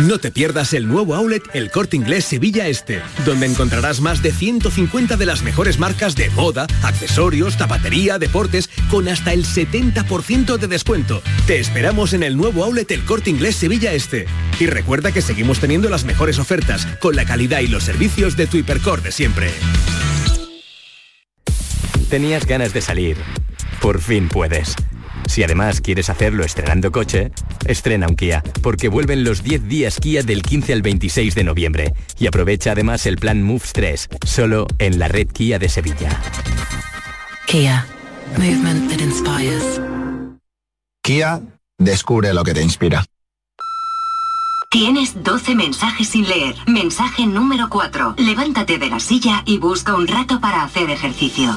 No 0.00 0.18
te 0.18 0.30
pierdas 0.30 0.74
el 0.74 0.88
nuevo 0.88 1.14
outlet 1.14 1.42
El 1.54 1.70
Corte 1.70 1.96
Inglés 1.96 2.26
Sevilla 2.26 2.68
Este, 2.68 3.00
donde 3.24 3.46
encontrarás 3.46 4.02
más 4.02 4.22
de 4.22 4.30
150 4.30 5.16
de 5.16 5.24
las 5.24 5.42
mejores 5.42 5.78
marcas 5.78 6.14
de 6.14 6.28
moda, 6.30 6.66
accesorios, 6.82 7.56
zapatería, 7.56 8.18
deportes, 8.18 8.68
con 8.90 9.08
hasta 9.08 9.32
el 9.32 9.46
70% 9.46 10.58
de 10.58 10.68
descuento. 10.68 11.22
Te 11.46 11.58
esperamos 11.58 12.12
en 12.12 12.22
el 12.22 12.36
nuevo 12.36 12.62
outlet 12.62 12.90
El 12.90 13.06
Corte 13.06 13.30
Inglés 13.30 13.56
Sevilla 13.56 13.94
Este. 13.94 14.26
Y 14.60 14.66
recuerda 14.66 15.12
que 15.12 15.22
seguimos 15.22 15.60
teniendo 15.60 15.88
las 15.88 16.04
mejores 16.04 16.38
ofertas, 16.38 16.86
con 17.00 17.16
la 17.16 17.24
calidad 17.24 17.60
y 17.60 17.68
los 17.68 17.84
servicios 17.84 18.36
de 18.36 18.46
tu 18.46 18.58
hipercor 18.58 19.00
de 19.00 19.12
siempre. 19.12 19.50
Tenías 22.10 22.44
ganas 22.44 22.74
de 22.74 22.82
salir. 22.82 23.16
Por 23.80 24.02
fin 24.02 24.28
puedes. 24.28 24.76
Si 25.26 25.42
además 25.42 25.80
quieres 25.80 26.10
hacerlo 26.10 26.44
estrenando 26.44 26.92
coche, 26.92 27.30
estrena 27.66 28.06
un 28.08 28.16
Kia, 28.16 28.42
porque 28.62 28.88
vuelven 28.88 29.24
los 29.24 29.42
10 29.42 29.68
días 29.68 29.98
Kia 30.00 30.22
del 30.22 30.42
15 30.42 30.72
al 30.72 30.82
26 30.82 31.34
de 31.34 31.44
noviembre. 31.44 31.94
Y 32.18 32.26
aprovecha 32.26 32.72
además 32.72 33.06
el 33.06 33.16
plan 33.16 33.42
Moves 33.42 33.72
3, 33.72 34.08
solo 34.24 34.66
en 34.78 34.98
la 34.98 35.08
red 35.08 35.28
Kia 35.28 35.58
de 35.58 35.68
Sevilla. 35.68 36.20
Kia. 37.46 37.86
Movement 38.38 38.90
that 38.90 39.00
inspires. 39.00 39.80
Kia, 41.02 41.40
descubre 41.78 42.34
lo 42.34 42.42
que 42.42 42.54
te 42.54 42.62
inspira. 42.62 43.04
Tienes 44.70 45.22
12 45.22 45.54
mensajes 45.54 46.08
sin 46.08 46.28
leer. 46.28 46.56
Mensaje 46.66 47.26
número 47.26 47.68
4. 47.70 48.16
Levántate 48.18 48.78
de 48.78 48.90
la 48.90 49.00
silla 49.00 49.42
y 49.46 49.58
busca 49.58 49.94
un 49.94 50.08
rato 50.08 50.40
para 50.40 50.64
hacer 50.64 50.90
ejercicio. 50.90 51.56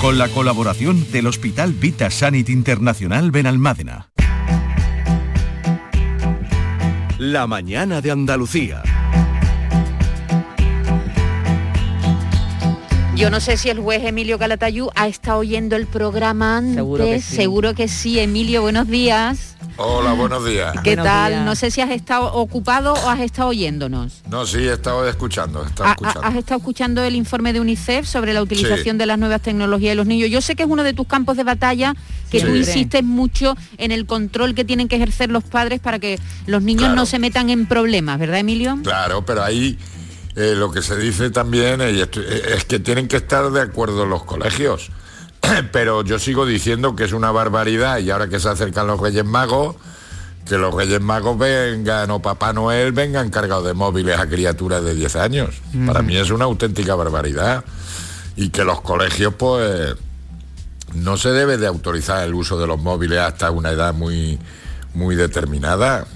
con 0.00 0.16
la 0.16 0.28
colaboración 0.28 1.10
del 1.12 1.26
Hospital 1.26 1.74
Vita 1.74 2.10
Sanit 2.10 2.48
Internacional 2.48 3.30
Benalmádena. 3.30 4.08
La 7.18 7.46
mañana 7.46 8.00
de 8.00 8.10
Andalucía. 8.10 8.82
Yo 13.14 13.28
no 13.28 13.40
sé 13.40 13.58
si 13.58 13.68
el 13.68 13.80
juez 13.80 14.02
Emilio 14.02 14.38
Calatayú 14.38 14.88
ha 14.94 15.06
estado 15.06 15.40
oyendo 15.40 15.76
el 15.76 15.86
programa 15.86 16.56
antes. 16.56 16.76
Seguro 16.76 17.04
que 17.04 17.20
sí. 17.20 17.36
Seguro 17.36 17.74
que 17.74 17.88
sí. 17.88 18.18
Emilio, 18.18 18.62
buenos 18.62 18.88
días. 18.88 19.58
Hola, 19.82 20.12
buenos 20.12 20.44
días. 20.44 20.72
¿Qué 20.84 20.90
buenos 20.90 21.06
tal? 21.06 21.32
Días. 21.32 21.44
No 21.46 21.54
sé 21.54 21.70
si 21.70 21.80
has 21.80 21.90
estado 21.90 22.34
ocupado 22.34 22.92
o 22.92 23.08
has 23.08 23.20
estado 23.20 23.48
oyéndonos. 23.48 24.20
No, 24.28 24.44
sí, 24.44 24.58
he 24.58 24.74
estado 24.74 25.08
escuchando. 25.08 25.62
He 25.64 25.68
estado 25.68 25.88
escuchando. 25.88 26.20
¿Has 26.22 26.36
estado 26.36 26.58
escuchando 26.58 27.02
el 27.02 27.14
informe 27.14 27.54
de 27.54 27.60
UNICEF 27.60 28.06
sobre 28.06 28.34
la 28.34 28.42
utilización 28.42 28.96
sí. 28.96 28.98
de 28.98 29.06
las 29.06 29.18
nuevas 29.18 29.40
tecnologías 29.40 29.92
de 29.92 29.94
los 29.94 30.06
niños? 30.06 30.28
Yo 30.28 30.42
sé 30.42 30.54
que 30.54 30.64
es 30.64 30.68
uno 30.68 30.82
de 30.82 30.92
tus 30.92 31.06
campos 31.06 31.38
de 31.38 31.44
batalla, 31.44 31.94
que 32.30 32.40
sí. 32.40 32.46
tú 32.46 32.54
insistes 32.54 33.02
mucho 33.02 33.56
en 33.78 33.90
el 33.90 34.04
control 34.04 34.54
que 34.54 34.66
tienen 34.66 34.86
que 34.86 34.96
ejercer 34.96 35.30
los 35.30 35.44
padres 35.44 35.80
para 35.80 35.98
que 35.98 36.18
los 36.46 36.62
niños 36.62 36.82
claro. 36.82 36.96
no 36.96 37.06
se 37.06 37.18
metan 37.18 37.48
en 37.48 37.64
problemas, 37.64 38.18
¿verdad, 38.18 38.40
Emilio? 38.40 38.78
Claro, 38.82 39.24
pero 39.24 39.42
ahí 39.42 39.78
eh, 40.36 40.52
lo 40.56 40.70
que 40.70 40.82
se 40.82 40.98
dice 40.98 41.30
también 41.30 41.80
es, 41.80 42.06
es 42.16 42.64
que 42.66 42.80
tienen 42.80 43.08
que 43.08 43.16
estar 43.16 43.50
de 43.50 43.62
acuerdo 43.62 44.04
los 44.04 44.24
colegios. 44.24 44.90
Pero 45.72 46.02
yo 46.02 46.18
sigo 46.18 46.46
diciendo 46.46 46.96
que 46.96 47.04
es 47.04 47.12
una 47.12 47.30
barbaridad 47.30 47.98
y 47.98 48.10
ahora 48.10 48.28
que 48.28 48.40
se 48.40 48.48
acercan 48.48 48.86
los 48.86 49.00
Reyes 49.00 49.24
Magos, 49.24 49.76
que 50.46 50.56
los 50.58 50.74
Reyes 50.74 51.00
Magos 51.00 51.38
vengan 51.38 52.10
o 52.10 52.20
Papá 52.20 52.52
Noel 52.52 52.92
vengan 52.92 53.30
cargados 53.30 53.66
de 53.66 53.74
móviles 53.74 54.18
a 54.18 54.26
criaturas 54.28 54.82
de 54.82 54.94
10 54.94 55.16
años. 55.16 55.60
Mm. 55.72 55.86
Para 55.86 56.02
mí 56.02 56.16
es 56.16 56.30
una 56.30 56.44
auténtica 56.46 56.94
barbaridad. 56.94 57.64
Y 58.36 58.50
que 58.50 58.64
los 58.64 58.80
colegios, 58.80 59.34
pues, 59.34 59.94
no 60.94 61.16
se 61.16 61.30
debe 61.30 61.58
de 61.58 61.66
autorizar 61.66 62.24
el 62.26 62.34
uso 62.34 62.58
de 62.58 62.66
los 62.66 62.80
móviles 62.80 63.18
hasta 63.18 63.50
una 63.50 63.70
edad 63.70 63.92
muy, 63.92 64.38
muy 64.94 65.14
determinada 65.14 66.06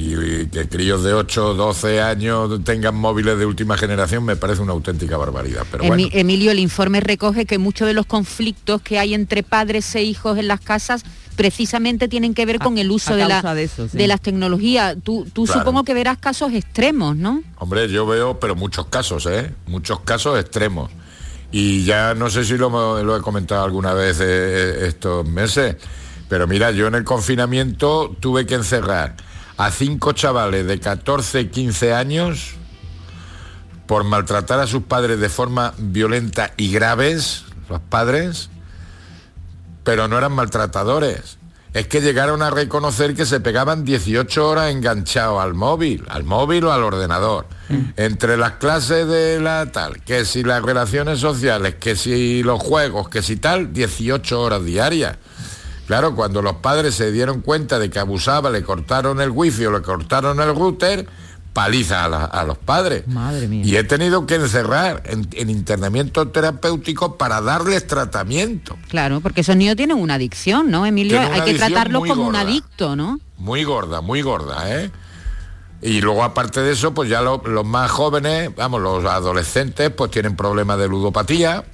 y, 0.00 0.46
que 0.46 0.68
críos 0.68 1.02
de 1.02 1.12
8 1.12 1.54
12 1.54 2.00
años 2.00 2.64
tengan 2.64 2.94
móviles 2.94 3.38
de 3.38 3.46
última 3.46 3.76
generación 3.76 4.24
me 4.24 4.36
parece 4.36 4.62
una 4.62 4.72
auténtica 4.72 5.16
barbaridad. 5.16 5.66
Pero 5.70 5.84
bueno. 5.84 6.08
Emilio, 6.12 6.50
el 6.50 6.58
informe 6.58 7.00
recoge 7.00 7.44
que 7.44 7.58
muchos 7.58 7.86
de 7.86 7.94
los 7.94 8.06
conflictos 8.06 8.80
que 8.80 8.98
hay 8.98 9.14
entre 9.14 9.42
padres 9.42 9.94
e 9.94 10.02
hijos 10.02 10.38
en 10.38 10.48
las 10.48 10.60
casas 10.60 11.04
precisamente 11.36 12.08
tienen 12.08 12.34
que 12.34 12.44
ver 12.46 12.58
con 12.58 12.78
el 12.78 12.90
uso 12.90 13.16
de, 13.16 13.26
la, 13.26 13.54
de, 13.54 13.64
eso, 13.64 13.88
sí. 13.88 13.96
de, 13.96 14.06
las 14.06 14.20
tecnologías. 14.20 14.96
Tú, 15.02 15.26
tú 15.32 15.44
claro. 15.44 15.60
supongo 15.60 15.84
que 15.84 15.94
verás 15.94 16.18
casos 16.18 16.52
extremos, 16.52 17.16
¿no? 17.16 17.42
Hombre, 17.56 17.88
yo 17.88 18.06
veo, 18.06 18.38
pero 18.38 18.54
muchos 18.54 18.86
casos, 18.86 19.26
¿eh? 19.26 19.54
Muchos 19.66 20.00
casos 20.00 20.38
extremos. 20.38 20.90
Y 21.52 21.84
ya 21.84 22.14
no 22.14 22.30
sé 22.30 22.44
si 22.44 22.56
lo, 22.56 23.02
lo 23.02 23.16
he 23.16 23.20
comentado 23.20 23.64
alguna 23.64 23.94
vez 23.94 24.20
eh, 24.20 24.24
eh, 24.26 24.86
estos 24.86 25.26
meses, 25.26 25.76
pero 26.28 26.46
mira, 26.46 26.70
yo 26.70 26.86
en 26.86 26.94
el 26.94 27.04
confinamiento 27.04 28.14
tuve 28.20 28.46
que 28.46 28.54
encerrar 28.54 29.16
a 29.60 29.70
cinco 29.70 30.12
chavales 30.12 30.66
de 30.66 30.80
14, 30.80 31.50
15 31.50 31.92
años 31.92 32.52
por 33.86 34.04
maltratar 34.04 34.58
a 34.58 34.66
sus 34.66 34.84
padres 34.84 35.20
de 35.20 35.28
forma 35.28 35.74
violenta 35.76 36.54
y 36.56 36.72
graves, 36.72 37.44
los 37.68 37.82
padres, 37.82 38.48
pero 39.84 40.08
no 40.08 40.16
eran 40.16 40.32
maltratadores. 40.32 41.36
Es 41.74 41.86
que 41.88 42.00
llegaron 42.00 42.40
a 42.40 42.48
reconocer 42.48 43.14
que 43.14 43.26
se 43.26 43.40
pegaban 43.40 43.84
18 43.84 44.48
horas 44.48 44.70
enganchados 44.70 45.42
al 45.42 45.52
móvil, 45.52 46.06
al 46.08 46.24
móvil 46.24 46.64
o 46.64 46.72
al 46.72 46.82
ordenador. 46.82 47.46
Entre 47.98 48.38
las 48.38 48.52
clases 48.52 49.06
de 49.08 49.40
la 49.40 49.66
tal, 49.66 50.00
que 50.04 50.24
si 50.24 50.42
las 50.42 50.62
relaciones 50.62 51.20
sociales, 51.20 51.74
que 51.74 51.96
si 51.96 52.42
los 52.42 52.62
juegos, 52.62 53.10
que 53.10 53.20
si 53.20 53.36
tal, 53.36 53.74
18 53.74 54.40
horas 54.40 54.64
diarias. 54.64 55.18
Claro, 55.90 56.14
cuando 56.14 56.40
los 56.40 56.54
padres 56.58 56.94
se 56.94 57.10
dieron 57.10 57.40
cuenta 57.40 57.80
de 57.80 57.90
que 57.90 57.98
abusaba, 57.98 58.48
le 58.48 58.62
cortaron 58.62 59.20
el 59.20 59.30
wifi 59.30 59.66
o 59.66 59.72
le 59.72 59.82
cortaron 59.82 60.38
el 60.40 60.54
router, 60.54 61.04
paliza 61.52 62.04
a, 62.04 62.08
la- 62.08 62.24
a 62.26 62.44
los 62.44 62.58
padres. 62.58 63.08
Madre 63.08 63.48
mía. 63.48 63.62
Y 63.66 63.74
he 63.74 63.82
tenido 63.82 64.24
que 64.24 64.36
encerrar 64.36 65.02
en, 65.06 65.26
en 65.32 65.50
internamiento 65.50 66.28
terapéutico 66.28 67.18
para 67.18 67.40
darles 67.40 67.88
tratamiento. 67.88 68.78
Claro, 68.88 69.18
porque 69.20 69.40
esos 69.40 69.56
niños 69.56 69.74
tienen 69.74 69.96
una 69.98 70.14
adicción, 70.14 70.70
¿no, 70.70 70.86
Emilio? 70.86 71.18
Hay 71.20 71.40
que 71.42 71.54
tratarlos 71.54 72.06
como 72.06 72.28
un 72.28 72.36
adicto, 72.36 72.94
¿no? 72.94 73.18
Muy 73.36 73.64
gorda, 73.64 74.00
muy 74.00 74.22
gorda, 74.22 74.70
¿eh? 74.72 74.92
Y 75.82 76.00
luego 76.02 76.22
aparte 76.22 76.60
de 76.60 76.70
eso, 76.70 76.94
pues 76.94 77.10
ya 77.10 77.20
lo- 77.20 77.42
los 77.44 77.66
más 77.66 77.90
jóvenes, 77.90 78.54
vamos, 78.54 78.80
los 78.80 79.04
adolescentes, 79.06 79.90
pues 79.90 80.12
tienen 80.12 80.36
problemas 80.36 80.78
de 80.78 80.86
ludopatía, 80.86 81.64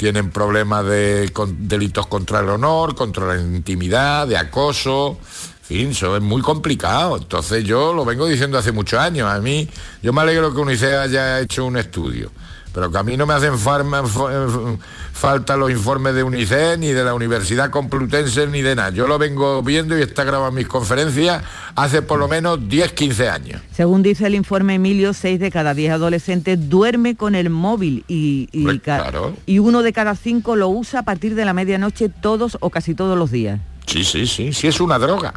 tienen 0.00 0.30
problemas 0.30 0.86
de 0.86 1.30
delitos 1.58 2.06
contra 2.06 2.40
el 2.40 2.48
honor, 2.48 2.94
contra 2.94 3.26
la 3.26 3.38
intimidad, 3.38 4.26
de 4.26 4.38
acoso. 4.38 5.18
En 5.60 5.66
fin, 5.66 5.90
eso 5.90 6.16
es 6.16 6.22
muy 6.22 6.40
complicado. 6.40 7.18
Entonces 7.18 7.64
yo 7.64 7.92
lo 7.92 8.06
vengo 8.06 8.26
diciendo 8.26 8.56
hace 8.56 8.72
muchos 8.72 8.98
años. 8.98 9.30
A 9.30 9.40
mí, 9.40 9.68
yo 10.02 10.14
me 10.14 10.22
alegro 10.22 10.54
que 10.54 10.60
UNICEF 10.62 11.00
haya 11.00 11.40
hecho 11.40 11.66
un 11.66 11.76
estudio. 11.76 12.30
Pero 12.72 12.90
que 12.92 12.98
a 12.98 13.02
mí 13.02 13.16
no 13.16 13.26
me 13.26 13.34
hacen 13.34 13.54
farma- 13.54 14.04
eh, 14.04 14.78
falta 15.12 15.56
los 15.56 15.70
informes 15.70 16.14
de 16.14 16.22
UNICEF, 16.22 16.78
ni 16.78 16.88
de 16.92 17.02
la 17.02 17.14
Universidad 17.14 17.70
Complutense, 17.70 18.46
ni 18.46 18.62
de 18.62 18.76
nada. 18.76 18.90
Yo 18.90 19.06
lo 19.08 19.18
vengo 19.18 19.62
viendo 19.62 19.98
y 19.98 20.02
está 20.02 20.22
grabado 20.24 20.50
en 20.50 20.54
mis 20.54 20.68
conferencias 20.68 21.42
hace 21.74 22.02
por 22.02 22.18
lo 22.20 22.28
menos 22.28 22.68
10, 22.68 22.92
15 22.92 23.28
años. 23.28 23.60
Según 23.72 24.02
dice 24.02 24.26
el 24.26 24.34
informe 24.36 24.76
Emilio, 24.76 25.12
6 25.14 25.40
de 25.40 25.50
cada 25.50 25.74
10 25.74 25.92
adolescentes 25.92 26.68
duerme 26.70 27.16
con 27.16 27.34
el 27.34 27.50
móvil 27.50 28.04
y, 28.06 28.46
claro. 28.78 29.34
y 29.46 29.58
uno 29.58 29.82
de 29.82 29.92
cada 29.92 30.14
cinco 30.14 30.54
lo 30.56 30.68
usa 30.68 31.00
a 31.00 31.02
partir 31.02 31.34
de 31.34 31.44
la 31.44 31.52
medianoche 31.52 32.08
todos 32.08 32.56
o 32.60 32.70
casi 32.70 32.94
todos 32.94 33.18
los 33.18 33.30
días. 33.32 33.60
Sí, 33.86 34.04
sí, 34.04 34.26
sí, 34.28 34.52
sí 34.52 34.68
es 34.68 34.80
una 34.80 34.98
droga. 35.00 35.34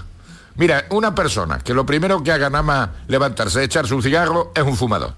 Mira, 0.56 0.86
una 0.92 1.16
persona 1.16 1.58
que 1.58 1.74
lo 1.74 1.84
primero 1.84 2.22
que 2.22 2.32
haga 2.32 2.52
nada 2.52 2.62
más 2.62 2.90
levantarse, 3.08 3.64
echarse 3.64 3.96
un 3.96 4.04
cigarro, 4.04 4.52
es 4.54 4.62
un 4.64 4.78
fumador. 4.78 5.16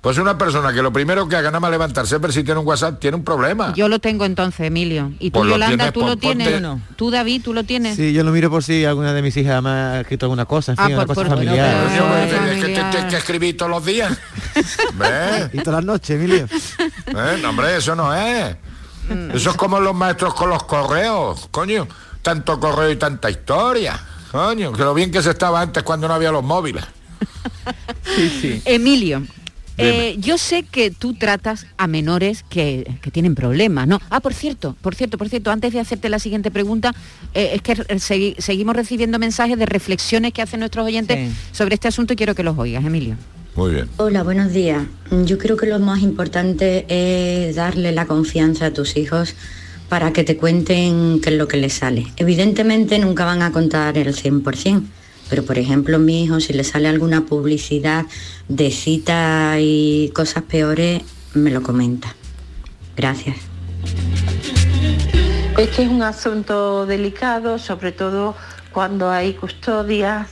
Pues 0.00 0.16
una 0.18 0.38
persona 0.38 0.72
que 0.72 0.80
lo 0.80 0.92
primero 0.92 1.26
que 1.28 1.34
haga 1.34 1.48
nada 1.50 1.58
más 1.58 1.70
levantarse, 1.72 2.18
ver 2.18 2.32
si 2.32 2.44
tiene 2.44 2.60
un 2.60 2.66
WhatsApp, 2.66 3.00
tiene 3.00 3.16
un 3.16 3.24
problema. 3.24 3.72
Yo 3.74 3.88
lo 3.88 3.98
tengo 3.98 4.24
entonces, 4.24 4.60
Emilio. 4.68 5.10
¿Y 5.18 5.30
tú, 5.32 5.40
Pues 5.40 5.50
Yolanda, 5.50 5.76
tienes, 5.76 5.92
tú 5.92 6.00
lo 6.00 6.06
pues 6.06 6.16
ponte- 6.18 6.44
tienes? 6.44 6.62
No. 6.62 6.80
¿Tú, 6.94 7.10
David, 7.10 7.42
tú 7.42 7.52
lo 7.52 7.64
tienes? 7.64 7.96
Sí, 7.96 8.12
yo 8.12 8.22
lo 8.22 8.30
miro 8.30 8.48
por 8.48 8.62
si 8.62 8.84
alguna 8.84 9.12
de 9.12 9.22
mis 9.22 9.36
hijas 9.36 9.60
me 9.60 9.70
ha 9.70 10.00
escrito 10.02 10.26
alguna 10.26 10.44
cosa, 10.44 10.72
en 10.72 10.80
Ah, 10.80 10.86
fin, 10.86 10.94
una 10.94 11.04
por- 11.06 11.16
cosa 11.16 11.28
por- 11.28 11.36
familiar. 11.38 11.76
bueno, 11.88 12.06
pero- 12.30 12.44
Es 12.44 12.60
que 12.64 12.66
te 12.74 12.84
tienes 12.90 13.04
que 13.10 13.16
escribir 13.16 13.56
todos 13.56 13.70
los 13.72 13.84
días. 13.84 14.16
¿Ves? 14.94 15.50
Y 15.52 15.58
todas 15.58 15.80
las 15.80 15.84
noches, 15.84 16.10
Emilio. 16.10 16.46
¿Eh? 17.06 17.38
No, 17.42 17.50
hombre, 17.50 17.76
eso 17.76 17.94
no 17.96 18.14
es. 18.14 18.56
Eso 19.34 19.50
es 19.50 19.56
como 19.56 19.80
los 19.80 19.94
maestros 19.96 20.32
con 20.34 20.48
los 20.50 20.62
correos, 20.62 21.48
coño. 21.50 21.88
Tanto 22.22 22.60
correo 22.60 22.90
y 22.92 22.96
tanta 22.96 23.30
historia. 23.30 23.98
Coño, 24.30 24.72
que 24.72 24.82
lo 24.84 24.94
bien 24.94 25.10
que 25.10 25.22
se 25.22 25.30
estaba 25.30 25.60
antes 25.60 25.82
cuando 25.82 26.06
no 26.06 26.14
había 26.14 26.30
los 26.30 26.44
móviles. 26.44 26.84
Emilio, 28.64 29.22
eh, 29.78 30.16
yo 30.18 30.38
sé 30.38 30.64
que 30.64 30.90
tú 30.90 31.14
tratas 31.14 31.66
a 31.76 31.86
menores 31.86 32.44
que, 32.48 32.90
que 33.00 33.10
tienen 33.10 33.34
problemas, 33.34 33.86
¿no? 33.86 34.00
Ah, 34.10 34.20
por 34.20 34.34
cierto, 34.34 34.76
por 34.82 34.94
cierto, 34.94 35.18
por 35.18 35.28
cierto, 35.28 35.50
antes 35.50 35.72
de 35.72 35.80
hacerte 35.80 36.08
la 36.08 36.18
siguiente 36.18 36.50
pregunta, 36.50 36.94
eh, 37.34 37.52
es 37.54 37.62
que 37.62 37.72
eh, 37.72 37.76
segui- 37.96 38.36
seguimos 38.38 38.74
recibiendo 38.76 39.18
mensajes 39.18 39.58
de 39.58 39.66
reflexiones 39.66 40.32
que 40.32 40.42
hacen 40.42 40.60
nuestros 40.60 40.84
oyentes 40.86 41.30
sobre 41.52 41.74
este 41.74 41.88
asunto 41.88 42.12
y 42.12 42.16
quiero 42.16 42.34
que 42.34 42.42
los 42.42 42.58
oigas, 42.58 42.84
Emilio. 42.84 43.16
Muy 43.56 43.72
bien. 43.74 43.88
Hola, 43.96 44.22
buenos 44.22 44.52
días. 44.52 44.84
Yo 45.24 45.36
creo 45.38 45.56
que 45.56 45.66
lo 45.66 45.78
más 45.80 46.00
importante 46.00 46.84
es 46.88 47.56
darle 47.56 47.92
la 47.92 48.06
confianza 48.06 48.66
a 48.66 48.70
tus 48.72 48.96
hijos 48.96 49.34
para 49.88 50.12
que 50.12 50.22
te 50.22 50.36
cuenten 50.36 51.20
qué 51.22 51.30
es 51.30 51.36
lo 51.36 51.48
que 51.48 51.56
les 51.56 51.72
sale. 51.72 52.06
Evidentemente 52.16 52.98
nunca 52.98 53.24
van 53.24 53.42
a 53.42 53.50
contar 53.52 53.96
el 53.98 54.14
100%, 54.14 54.82
pero 55.28 55.44
por 55.44 55.58
ejemplo 55.58 55.98
mi 55.98 56.24
hijo 56.24 56.40
si 56.40 56.52
le 56.52 56.64
sale 56.64 56.88
alguna 56.88 57.26
publicidad 57.26 58.06
de 58.48 58.70
cita 58.70 59.56
y 59.60 60.10
cosas 60.14 60.42
peores, 60.44 61.02
me 61.34 61.50
lo 61.50 61.62
comenta. 61.62 62.14
Gracias. 62.96 63.36
Es 65.56 65.70
que 65.70 65.82
es 65.82 65.88
un 65.88 66.02
asunto 66.02 66.86
delicado, 66.86 67.58
sobre 67.58 67.92
todo 67.92 68.36
cuando 68.72 69.10
hay 69.10 69.34
custodias 69.34 70.28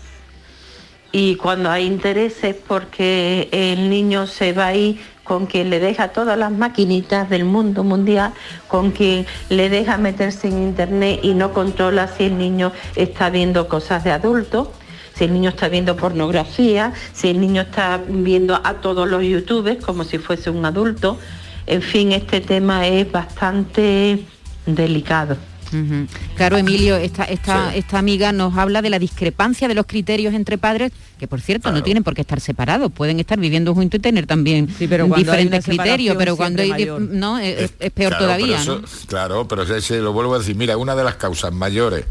y 1.10 1.36
cuando 1.36 1.70
hay 1.70 1.84
intereses, 1.86 2.54
porque 2.54 3.48
el 3.50 3.90
niño 3.90 4.26
se 4.26 4.52
va 4.52 4.66
ahí 4.66 5.00
con 5.24 5.46
quien 5.46 5.70
le 5.70 5.80
deja 5.80 6.08
todas 6.08 6.38
las 6.38 6.52
maquinitas 6.52 7.28
del 7.28 7.44
mundo 7.44 7.82
mundial, 7.82 8.32
con 8.68 8.92
quien 8.92 9.26
le 9.48 9.68
deja 9.68 9.98
meterse 9.98 10.46
en 10.46 10.62
internet 10.62 11.20
y 11.22 11.34
no 11.34 11.52
controla 11.52 12.06
si 12.06 12.24
el 12.24 12.38
niño 12.38 12.70
está 12.94 13.28
viendo 13.28 13.66
cosas 13.66 14.04
de 14.04 14.12
adultos, 14.12 14.68
si 15.16 15.24
el 15.24 15.32
niño 15.32 15.50
está 15.50 15.68
viendo 15.68 15.96
pornografía, 15.96 16.92
si 17.12 17.28
el 17.28 17.40
niño 17.40 17.62
está 17.62 18.00
viendo 18.08 18.60
a 18.62 18.74
todos 18.74 19.08
los 19.08 19.22
youtubers 19.22 19.84
como 19.84 20.04
si 20.04 20.18
fuese 20.18 20.50
un 20.50 20.64
adulto. 20.64 21.18
En 21.66 21.82
fin, 21.82 22.12
este 22.12 22.40
tema 22.40 22.86
es 22.86 23.10
bastante 23.10 24.24
delicado. 24.66 25.36
Claro, 26.36 26.56
Emilio, 26.56 26.96
esta, 26.96 27.24
esta, 27.24 27.74
esta 27.74 27.98
amiga 27.98 28.30
nos 28.32 28.56
habla 28.56 28.82
de 28.82 28.88
la 28.90 28.98
discrepancia 29.00 29.66
de 29.66 29.74
los 29.74 29.84
criterios 29.86 30.32
entre 30.32 30.58
padres, 30.58 30.92
que 31.18 31.26
por 31.26 31.40
cierto 31.40 31.72
no 31.72 31.82
tienen 31.82 32.04
por 32.04 32.14
qué 32.14 32.20
estar 32.20 32.40
separados, 32.40 32.92
pueden 32.92 33.18
estar 33.18 33.38
viviendo 33.38 33.74
juntos 33.74 33.98
y 33.98 34.00
tener 34.00 34.26
también 34.26 34.68
pero 34.88 35.06
diferentes 35.08 35.64
criterios, 35.64 36.16
pero 36.16 36.36
cuando 36.36 36.62
hay 36.62 36.70
mayor. 36.70 37.00
no 37.00 37.38
es, 37.38 37.72
es 37.80 37.90
peor 37.90 38.10
Claro, 38.12 38.24
todavía, 38.26 38.58
pero 38.64 38.78
¿no? 38.80 38.86
eso- 38.86 39.06
Claro, 39.08 39.48
pero 39.48 39.62
ese 39.64 39.98
lo 39.98 40.12
vuelvo 40.12 40.34
a 40.36 40.38
decir. 40.38 40.54
Mira, 40.56 40.76
una 40.76 40.94
de 40.94 41.02
las 41.04 41.16
causas 41.16 41.52
mayores 41.52 42.04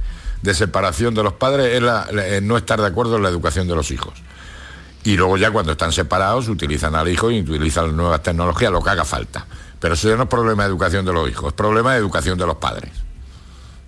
de 0.45 0.53
separación 0.53 1.13
de 1.13 1.23
los 1.23 1.33
padres 1.33 1.73
es 1.73 1.81
la- 1.81 2.03
el 2.03 2.47
no 2.47 2.55
estar 2.57 2.79
de 2.79 2.87
acuerdo 2.87 3.17
en 3.17 3.23
la 3.23 3.29
educación 3.29 3.67
de 3.67 3.75
los 3.75 3.91
hijos. 3.91 4.13
Y 5.03 5.17
luego 5.17 5.37
ya 5.37 5.51
cuando 5.51 5.73
están 5.73 5.91
separados 5.91 6.47
utilizan 6.47 6.95
al 6.95 7.07
hijo 7.07 7.29
y 7.31 7.41
utilizan 7.41 7.87
las 7.87 7.93
nuevas 7.93 8.23
tecnologías, 8.23 8.71
lo 8.71 8.81
que 8.81 8.89
haga 8.89 9.05
falta. 9.05 9.45
Pero 9.79 9.93
eso 9.93 10.09
ya 10.09 10.15
no 10.15 10.23
es 10.23 10.29
problema 10.29 10.63
de 10.63 10.69
educación 10.69 11.05
de 11.05 11.13
los 11.13 11.29
hijos, 11.29 11.47
es 11.49 11.53
problema 11.53 11.93
de 11.93 11.99
educación 11.99 12.37
de 12.37 12.45
los 12.47 12.55
padres. 12.55 12.91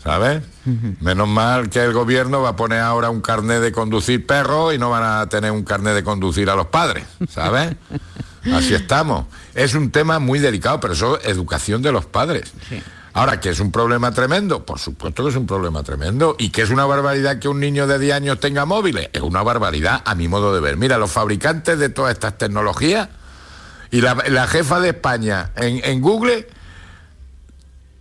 ¿Sabes? 0.03 0.41
Menos 1.01 1.27
mal 1.27 1.69
que 1.69 1.83
el 1.83 1.91
gobierno 1.91 2.41
va 2.41 2.49
a 2.49 2.55
poner 2.55 2.79
ahora 2.79 3.09
un 3.09 3.19
carnet 3.19 3.61
de 3.61 3.71
conducir 3.71 4.25
perros 4.25 4.73
y 4.73 4.77
no 4.77 4.89
van 4.89 5.03
a 5.03 5.27
tener 5.27 5.51
un 5.51 5.63
carnet 5.63 5.95
de 5.95 6.03
conducir 6.03 6.49
a 6.49 6.55
los 6.55 6.67
padres, 6.67 7.03
¿sabes? 7.29 7.75
Así 8.53 8.73
estamos. 8.73 9.25
Es 9.53 9.73
un 9.73 9.91
tema 9.91 10.19
muy 10.19 10.39
delicado, 10.39 10.79
pero 10.79 10.93
eso 10.93 11.19
es 11.19 11.25
educación 11.27 11.81
de 11.81 11.91
los 11.91 12.05
padres. 12.05 12.53
Ahora, 13.17 13.39
que 13.39 13.49
es 13.49 13.59
un 13.59 13.71
problema 13.71 14.11
tremendo, 14.11 14.63
por 14.63 14.77
supuesto 14.77 15.23
que 15.23 15.29
es 15.31 15.35
un 15.35 15.47
problema 15.47 15.81
tremendo. 15.81 16.35
Y 16.37 16.49
que 16.51 16.61
es 16.61 16.69
una 16.69 16.85
barbaridad 16.85 17.39
que 17.39 17.47
un 17.47 17.59
niño 17.59 17.87
de 17.87 17.97
10 17.97 18.13
años 18.13 18.39
tenga 18.39 18.65
móviles, 18.65 19.09
es 19.11 19.21
una 19.21 19.41
barbaridad 19.41 20.03
a 20.05 20.13
mi 20.13 20.27
modo 20.27 20.53
de 20.53 20.61
ver. 20.61 20.77
Mira, 20.77 20.99
los 20.99 21.11
fabricantes 21.11 21.79
de 21.79 21.89
todas 21.89 22.13
estas 22.13 22.37
tecnologías 22.37 23.09
y 23.89 24.01
la, 24.01 24.13
la 24.29 24.45
jefa 24.45 24.79
de 24.79 24.89
España 24.89 25.49
en, 25.55 25.81
en 25.83 25.99
Google, 25.99 26.47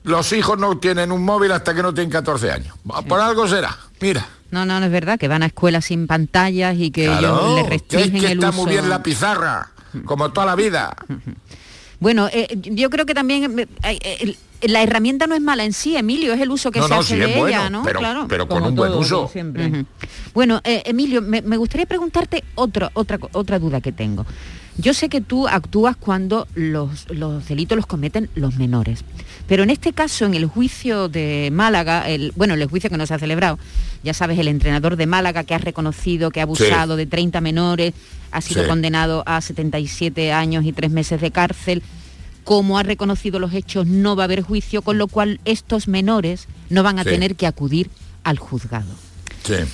los 0.05 0.33
hijos 0.35 0.59
no 0.59 0.77
tienen 0.77 1.11
un 1.11 1.25
móvil 1.25 1.51
hasta 1.53 1.75
que 1.75 1.83
no 1.83 1.95
tienen 1.95 2.11
14 2.11 2.51
años. 2.53 2.77
Por 3.09 3.19
algo 3.19 3.49
será. 3.49 3.75
Mira. 4.01 4.27
No, 4.51 4.67
no, 4.67 4.79
no 4.81 4.85
es 4.87 4.93
verdad, 4.93 5.19
que 5.19 5.29
van 5.29 5.43
a 5.43 5.47
escuelas 5.47 5.87
sin 5.87 6.07
pantallas 6.07 6.77
y 6.77 6.91
que 6.91 7.07
ellos 7.07 7.19
Claro, 7.21 7.57
les 7.57 7.65
que 7.65 7.97
es 7.97 8.03
restringen 8.03 8.21
que 8.21 8.27
el 8.33 8.39
está 8.39 8.51
uso. 8.51 8.63
muy 8.65 8.71
bien 8.73 8.91
la 8.91 9.03
pizarra, 9.03 9.71
como 10.05 10.31
toda 10.31 10.47
la 10.47 10.55
vida. 10.57 10.95
Bueno, 12.01 12.29
eh, 12.33 12.47
yo 12.63 12.91
creo 12.91 13.07
que 13.07 13.15
también 13.15 13.59
eh, 13.61 13.67
eh, 13.83 14.35
la 14.63 14.83
herramienta 14.83 15.27
no 15.27 15.35
es 15.35 15.41
mala 15.41 15.65
en 15.65 15.73
sí, 15.73 15.97
Emilio, 15.97 16.33
es 16.35 16.41
el 16.41 16.51
uso 16.51 16.71
que 16.71 16.81
No, 16.81 16.89
se 16.89 16.95
no, 16.95 17.01
hace 17.01 17.15
sí 17.15 17.21
de 17.21 17.25
es 17.25 17.31
ella, 17.37 17.41
bueno, 17.41 17.71
¿no? 17.71 17.83
pero- 17.85 17.99
claro. 18.01 18.27
pero 18.29 18.47
con 18.49 18.59
Como 18.59 18.69
un 18.71 18.75
buen 18.77 18.91
todo, 18.91 19.01
uso. 19.01 19.31
Bueno, 20.35 20.61
eh, 20.65 20.83
Emilio, 20.87 21.23
me, 21.23 21.43
me 21.43 21.57
gustaría 21.57 21.87
preguntarte 21.87 22.45
otra, 22.55 22.91
otra, 22.95 23.19
otra 23.33 23.59
duda 23.59 23.81
que 23.81 23.93
tengo. 23.93 24.27
Yo 24.79 24.93
sé 24.93 25.09
que 25.09 25.23
tú 25.23 25.49
actúas 25.49 25.97
cuando 25.97 26.47
los, 26.55 27.09
los 27.09 27.49
delitos 27.49 27.77
los 27.77 27.87
cometen 27.87 28.29
los 28.35 28.57
menores, 28.57 29.05
pero 29.49 29.63
en 29.63 29.71
este 29.71 29.95
caso, 29.95 30.27
en 30.27 30.35
el 30.35 30.45
juicio 30.45 31.09
de 31.09 31.49
Málaga, 31.51 32.07
el, 32.11 32.33
bueno, 32.37 32.53
el 32.53 32.67
juicio 32.67 32.91
que 32.91 32.99
no 32.99 33.07
se 33.07 33.15
ha 33.15 33.19
celebrado, 33.19 33.59
ya 34.07 34.15
sabes, 34.15 34.39
el 34.39 34.49
entrenador 34.49 34.97
de 34.97 35.05
Málaga 35.07 35.45
que 35.45 35.55
ha 35.55 35.59
reconocido 35.59 36.31
que 36.31 36.41
ha 36.41 36.45
abusado 36.45 36.97
de 36.97 37.05
30 37.07 37.41
menores, 37.43 37.93
ha 38.31 38.41
sido 38.41 38.63
Sí. 38.63 38.69
condenado 38.69 39.23
a 39.27 39.41
77 39.43 40.33
años 40.33 40.65
y 40.65 40.73
tres 40.73 40.91
meses 40.91 41.21
de 41.21 41.31
cárcel. 41.31 41.83
como 42.45 42.79
ha 42.79 42.85
reconocido 42.85 43.41
los 43.41 43.53
hechos, 43.55 43.89
no 43.89 44.15
va 44.15 44.23
a 44.23 44.27
haber 44.27 44.41
juicio, 44.41 44.81
con 44.83 44.99
lo 44.99 45.09
cual 45.09 45.41
estos 45.45 45.89
menores 45.89 46.47
no 46.71 46.85
van 46.85 47.01
a 47.01 47.03
Sí. 47.03 47.09
tener 47.11 47.35
que 47.35 47.45
acudir 47.45 47.91
al 48.23 48.39
juzgado. 48.39 48.87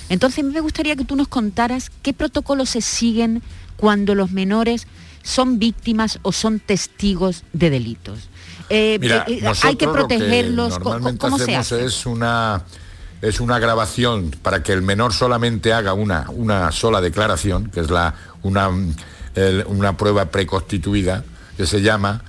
Entonces 0.09 0.43
me 0.43 0.59
gustaría 0.59 0.95
que 0.95 1.05
tú 1.05 1.15
nos 1.15 1.27
contaras 1.27 1.91
qué 2.01 2.13
protocolos 2.13 2.69
se 2.71 2.81
siguen 2.81 3.43
cuando 3.77 4.15
los 4.15 4.31
menores 4.31 4.87
son 5.21 5.59
víctimas 5.59 6.17
o 6.23 6.31
son 6.31 6.59
testigos 6.59 7.43
de 7.53 7.69
delitos. 7.69 8.29
Eh, 8.69 8.97
Mira, 8.99 9.23
eh, 9.27 9.39
hay 9.61 9.75
que 9.75 9.85
lo 9.85 9.93
protegerlos. 9.93 10.69
normalmente 10.79 11.19
¿Cómo 11.19 11.37
se 11.37 11.43
hacemos 11.43 11.71
hace? 11.71 11.85
es 11.85 12.05
una 12.07 12.63
es 13.23 13.39
una 13.39 13.57
grabación 13.57 14.31
para 14.43 14.61
que 14.61 14.73
el 14.73 14.81
menor 14.83 15.13
solamente 15.13 15.73
haga 15.73 15.93
una 15.93 16.29
una 16.29 16.71
sola 16.71 17.01
declaración, 17.01 17.69
que 17.71 17.79
es 17.79 17.89
la 17.89 18.13
una 18.43 18.69
el- 19.35 19.63
una 19.67 19.97
prueba 19.97 20.25
preconstituida 20.29 21.23
que 21.57 21.65
se 21.65 21.81
llama 21.81 22.23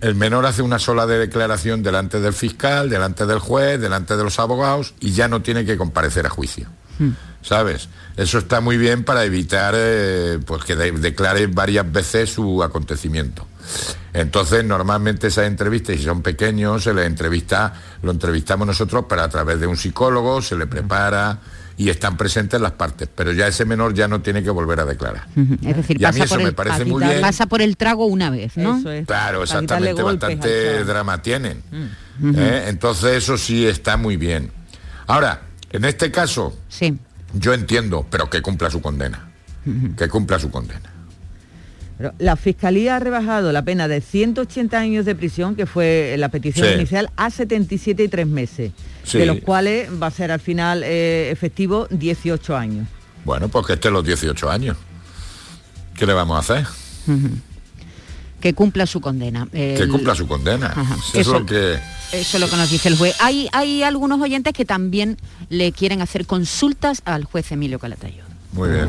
el 0.00 0.14
menor 0.14 0.46
hace 0.46 0.62
una 0.62 0.78
sola 0.78 1.06
declaración 1.06 1.82
delante 1.82 2.20
del 2.20 2.32
fiscal, 2.32 2.88
delante 2.88 3.26
del 3.26 3.40
juez, 3.40 3.80
delante 3.80 4.16
de 4.16 4.22
los 4.24 4.38
abogados 4.38 4.94
y 5.00 5.10
ya 5.12 5.26
no 5.28 5.42
tiene 5.42 5.64
que 5.64 5.76
comparecer 5.76 6.26
a 6.26 6.30
juicio. 6.30 6.68
¿sabes? 7.42 7.88
Eso 8.16 8.38
está 8.38 8.60
muy 8.60 8.76
bien 8.76 9.04
para 9.04 9.24
evitar 9.24 9.74
eh, 9.76 10.40
pues 10.44 10.64
que 10.64 10.74
de- 10.74 10.90
declare 10.92 11.46
varias 11.46 11.90
veces 11.90 12.32
su 12.32 12.62
acontecimiento. 12.64 13.46
Entonces, 14.20 14.64
normalmente 14.64 15.28
esas 15.28 15.46
entrevistas, 15.46 15.96
si 15.96 16.02
son 16.02 16.22
pequeños, 16.22 16.82
se 16.84 16.92
les 16.94 17.06
entrevista, 17.06 17.72
lo 18.02 18.10
entrevistamos 18.10 18.66
nosotros, 18.66 19.04
pero 19.08 19.22
a 19.22 19.28
través 19.28 19.60
de 19.60 19.66
un 19.66 19.76
psicólogo, 19.76 20.42
se 20.42 20.56
le 20.56 20.66
prepara 20.66 21.38
y 21.76 21.90
están 21.90 22.16
presentes 22.16 22.60
las 22.60 22.72
partes. 22.72 23.08
Pero 23.14 23.32
ya 23.32 23.46
ese 23.46 23.64
menor 23.64 23.94
ya 23.94 24.08
no 24.08 24.20
tiene 24.20 24.42
que 24.42 24.50
volver 24.50 24.80
a 24.80 24.84
declarar. 24.84 25.26
Es 25.62 25.76
decir, 25.76 26.00
Y 26.00 26.04
a 26.04 26.10
mí 26.12 26.20
eso 26.20 26.34
por 26.34 26.42
me 26.42 26.48
el, 26.48 26.54
parece 26.54 26.84
muy 26.84 27.04
bien. 27.04 27.20
pasa 27.20 27.46
por 27.46 27.62
el 27.62 27.76
trago 27.76 28.06
una 28.06 28.30
vez, 28.30 28.56
¿no? 28.56 28.82
Claro, 29.06 29.44
exactamente, 29.44 30.02
bastante 30.02 30.82
drama 30.84 31.22
tienen. 31.22 31.62
Ujú. 32.20 32.34
¿eh? 32.36 32.64
Entonces 32.68 33.16
eso 33.16 33.38
sí 33.38 33.66
está 33.66 33.96
muy 33.96 34.16
bien. 34.16 34.50
Ahora, 35.06 35.42
en 35.70 35.84
este 35.84 36.10
caso, 36.10 36.58
Sí. 36.68 36.98
yo 37.34 37.54
entiendo, 37.54 38.04
pero 38.10 38.28
que 38.28 38.42
cumpla 38.42 38.70
su 38.70 38.80
condena. 38.82 39.30
Que 39.96 40.08
cumpla 40.08 40.38
su 40.38 40.50
condena. 40.50 40.90
La 42.18 42.36
Fiscalía 42.36 42.96
ha 42.96 42.98
rebajado 43.00 43.50
la 43.50 43.62
pena 43.62 43.88
de 43.88 44.00
180 44.00 44.78
años 44.78 45.04
de 45.04 45.14
prisión, 45.16 45.56
que 45.56 45.66
fue 45.66 46.14
la 46.18 46.28
petición 46.28 46.68
Sí. 46.68 46.74
inicial, 46.74 47.10
a 47.16 47.28
77 47.30 48.04
y 48.04 48.08
3 48.08 48.26
meses, 48.26 48.70
Sí. 49.02 49.18
de 49.18 49.26
los 49.26 49.38
cuales 49.40 49.88
va 50.00 50.06
a 50.06 50.10
ser 50.12 50.30
al 50.30 50.38
final 50.40 50.82
eh, 50.84 51.30
efectivo 51.32 51.88
18 51.90 52.56
años. 52.56 52.86
Bueno, 53.24 53.48
pues 53.48 53.66
que 53.66 53.72
esté 53.72 53.90
los 53.90 54.04
18 54.04 54.48
años. 54.48 54.76
¿Qué 55.96 56.06
le 56.06 56.12
vamos 56.12 56.36
a 56.36 56.40
hacer? 56.40 56.66
Que 58.40 58.54
cumpla 58.54 58.86
su 58.86 59.00
condena. 59.00 59.48
Que 59.50 59.88
cumpla 59.90 60.14
su 60.14 60.28
condena. 60.28 60.72
Eso 61.12 61.20
es 61.20 61.26
lo 61.26 61.44
que... 61.44 61.74
Eso 62.12 62.36
es 62.36 62.40
lo 62.40 62.48
que 62.48 62.56
nos 62.56 62.70
dice 62.70 62.88
el 62.88 62.96
juez. 62.96 63.16
Hay, 63.20 63.48
hay 63.52 63.82
algunos 63.82 64.20
oyentes 64.20 64.52
que 64.54 64.64
también 64.64 65.16
le 65.50 65.72
quieren 65.72 66.00
hacer 66.00 66.24
consultas 66.26 67.02
al 67.04 67.24
juez 67.24 67.50
Emilio 67.50 67.80
Calatayud. 67.80 68.22
Muy 68.52 68.68
bien. 68.70 68.88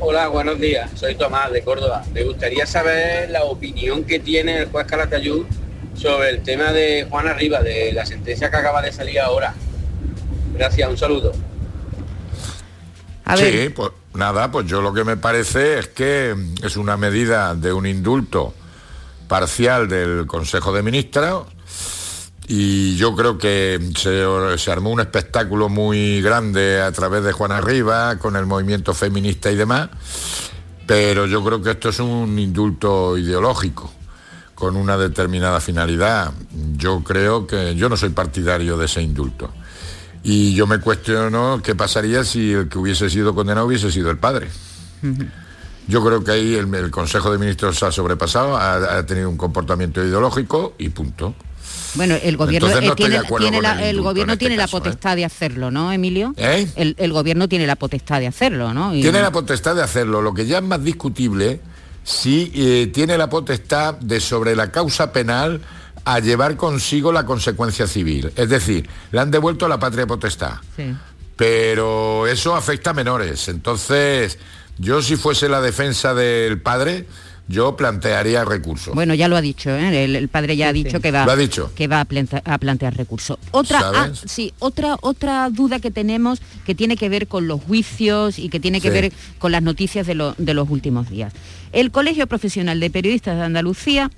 Hola, 0.00 0.28
buenos 0.28 0.60
días. 0.60 0.88
Soy 0.94 1.16
Tomás 1.16 1.50
de 1.50 1.62
Córdoba. 1.62 2.04
Me 2.12 2.22
gustaría 2.22 2.66
saber 2.66 3.30
la 3.30 3.42
opinión 3.42 4.04
que 4.04 4.20
tiene 4.20 4.58
el 4.58 4.66
juez 4.66 4.86
Calatayud 4.86 5.44
sobre 5.94 6.30
el 6.30 6.42
tema 6.44 6.72
de 6.72 7.08
Juan 7.10 7.26
Arriba, 7.26 7.62
de 7.62 7.92
la 7.92 8.06
sentencia 8.06 8.48
que 8.48 8.56
acaba 8.56 8.80
de 8.80 8.92
salir 8.92 9.18
ahora. 9.18 9.54
Gracias, 10.54 10.88
un 10.88 10.96
saludo. 10.96 11.32
sí, 13.36 13.70
pues 13.74 13.90
nada, 14.14 14.52
pues 14.52 14.66
yo 14.66 14.80
lo 14.82 14.94
que 14.94 15.02
me 15.02 15.16
parece 15.16 15.80
es 15.80 15.88
que 15.88 16.36
es 16.62 16.76
una 16.76 16.96
medida 16.96 17.56
de 17.56 17.72
un 17.72 17.84
indulto 17.84 18.54
parcial 19.26 19.88
del 19.88 20.28
Consejo 20.28 20.72
de 20.72 20.82
Ministros 20.84 21.48
y 22.48 22.96
yo 22.96 23.14
creo 23.14 23.36
que 23.36 23.78
se, 23.94 24.24
se 24.58 24.72
armó 24.72 24.90
un 24.90 25.00
espectáculo 25.00 25.68
muy 25.68 26.22
grande 26.22 26.80
a 26.80 26.90
través 26.92 27.22
de 27.22 27.32
Juan 27.32 27.52
Arriba 27.52 28.16
con 28.18 28.36
el 28.36 28.46
movimiento 28.46 28.94
feminista 28.94 29.50
y 29.50 29.56
demás, 29.56 29.90
pero 30.86 31.26
yo 31.26 31.44
creo 31.44 31.62
que 31.62 31.72
esto 31.72 31.90
es 31.90 32.00
un 32.00 32.38
indulto 32.38 33.18
ideológico 33.18 33.92
con 34.54 34.76
una 34.76 34.96
determinada 34.96 35.60
finalidad. 35.60 36.32
Yo 36.76 37.04
creo 37.04 37.46
que 37.46 37.76
yo 37.76 37.90
no 37.90 37.96
soy 37.98 38.08
partidario 38.08 38.78
de 38.78 38.86
ese 38.86 39.02
indulto. 39.02 39.50
Y 40.24 40.54
yo 40.54 40.66
me 40.66 40.80
cuestiono 40.80 41.60
qué 41.62 41.74
pasaría 41.74 42.24
si 42.24 42.52
el 42.52 42.68
que 42.68 42.78
hubiese 42.78 43.08
sido 43.10 43.34
condenado 43.34 43.66
hubiese 43.66 43.92
sido 43.92 44.10
el 44.10 44.18
padre. 44.18 44.48
Yo 45.86 46.04
creo 46.04 46.24
que 46.24 46.32
ahí 46.32 46.54
el, 46.54 46.74
el 46.74 46.90
Consejo 46.90 47.30
de 47.30 47.38
Ministros 47.38 47.78
se 47.78 47.86
ha 47.86 47.92
sobrepasado, 47.92 48.56
ha, 48.56 48.98
ha 48.98 49.06
tenido 49.06 49.28
un 49.30 49.36
comportamiento 49.36 50.02
ideológico 50.02 50.74
y 50.78 50.88
punto. 50.88 51.34
Bueno, 51.94 52.14
el 52.22 52.36
gobierno 52.36 52.68
Entonces 52.68 52.86
no 52.88 52.94
estoy 52.94 53.10
de 53.10 53.22
tiene, 53.38 53.62
la, 53.62 53.88
el 53.88 54.00
gobierno 54.00 54.32
en 54.32 54.36
este 54.36 54.46
tiene 54.46 54.56
caso, 54.56 54.76
la 54.76 54.82
potestad 54.84 55.16
de 55.16 55.24
hacerlo, 55.24 55.70
¿no, 55.70 55.90
Emilio? 55.92 56.34
¿Eh? 56.36 56.68
El, 56.76 56.94
el 56.98 57.12
gobierno 57.12 57.48
tiene 57.48 57.66
la 57.66 57.76
potestad 57.76 58.20
de 58.20 58.26
hacerlo, 58.26 58.74
¿no? 58.74 58.94
Y- 58.94 59.00
Tiene 59.02 59.20
la 59.22 59.32
potestad 59.32 59.74
de 59.74 59.82
hacerlo. 59.82 60.20
Lo 60.22 60.34
que 60.34 60.46
ya 60.46 60.58
es 60.58 60.64
más 60.64 60.82
discutible, 60.84 61.60
si 62.04 62.52
eh, 62.54 62.90
tiene 62.92 63.16
la 63.18 63.28
potestad 63.30 63.94
de 63.94 64.20
sobre 64.20 64.54
la 64.54 64.70
causa 64.70 65.12
penal 65.12 65.60
a 66.04 66.20
llevar 66.20 66.56
consigo 66.56 67.12
la 67.12 67.24
consecuencia 67.26 67.86
civil. 67.86 68.32
Es 68.36 68.48
decir, 68.48 68.88
le 69.12 69.20
han 69.20 69.30
devuelto 69.30 69.66
la 69.68 69.78
patria 69.78 70.06
potestad. 70.06 70.54
Sí. 70.76 70.94
pero 71.36 72.26
eso 72.26 72.54
afecta 72.56 72.90
a 72.90 72.94
menores. 72.94 73.48
Entonces, 73.48 74.38
yo 74.78 75.02
si 75.02 75.16
fuese 75.16 75.48
la 75.48 75.60
defensa 75.60 76.12
del 76.14 76.60
padre, 76.60 77.06
yo 77.48 77.76
plantearía 77.76 78.44
recurso. 78.44 78.92
Bueno, 78.94 79.14
ya 79.14 79.26
lo 79.26 79.36
ha 79.36 79.40
dicho, 79.40 79.70
¿eh? 79.70 80.04
el, 80.04 80.14
el 80.16 80.28
padre 80.28 80.56
ya 80.56 80.68
ha 80.68 80.72
dicho 80.72 81.00
que 81.00 81.10
va, 81.10 81.24
Lo 81.24 81.32
ha 81.32 81.36
dicho. 81.36 81.72
que 81.74 81.88
va 81.88 82.00
a, 82.00 82.04
planta- 82.04 82.42
a 82.44 82.58
plantear 82.58 82.94
recurso. 82.96 83.38
Otra, 83.52 83.80
ah, 83.94 84.10
sí, 84.26 84.52
otra, 84.58 84.96
otra 85.00 85.48
duda 85.50 85.80
que 85.80 85.90
tenemos 85.90 86.40
que 86.66 86.74
tiene 86.74 86.96
que 86.96 87.08
ver 87.08 87.26
con 87.26 87.48
los 87.48 87.62
juicios 87.62 88.38
y 88.38 88.48
que 88.50 88.60
tiene 88.60 88.80
que 88.80 88.88
Sí. 88.88 88.94
ver 88.94 89.12
con 89.38 89.50
las 89.52 89.62
noticias 89.62 90.06
de, 90.06 90.14
lo- 90.14 90.34
de 90.36 90.52
los 90.54 90.68
últimos 90.68 91.08
días. 91.08 91.32
El 91.72 91.90
Colegio 91.90 92.26
Profesional 92.26 92.78
de 92.80 92.90
Periodistas 92.90 93.36
de 93.36 93.42
Andalucía 93.44 94.10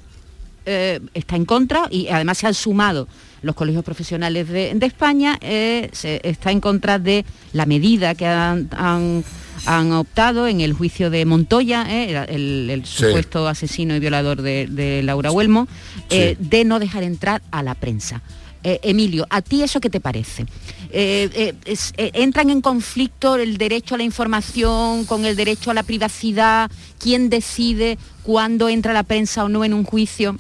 eh, 0.67 1.01
está 1.15 1.37
en 1.37 1.45
contra 1.47 1.85
y 1.91 2.09
además 2.09 2.39
se 2.39 2.47
han 2.47 2.55
sumado 2.55 3.09
los 3.43 3.55
colegios 3.55 3.83
profesionales 3.85 4.49
de, 4.49 4.75
de 4.75 4.87
España, 4.87 5.39
eh, 5.41 5.89
se- 5.93 6.21
está 6.23 6.51
en 6.51 6.61
contra 6.61 6.99
de 6.99 7.25
la 7.55 7.65
medida 7.65 8.15
que 8.15 8.27
han, 8.27 8.69
han- 8.77 9.25
han 9.67 9.93
optado 9.93 10.47
en 10.47 10.61
el 10.61 10.73
juicio 10.73 11.11
de 11.11 11.25
Montoya, 11.25 11.87
eh, 11.89 12.27
el, 12.29 12.83
Sí. 12.85 13.05
supuesto 13.05 13.47
asesino 13.49 13.95
y 13.95 14.01
violador 14.01 14.43
de, 14.43 14.67
de 14.71 15.03
Laura 15.03 15.31
Huelmo, 15.31 15.69
eh, 16.11 16.37
de 16.39 16.65
no 16.65 16.79
dejar 16.79 17.03
entrar 17.03 17.43
a 17.51 17.63
la 17.63 17.75
prensa. 17.75 18.23
Eh, 18.63 18.79
Emilio, 18.83 19.27
¿a 19.31 19.41
ti 19.41 19.63
eso 19.63 19.81
qué 19.81 19.89
te 19.89 20.01
parece? 20.01 20.43
Eh, 20.91 21.55
eh, 21.65 21.77
eh, 21.97 22.11
¿Entran 22.15 22.51
en 22.51 22.61
conflicto 22.61 23.37
el 23.37 23.57
derecho 23.57 23.95
a 23.95 23.99
la 23.99 24.05
información 24.05 25.07
con 25.07 25.25
el 25.25 25.35
derecho 25.35 25.71
a 25.71 25.75
la 25.75 25.83
privacidad? 25.83 26.71
¿Quién 26.99 27.31
decide 27.31 27.97
cuándo 28.23 28.69
entra 28.69 28.93
la 28.93 29.03
prensa 29.03 29.45
o 29.45 29.49
no 29.49 29.65
en 29.65 29.73
un 29.73 29.85
juicio? 29.85 30.37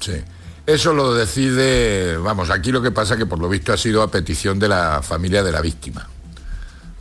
Sí. 0.00 0.12
Eso 0.66 0.94
lo 0.94 1.12
decide, 1.14 2.16
vamos, 2.16 2.48
aquí 2.48 2.72
lo 2.72 2.80
que 2.80 2.90
pasa 2.90 3.18
que 3.18 3.26
por 3.26 3.38
lo 3.38 3.50
visto 3.50 3.72
ha 3.72 3.76
sido 3.76 4.02
a 4.02 4.10
petición 4.10 4.58
de 4.58 4.68
la 4.68 5.02
familia 5.02 5.42
de 5.42 5.52
la 5.52 5.60
víctima, 5.60 6.08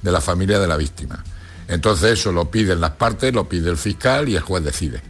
de 0.01 0.11
la 0.11 0.19
familia 0.19 0.59
de 0.59 0.67
la 0.67 0.75
víctima. 0.75 1.23
Entonces 1.73 2.19
eso 2.19 2.31
lo 2.31 2.51
piden 2.51 2.79
las 2.79 2.91
partes, 2.91 3.33
lo 3.33 3.49
pide 3.49 3.69
el 3.69 3.77
fiscal 3.77 4.29
y 4.29 4.35
el 4.35 4.41
juez 4.41 4.63
decide. 4.63 5.01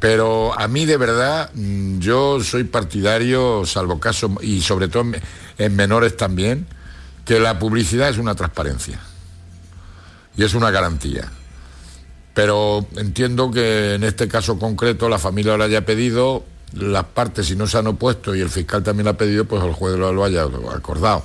Pero 0.00 0.58
a 0.58 0.66
mí 0.66 0.86
de 0.86 0.96
verdad, 0.96 1.50
mm, 1.54 1.98
yo 1.98 2.42
soy 2.42 2.64
partidario, 2.64 3.64
salvo 3.66 4.00
caso, 4.00 4.34
y 4.40 4.62
sobre 4.62 4.88
todo 4.88 5.02
en, 5.02 5.22
en 5.58 5.76
menores 5.76 6.16
también, 6.16 6.66
que 7.24 7.38
la 7.38 7.58
publicidad 7.58 8.08
es 8.08 8.18
una 8.18 8.34
transparencia 8.34 8.98
y 10.36 10.42
es 10.42 10.54
una 10.54 10.70
garantía. 10.70 11.30
Pero 12.34 12.86
entiendo 12.96 13.50
que 13.50 13.94
en 13.94 14.04
este 14.04 14.26
caso 14.26 14.58
concreto 14.58 15.08
la 15.08 15.18
familia 15.18 15.56
lo 15.56 15.64
haya 15.64 15.84
pedido, 15.84 16.44
las 16.72 17.04
partes 17.04 17.46
si 17.46 17.56
no 17.56 17.66
se 17.66 17.78
han 17.78 17.86
opuesto 17.86 18.34
y 18.34 18.40
el 18.40 18.48
fiscal 18.48 18.82
también 18.82 19.04
lo 19.04 19.10
ha 19.10 19.16
pedido, 19.16 19.44
pues 19.44 19.62
el 19.62 19.72
juez 19.72 19.96
lo, 19.96 20.12
lo 20.12 20.24
haya 20.24 20.44
acordado. 20.74 21.22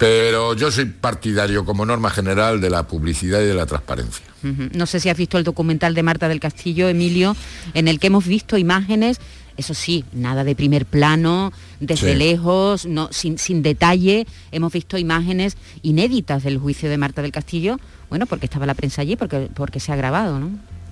Pero 0.00 0.54
yo 0.54 0.70
soy 0.72 0.86
partidario 0.86 1.66
como 1.66 1.84
norma 1.84 2.08
general 2.08 2.58
de 2.58 2.70
la 2.70 2.84
publicidad 2.84 3.38
y 3.42 3.44
de 3.44 3.52
la 3.52 3.66
transparencia. 3.66 4.24
No 4.42 4.86
sé 4.86 4.98
si 4.98 5.10
has 5.10 5.16
visto 5.18 5.36
el 5.36 5.44
documental 5.44 5.94
de 5.94 6.02
Marta 6.02 6.26
del 6.26 6.40
Castillo, 6.40 6.88
Emilio, 6.88 7.36
en 7.74 7.86
el 7.86 8.00
que 8.00 8.06
hemos 8.06 8.24
visto 8.24 8.56
imágenes, 8.56 9.20
eso 9.58 9.74
sí, 9.74 10.06
nada 10.14 10.42
de 10.42 10.54
primer 10.56 10.86
plano, 10.86 11.52
desde 11.80 12.12
Sí. 12.12 12.18
lejos, 12.18 12.86
no, 12.86 13.10
sin, 13.12 13.36
sin 13.36 13.62
detalle, 13.62 14.26
hemos 14.52 14.72
visto 14.72 14.96
imágenes 14.96 15.58
inéditas 15.82 16.44
del 16.44 16.56
juicio 16.56 16.88
de 16.88 16.96
Marta 16.96 17.20
del 17.20 17.30
Castillo, 17.32 17.76
bueno, 18.08 18.24
porque 18.24 18.46
estaba 18.46 18.64
la 18.64 18.72
prensa 18.72 19.02
allí, 19.02 19.16
porque, 19.16 19.50
porque 19.54 19.80
se 19.80 19.92
ha 19.92 19.96
grabado, 19.96 20.40
¿no? 20.40 20.48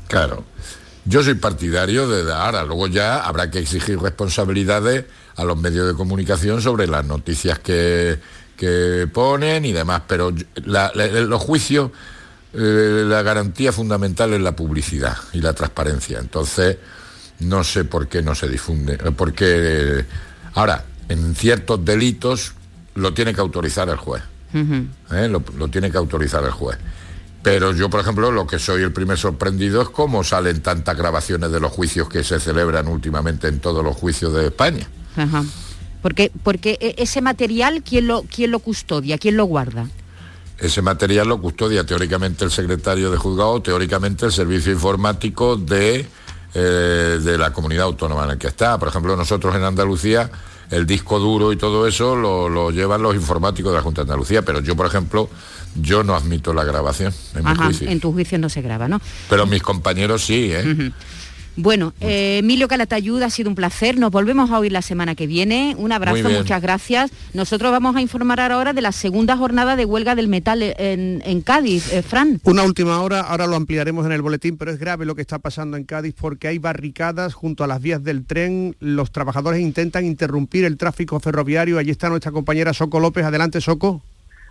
Claro. 0.09 0.44
Yo 1.06 1.22
soy 1.22 1.32
partidario 1.36 2.06
de 2.11 2.24
dar, 2.24 2.42
ahora 2.54 2.64
luego 2.64 2.88
ya 2.88 3.20
habrá 3.20 3.50
que 3.50 3.61
exigir 3.61 3.98
responsabilidades 3.98 5.06
a 5.36 5.44
los 5.44 5.56
medios 5.56 5.86
de 5.86 5.94
comunicación 5.94 6.61
sobre 6.61 6.86
las 6.86 7.06
noticias 7.06 7.59
que, 7.61 8.18
que 8.59 9.09
ponen 9.11 9.64
y 9.64 9.72
demás, 9.72 10.02
pero 10.06 10.30
yo- 10.30 10.44
la- 10.66 10.92
la- 10.94 11.06
los 11.06 11.40
juicios, 11.40 11.90
eh, 12.52 13.04
la 13.06 13.22
garantía 13.22 13.72
fundamental 13.72 14.32
es 14.34 14.40
la 14.40 14.54
publicidad 14.56 15.16
y 15.32 15.40
la 15.40 15.52
transparencia. 15.54 16.18
Entonces, 16.18 16.76
no 17.40 17.62
sé 17.64 17.84
por 17.84 18.09
qué 18.09 18.20
no 18.20 18.34
se 18.34 18.48
difunde. 18.48 18.94
eh, 18.94 19.12
Porque 19.16 20.04
ahora, 20.54 20.84
en 21.09 21.34
ciertos 21.34 21.82
delitos 21.84 22.52
lo 22.96 23.14
tiene 23.14 23.32
que 23.32 23.40
autorizar 23.40 23.88
el 23.88 23.96
juez. 23.96 24.22
¿eh? 25.12 25.28
lo, 25.28 25.42
lo 25.56 25.68
tiene 25.68 25.90
que 25.90 25.98
autorizar 25.98 26.42
el 26.44 26.50
juez. 26.50 26.78
Pero 27.42 27.72
yo, 27.72 27.88
por 27.88 28.00
ejemplo, 28.00 28.32
lo 28.32 28.46
que 28.46 28.59
soy 28.59 28.82
el 28.82 28.92
primer 28.92 29.16
sorprendido 29.18 29.80
es 29.82 29.88
cómo 29.90 30.24
salen 30.24 30.61
tantas 30.61 30.96
grabaciones 30.96 31.52
de 31.52 31.61
los 31.61 31.70
juicios 31.70 32.09
que 32.09 32.24
se 32.24 32.40
celebran 32.40 32.88
últimamente 32.88 33.46
en 33.46 33.61
todos 33.61 33.84
los 33.84 33.96
juicios 33.96 34.34
de 34.34 34.46
España. 34.46 34.88
Ajá. 35.16 35.44
Porque, 36.03 36.30
porque 36.42 36.78
e- 36.80 36.94
ese 36.99 37.20
material, 37.20 37.82
¿quién 37.82 38.07
lo, 38.07 38.22
¿quién 38.22 38.51
lo 38.51 38.61
custodia? 38.61 39.18
¿Quién 39.18 39.36
lo 39.36 39.44
guarda? 39.44 39.86
Ese 40.59 40.82
material 40.82 41.28
lo 41.28 41.40
custodia 41.40 41.84
teóricamente 41.84 42.44
el 42.44 42.51
secretario 42.51 43.11
de 43.11 43.16
juzgado, 43.16 43.62
teóricamente 43.62 44.26
el 44.26 44.32
servicio 44.32 44.72
informático 44.72 45.57
de, 45.57 46.07
eh, 46.55 46.59
de 47.22 47.38
la 47.38 47.53
comunidad 47.53 47.84
autónoma 47.84 48.22
en 48.22 48.28
la 48.30 48.36
que 48.38 48.49
está. 48.49 48.78
Por 48.78 48.88
ejemplo, 48.88 49.16
nosotros 49.16 49.55
en 49.55 49.62
Andalucía, 49.62 50.30
el 50.70 50.84
disco 50.84 51.18
duro 51.18 51.53
y 51.53 51.57
todo 51.57 51.86
eso 51.86 52.16
lo, 52.16 52.49
lo 52.49 52.70
llevan 52.70 53.03
los 53.03 53.14
informáticos 53.14 53.70
de 53.72 53.76
la 53.78 53.82
Junta 53.82 54.03
de 54.03 54.07
Andalucía, 54.11 54.42
pero 54.42 54.61
yo, 54.61 54.74
por 54.74 54.86
ejemplo, 54.86 55.30
yo 55.80 56.03
no 56.03 56.14
admito 56.14 56.53
la 56.53 56.64
grabación 56.64 57.12
en 57.34 57.44
mi 57.44 57.55
juicio. 57.55 57.88
en 57.88 58.01
tu 58.01 58.12
juicio 58.12 58.38
no 58.38 58.49
se 58.49 58.61
graba, 58.61 58.88
¿no? 58.88 59.01
Pero 59.30 59.46
mis 59.46 59.62
compañeros 59.62 60.24
sí, 60.24 60.51
¿eh? 60.53 60.92
Bueno, 61.61 61.92
eh, 62.00 62.38
Emilio 62.38 62.68
Calatayud, 62.68 63.20
ha 63.20 63.30
sido 63.30 63.48
un 63.48 63.56
placer. 63.56 63.98
Nos 63.98 64.12
volvemos 64.12 64.52
a 64.52 64.61
oír 64.61 64.70
la 64.70 64.80
semana 64.80 65.16
que 65.16 65.26
viene. 65.26 65.74
Un 65.76 65.90
abrazo, 65.90 66.30
muchas 66.30 66.62
gracias. 66.62 67.11
Nosotros 67.34 67.72
vamos 67.72 67.96
a 67.96 68.00
informar 68.00 68.40
ahora 68.40 68.72
de 68.72 68.80
la 68.80 68.92
segunda 68.92 69.36
jornada 69.36 69.74
de 69.74 69.84
huelga 69.84 70.14
del 70.14 70.28
metal 70.28 70.62
en, 70.62 71.20
en 71.26 71.40
Cádiz. 71.40 71.92
Eh, 71.92 72.02
Fran. 72.02 72.40
Una 72.44 72.62
última 72.62 73.00
hora, 73.00 73.22
ahora 73.22 73.48
lo 73.48 73.56
ampliaremos 73.56 74.06
en 74.06 74.12
el 74.12 74.22
boletín, 74.22 74.56
pero 74.56 74.70
es 74.70 74.78
grave 74.78 75.04
lo 75.04 75.16
que 75.16 75.22
está 75.22 75.40
pasando 75.40 75.76
en 75.76 75.82
Cádiz 75.82 76.14
porque 76.16 76.46
hay 76.46 76.59
barricadas 76.59 77.34
junto 77.34 77.64
a 77.64 77.66
las 77.66 77.82
vías 77.82 78.04
del 78.04 78.24
tren. 78.24 78.76
Los 78.78 79.11
trabajadores 79.11 79.61
intentan 79.61 80.06
interrumpir 80.06 80.64
el 80.64 80.76
tráfico 80.76 81.18
ferroviario. 81.18 81.78
Allí 81.78 81.90
está 81.90 82.09
nuestra 82.09 82.30
compañera 82.30 82.72
Soco 82.72 83.00
López. 83.00 83.24
Adelante, 83.24 83.61
Soco. 83.61 84.00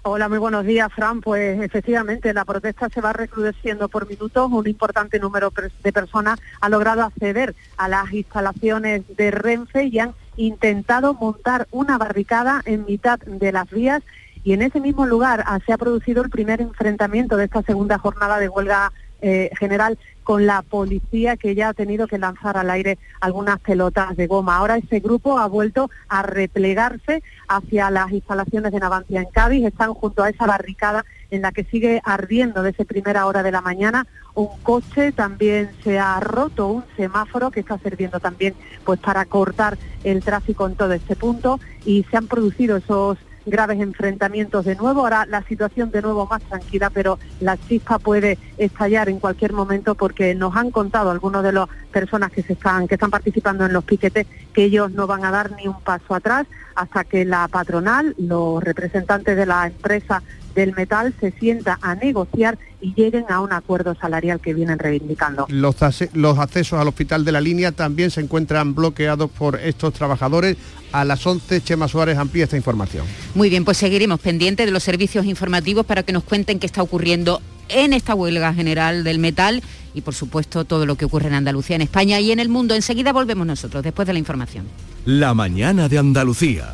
Hola, 0.09 0.29
muy 0.29 0.37
buenos 0.37 0.65
días, 0.65 0.87
Fran. 0.93 1.19
Pues 1.19 1.59
efectivamente, 1.61 2.33
la 2.33 2.45
protesta 2.45 2.87
se 2.87 3.01
va 3.01 3.11
recrudeciendo 3.11 3.89
por 3.89 4.07
minutos. 4.07 4.49
Un 4.49 4.65
importante 4.65 5.19
número 5.19 5.51
de 5.83 5.91
personas 5.91 6.39
ha 6.61 6.69
logrado 6.69 7.03
acceder 7.03 7.53
a 7.75 7.89
las 7.89 8.13
instalaciones 8.13 9.03
de 9.17 9.31
Renfe 9.31 9.83
y 9.83 9.99
han 9.99 10.15
intentado 10.37 11.13
montar 11.13 11.67
una 11.71 11.97
barricada 11.97 12.61
en 12.63 12.85
mitad 12.85 13.19
de 13.19 13.51
las 13.51 13.69
vías. 13.69 14.01
Y 14.45 14.53
en 14.53 14.61
ese 14.61 14.79
mismo 14.79 15.05
lugar 15.05 15.43
ah, 15.45 15.59
se 15.65 15.73
ha 15.73 15.77
producido 15.77 16.23
el 16.23 16.29
primer 16.29 16.61
enfrentamiento 16.61 17.35
de 17.35 17.43
esta 17.43 17.61
segunda 17.63 17.97
jornada 17.97 18.39
de 18.39 18.47
huelga 18.47 18.93
eh, 19.21 19.49
general 19.57 19.97
con 20.23 20.45
la 20.45 20.61
policía 20.61 21.37
que 21.37 21.55
ya 21.55 21.69
ha 21.69 21.73
tenido 21.73 22.05
que 22.05 22.17
lanzar 22.17 22.57
al 22.57 22.69
aire 22.69 22.97
algunas 23.21 23.59
pelotas 23.59 24.17
de 24.17 24.27
goma. 24.27 24.57
Ahora 24.57 24.77
ese 24.77 24.99
grupo 24.99 25.39
ha 25.39 25.47
vuelto 25.47 25.89
a 26.09 26.21
replegarse 26.21 27.23
hacia 27.47 27.89
las 27.89 28.11
instalaciones 28.11 28.73
de 28.73 28.79
Navancia 28.79 29.21
en 29.21 29.29
Cádiz. 29.29 29.65
Están 29.65 29.93
junto 29.93 30.23
a 30.23 30.29
esa 30.29 30.45
barricada 30.45 31.05
en 31.31 31.41
la 31.41 31.51
que 31.51 31.63
sigue 31.63 32.01
ardiendo 32.03 32.61
desde 32.61 32.85
primera 32.85 33.25
hora 33.25 33.43
de 33.43 33.51
la 33.51 33.61
mañana 33.61 34.05
un 34.33 34.49
coche, 34.63 35.11
también 35.11 35.71
se 35.83 35.97
ha 35.97 36.19
roto 36.19 36.67
un 36.67 36.83
semáforo 36.95 37.49
que 37.49 37.61
está 37.61 37.77
sirviendo 37.79 38.19
también 38.19 38.53
pues 38.85 38.99
para 38.99 39.25
cortar 39.25 39.77
el 40.03 40.23
tráfico 40.23 40.67
en 40.67 40.75
todo 40.75 40.93
este 40.93 41.15
punto 41.15 41.59
y 41.85 42.05
se 42.11 42.17
han 42.17 42.27
producido 42.27 42.77
esos 42.77 43.17
graves 43.47 43.79
enfrentamientos 43.79 44.65
de 44.65 44.75
nuevo. 44.75 45.01
Ahora 45.01 45.25
la 45.25 45.41
situación 45.43 45.91
de 45.91 46.01
nuevo 46.01 46.27
más 46.27 46.41
tranquila, 46.43 46.89
pero 46.89 47.17
la 47.39 47.57
chispa 47.57 47.99
puede 47.99 48.37
estallar 48.57 49.09
en 49.09 49.19
cualquier 49.19 49.53
momento 49.53 49.95
porque 49.95 50.35
nos 50.35 50.55
han 50.55 50.71
contado 50.71 51.09
algunos 51.09 51.43
de 51.43 51.53
las 51.53 51.67
personas 51.91 52.31
que 52.31 52.41
están 52.41 52.87
que 52.87 52.95
están 52.95 53.11
participando 53.11 53.65
en 53.65 53.73
los 53.73 53.83
piquetes 53.83 54.27
que 54.53 54.63
ellos 54.63 54.91
no 54.91 55.07
van 55.07 55.25
a 55.25 55.31
dar 55.31 55.51
ni 55.51 55.67
un 55.67 55.79
paso 55.81 56.13
atrás 56.13 56.47
hasta 56.75 57.03
que 57.03 57.25
la 57.25 57.47
patronal, 57.47 58.13
los 58.17 58.63
representantes 58.63 59.35
de 59.35 59.45
la 59.45 59.67
empresa 59.67 60.21
del 60.53 60.73
metal 60.75 61.13
se 61.19 61.31
sienta 61.31 61.77
a 61.81 61.95
negociar 61.95 62.57
y 62.81 62.93
lleguen 62.93 63.25
a 63.29 63.41
un 63.41 63.53
acuerdo 63.53 63.95
salarial 63.95 64.39
que 64.39 64.53
vienen 64.53 64.77
reivindicando. 64.79 65.45
Los, 65.49 65.75
los 66.13 66.37
accesos 66.39 66.79
al 66.79 66.87
hospital 66.87 67.25
de 67.25 67.31
la 67.31 67.41
línea 67.41 67.71
también 67.71 68.11
se 68.11 68.21
encuentran 68.21 68.75
bloqueados 68.75 69.29
por 69.31 69.59
estos 69.59 69.93
trabajadores. 69.93 70.57
A 70.91 71.03
las 71.03 71.25
11, 71.25 71.61
Chema 71.61 71.87
Suárez 71.87 72.17
amplía 72.17 72.45
esta 72.45 72.57
información. 72.57 73.05
Muy 73.35 73.49
bien, 73.49 73.65
pues 73.65 73.77
seguiremos 73.77 74.19
pendientes 74.19 74.65
de 74.65 74.71
los 74.71 74.83
servicios 74.83 75.25
informativos 75.25 75.85
para 75.85 76.03
que 76.03 76.13
nos 76.13 76.23
cuenten 76.23 76.59
qué 76.59 76.65
está 76.65 76.81
ocurriendo 76.81 77.41
en 77.69 77.93
esta 77.93 78.15
huelga 78.15 78.53
general 78.53 79.03
del 79.03 79.19
metal 79.19 79.61
y 79.93 80.01
por 80.01 80.13
supuesto 80.13 80.63
todo 80.63 80.85
lo 80.85 80.95
que 80.95 81.05
ocurre 81.05 81.27
en 81.27 81.33
Andalucía, 81.33 81.75
en 81.75 81.81
España 81.81 82.19
y 82.19 82.31
en 82.31 82.39
el 82.39 82.49
mundo. 82.49 82.75
Enseguida 82.75 83.11
volvemos 83.11 83.45
nosotros 83.45 83.83
después 83.83 84.05
de 84.07 84.13
la 84.13 84.19
información. 84.19 84.65
La 85.05 85.33
mañana 85.33 85.89
de 85.89 85.97
Andalucía. 85.97 86.73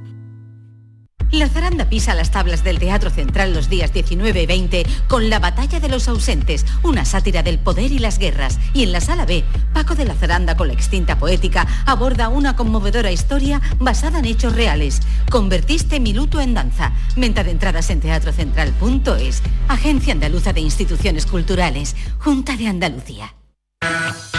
La 1.31 1.47
zaranda 1.47 1.85
pisa 1.85 2.13
las 2.13 2.31
tablas 2.31 2.61
del 2.65 2.77
Teatro 2.77 3.09
Central 3.09 3.53
los 3.53 3.69
días 3.69 3.93
19 3.93 4.41
y 4.41 4.45
20 4.45 4.85
con 5.07 5.29
La 5.29 5.39
Batalla 5.39 5.79
de 5.79 5.87
los 5.87 6.09
Ausentes, 6.09 6.65
una 6.83 7.05
sátira 7.05 7.41
del 7.41 7.57
poder 7.57 7.89
y 7.93 7.99
las 7.99 8.19
guerras. 8.19 8.59
Y 8.73 8.83
en 8.83 8.91
la 8.91 8.99
sala 8.99 9.25
B, 9.25 9.45
Paco 9.73 9.95
de 9.95 10.03
la 10.03 10.13
Zaranda 10.13 10.57
con 10.57 10.67
la 10.67 10.73
extinta 10.73 11.17
poética 11.17 11.65
aborda 11.85 12.27
una 12.27 12.57
conmovedora 12.57 13.13
historia 13.13 13.61
basada 13.79 14.19
en 14.19 14.25
hechos 14.25 14.53
reales. 14.53 14.99
Convertiste 15.29 16.01
mi 16.01 16.11
luto 16.11 16.41
en 16.41 16.53
danza. 16.53 16.91
Venta 17.15 17.45
de 17.45 17.51
entradas 17.51 17.89
en 17.91 18.01
teatrocentral.es. 18.01 19.41
Agencia 19.69 20.13
Andaluza 20.13 20.51
de 20.51 20.59
Instituciones 20.59 21.25
Culturales. 21.25 21.95
Junta 22.19 22.57
de 22.57 22.67
Andalucía. 22.67 23.33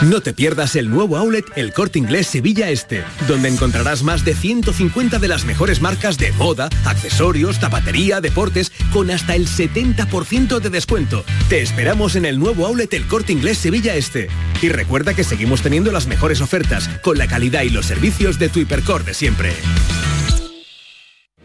No 0.03 0.20
te 0.20 0.32
pierdas 0.32 0.74
el 0.74 0.90
nuevo 0.90 1.16
outlet 1.16 1.45
El 1.55 1.72
Corte 1.72 1.99
Inglés 1.99 2.26
Sevilla 2.26 2.70
Este, 2.70 3.05
donde 3.28 3.49
encontrarás 3.49 4.03
más 4.03 4.24
de 4.24 4.34
150 4.34 5.20
de 5.20 5.28
las 5.28 5.45
mejores 5.45 5.80
marcas 5.80 6.18
de 6.18 6.32
moda, 6.32 6.68
accesorios, 6.84 7.61
zapatería, 7.61 8.20
deportes, 8.20 8.72
con 8.93 9.12
hasta 9.12 9.36
el 9.36 9.47
70% 9.47 10.59
de 10.59 10.70
descuento. 10.70 11.24
Te 11.49 11.62
esperamos 11.62 12.16
en 12.16 12.24
el 12.24 12.40
nuevo 12.40 12.66
outlet 12.66 12.93
El 12.95 13.07
Corte 13.07 13.32
Inglés 13.32 13.59
Sevilla 13.59 13.95
Este. 13.95 14.28
Y 14.61 14.70
recuerda 14.70 15.14
que 15.14 15.22
seguimos 15.22 15.62
teniendo 15.62 15.93
las 15.93 16.09
mejores 16.09 16.40
ofertas, 16.40 16.88
con 17.01 17.16
la 17.16 17.28
calidad 17.28 17.62
y 17.62 17.70
los 17.70 17.86
servicios 17.86 18.40
de 18.40 18.49
tu 18.49 18.59
hipercor 18.59 19.05
de 19.05 19.14
siempre. 19.14 19.53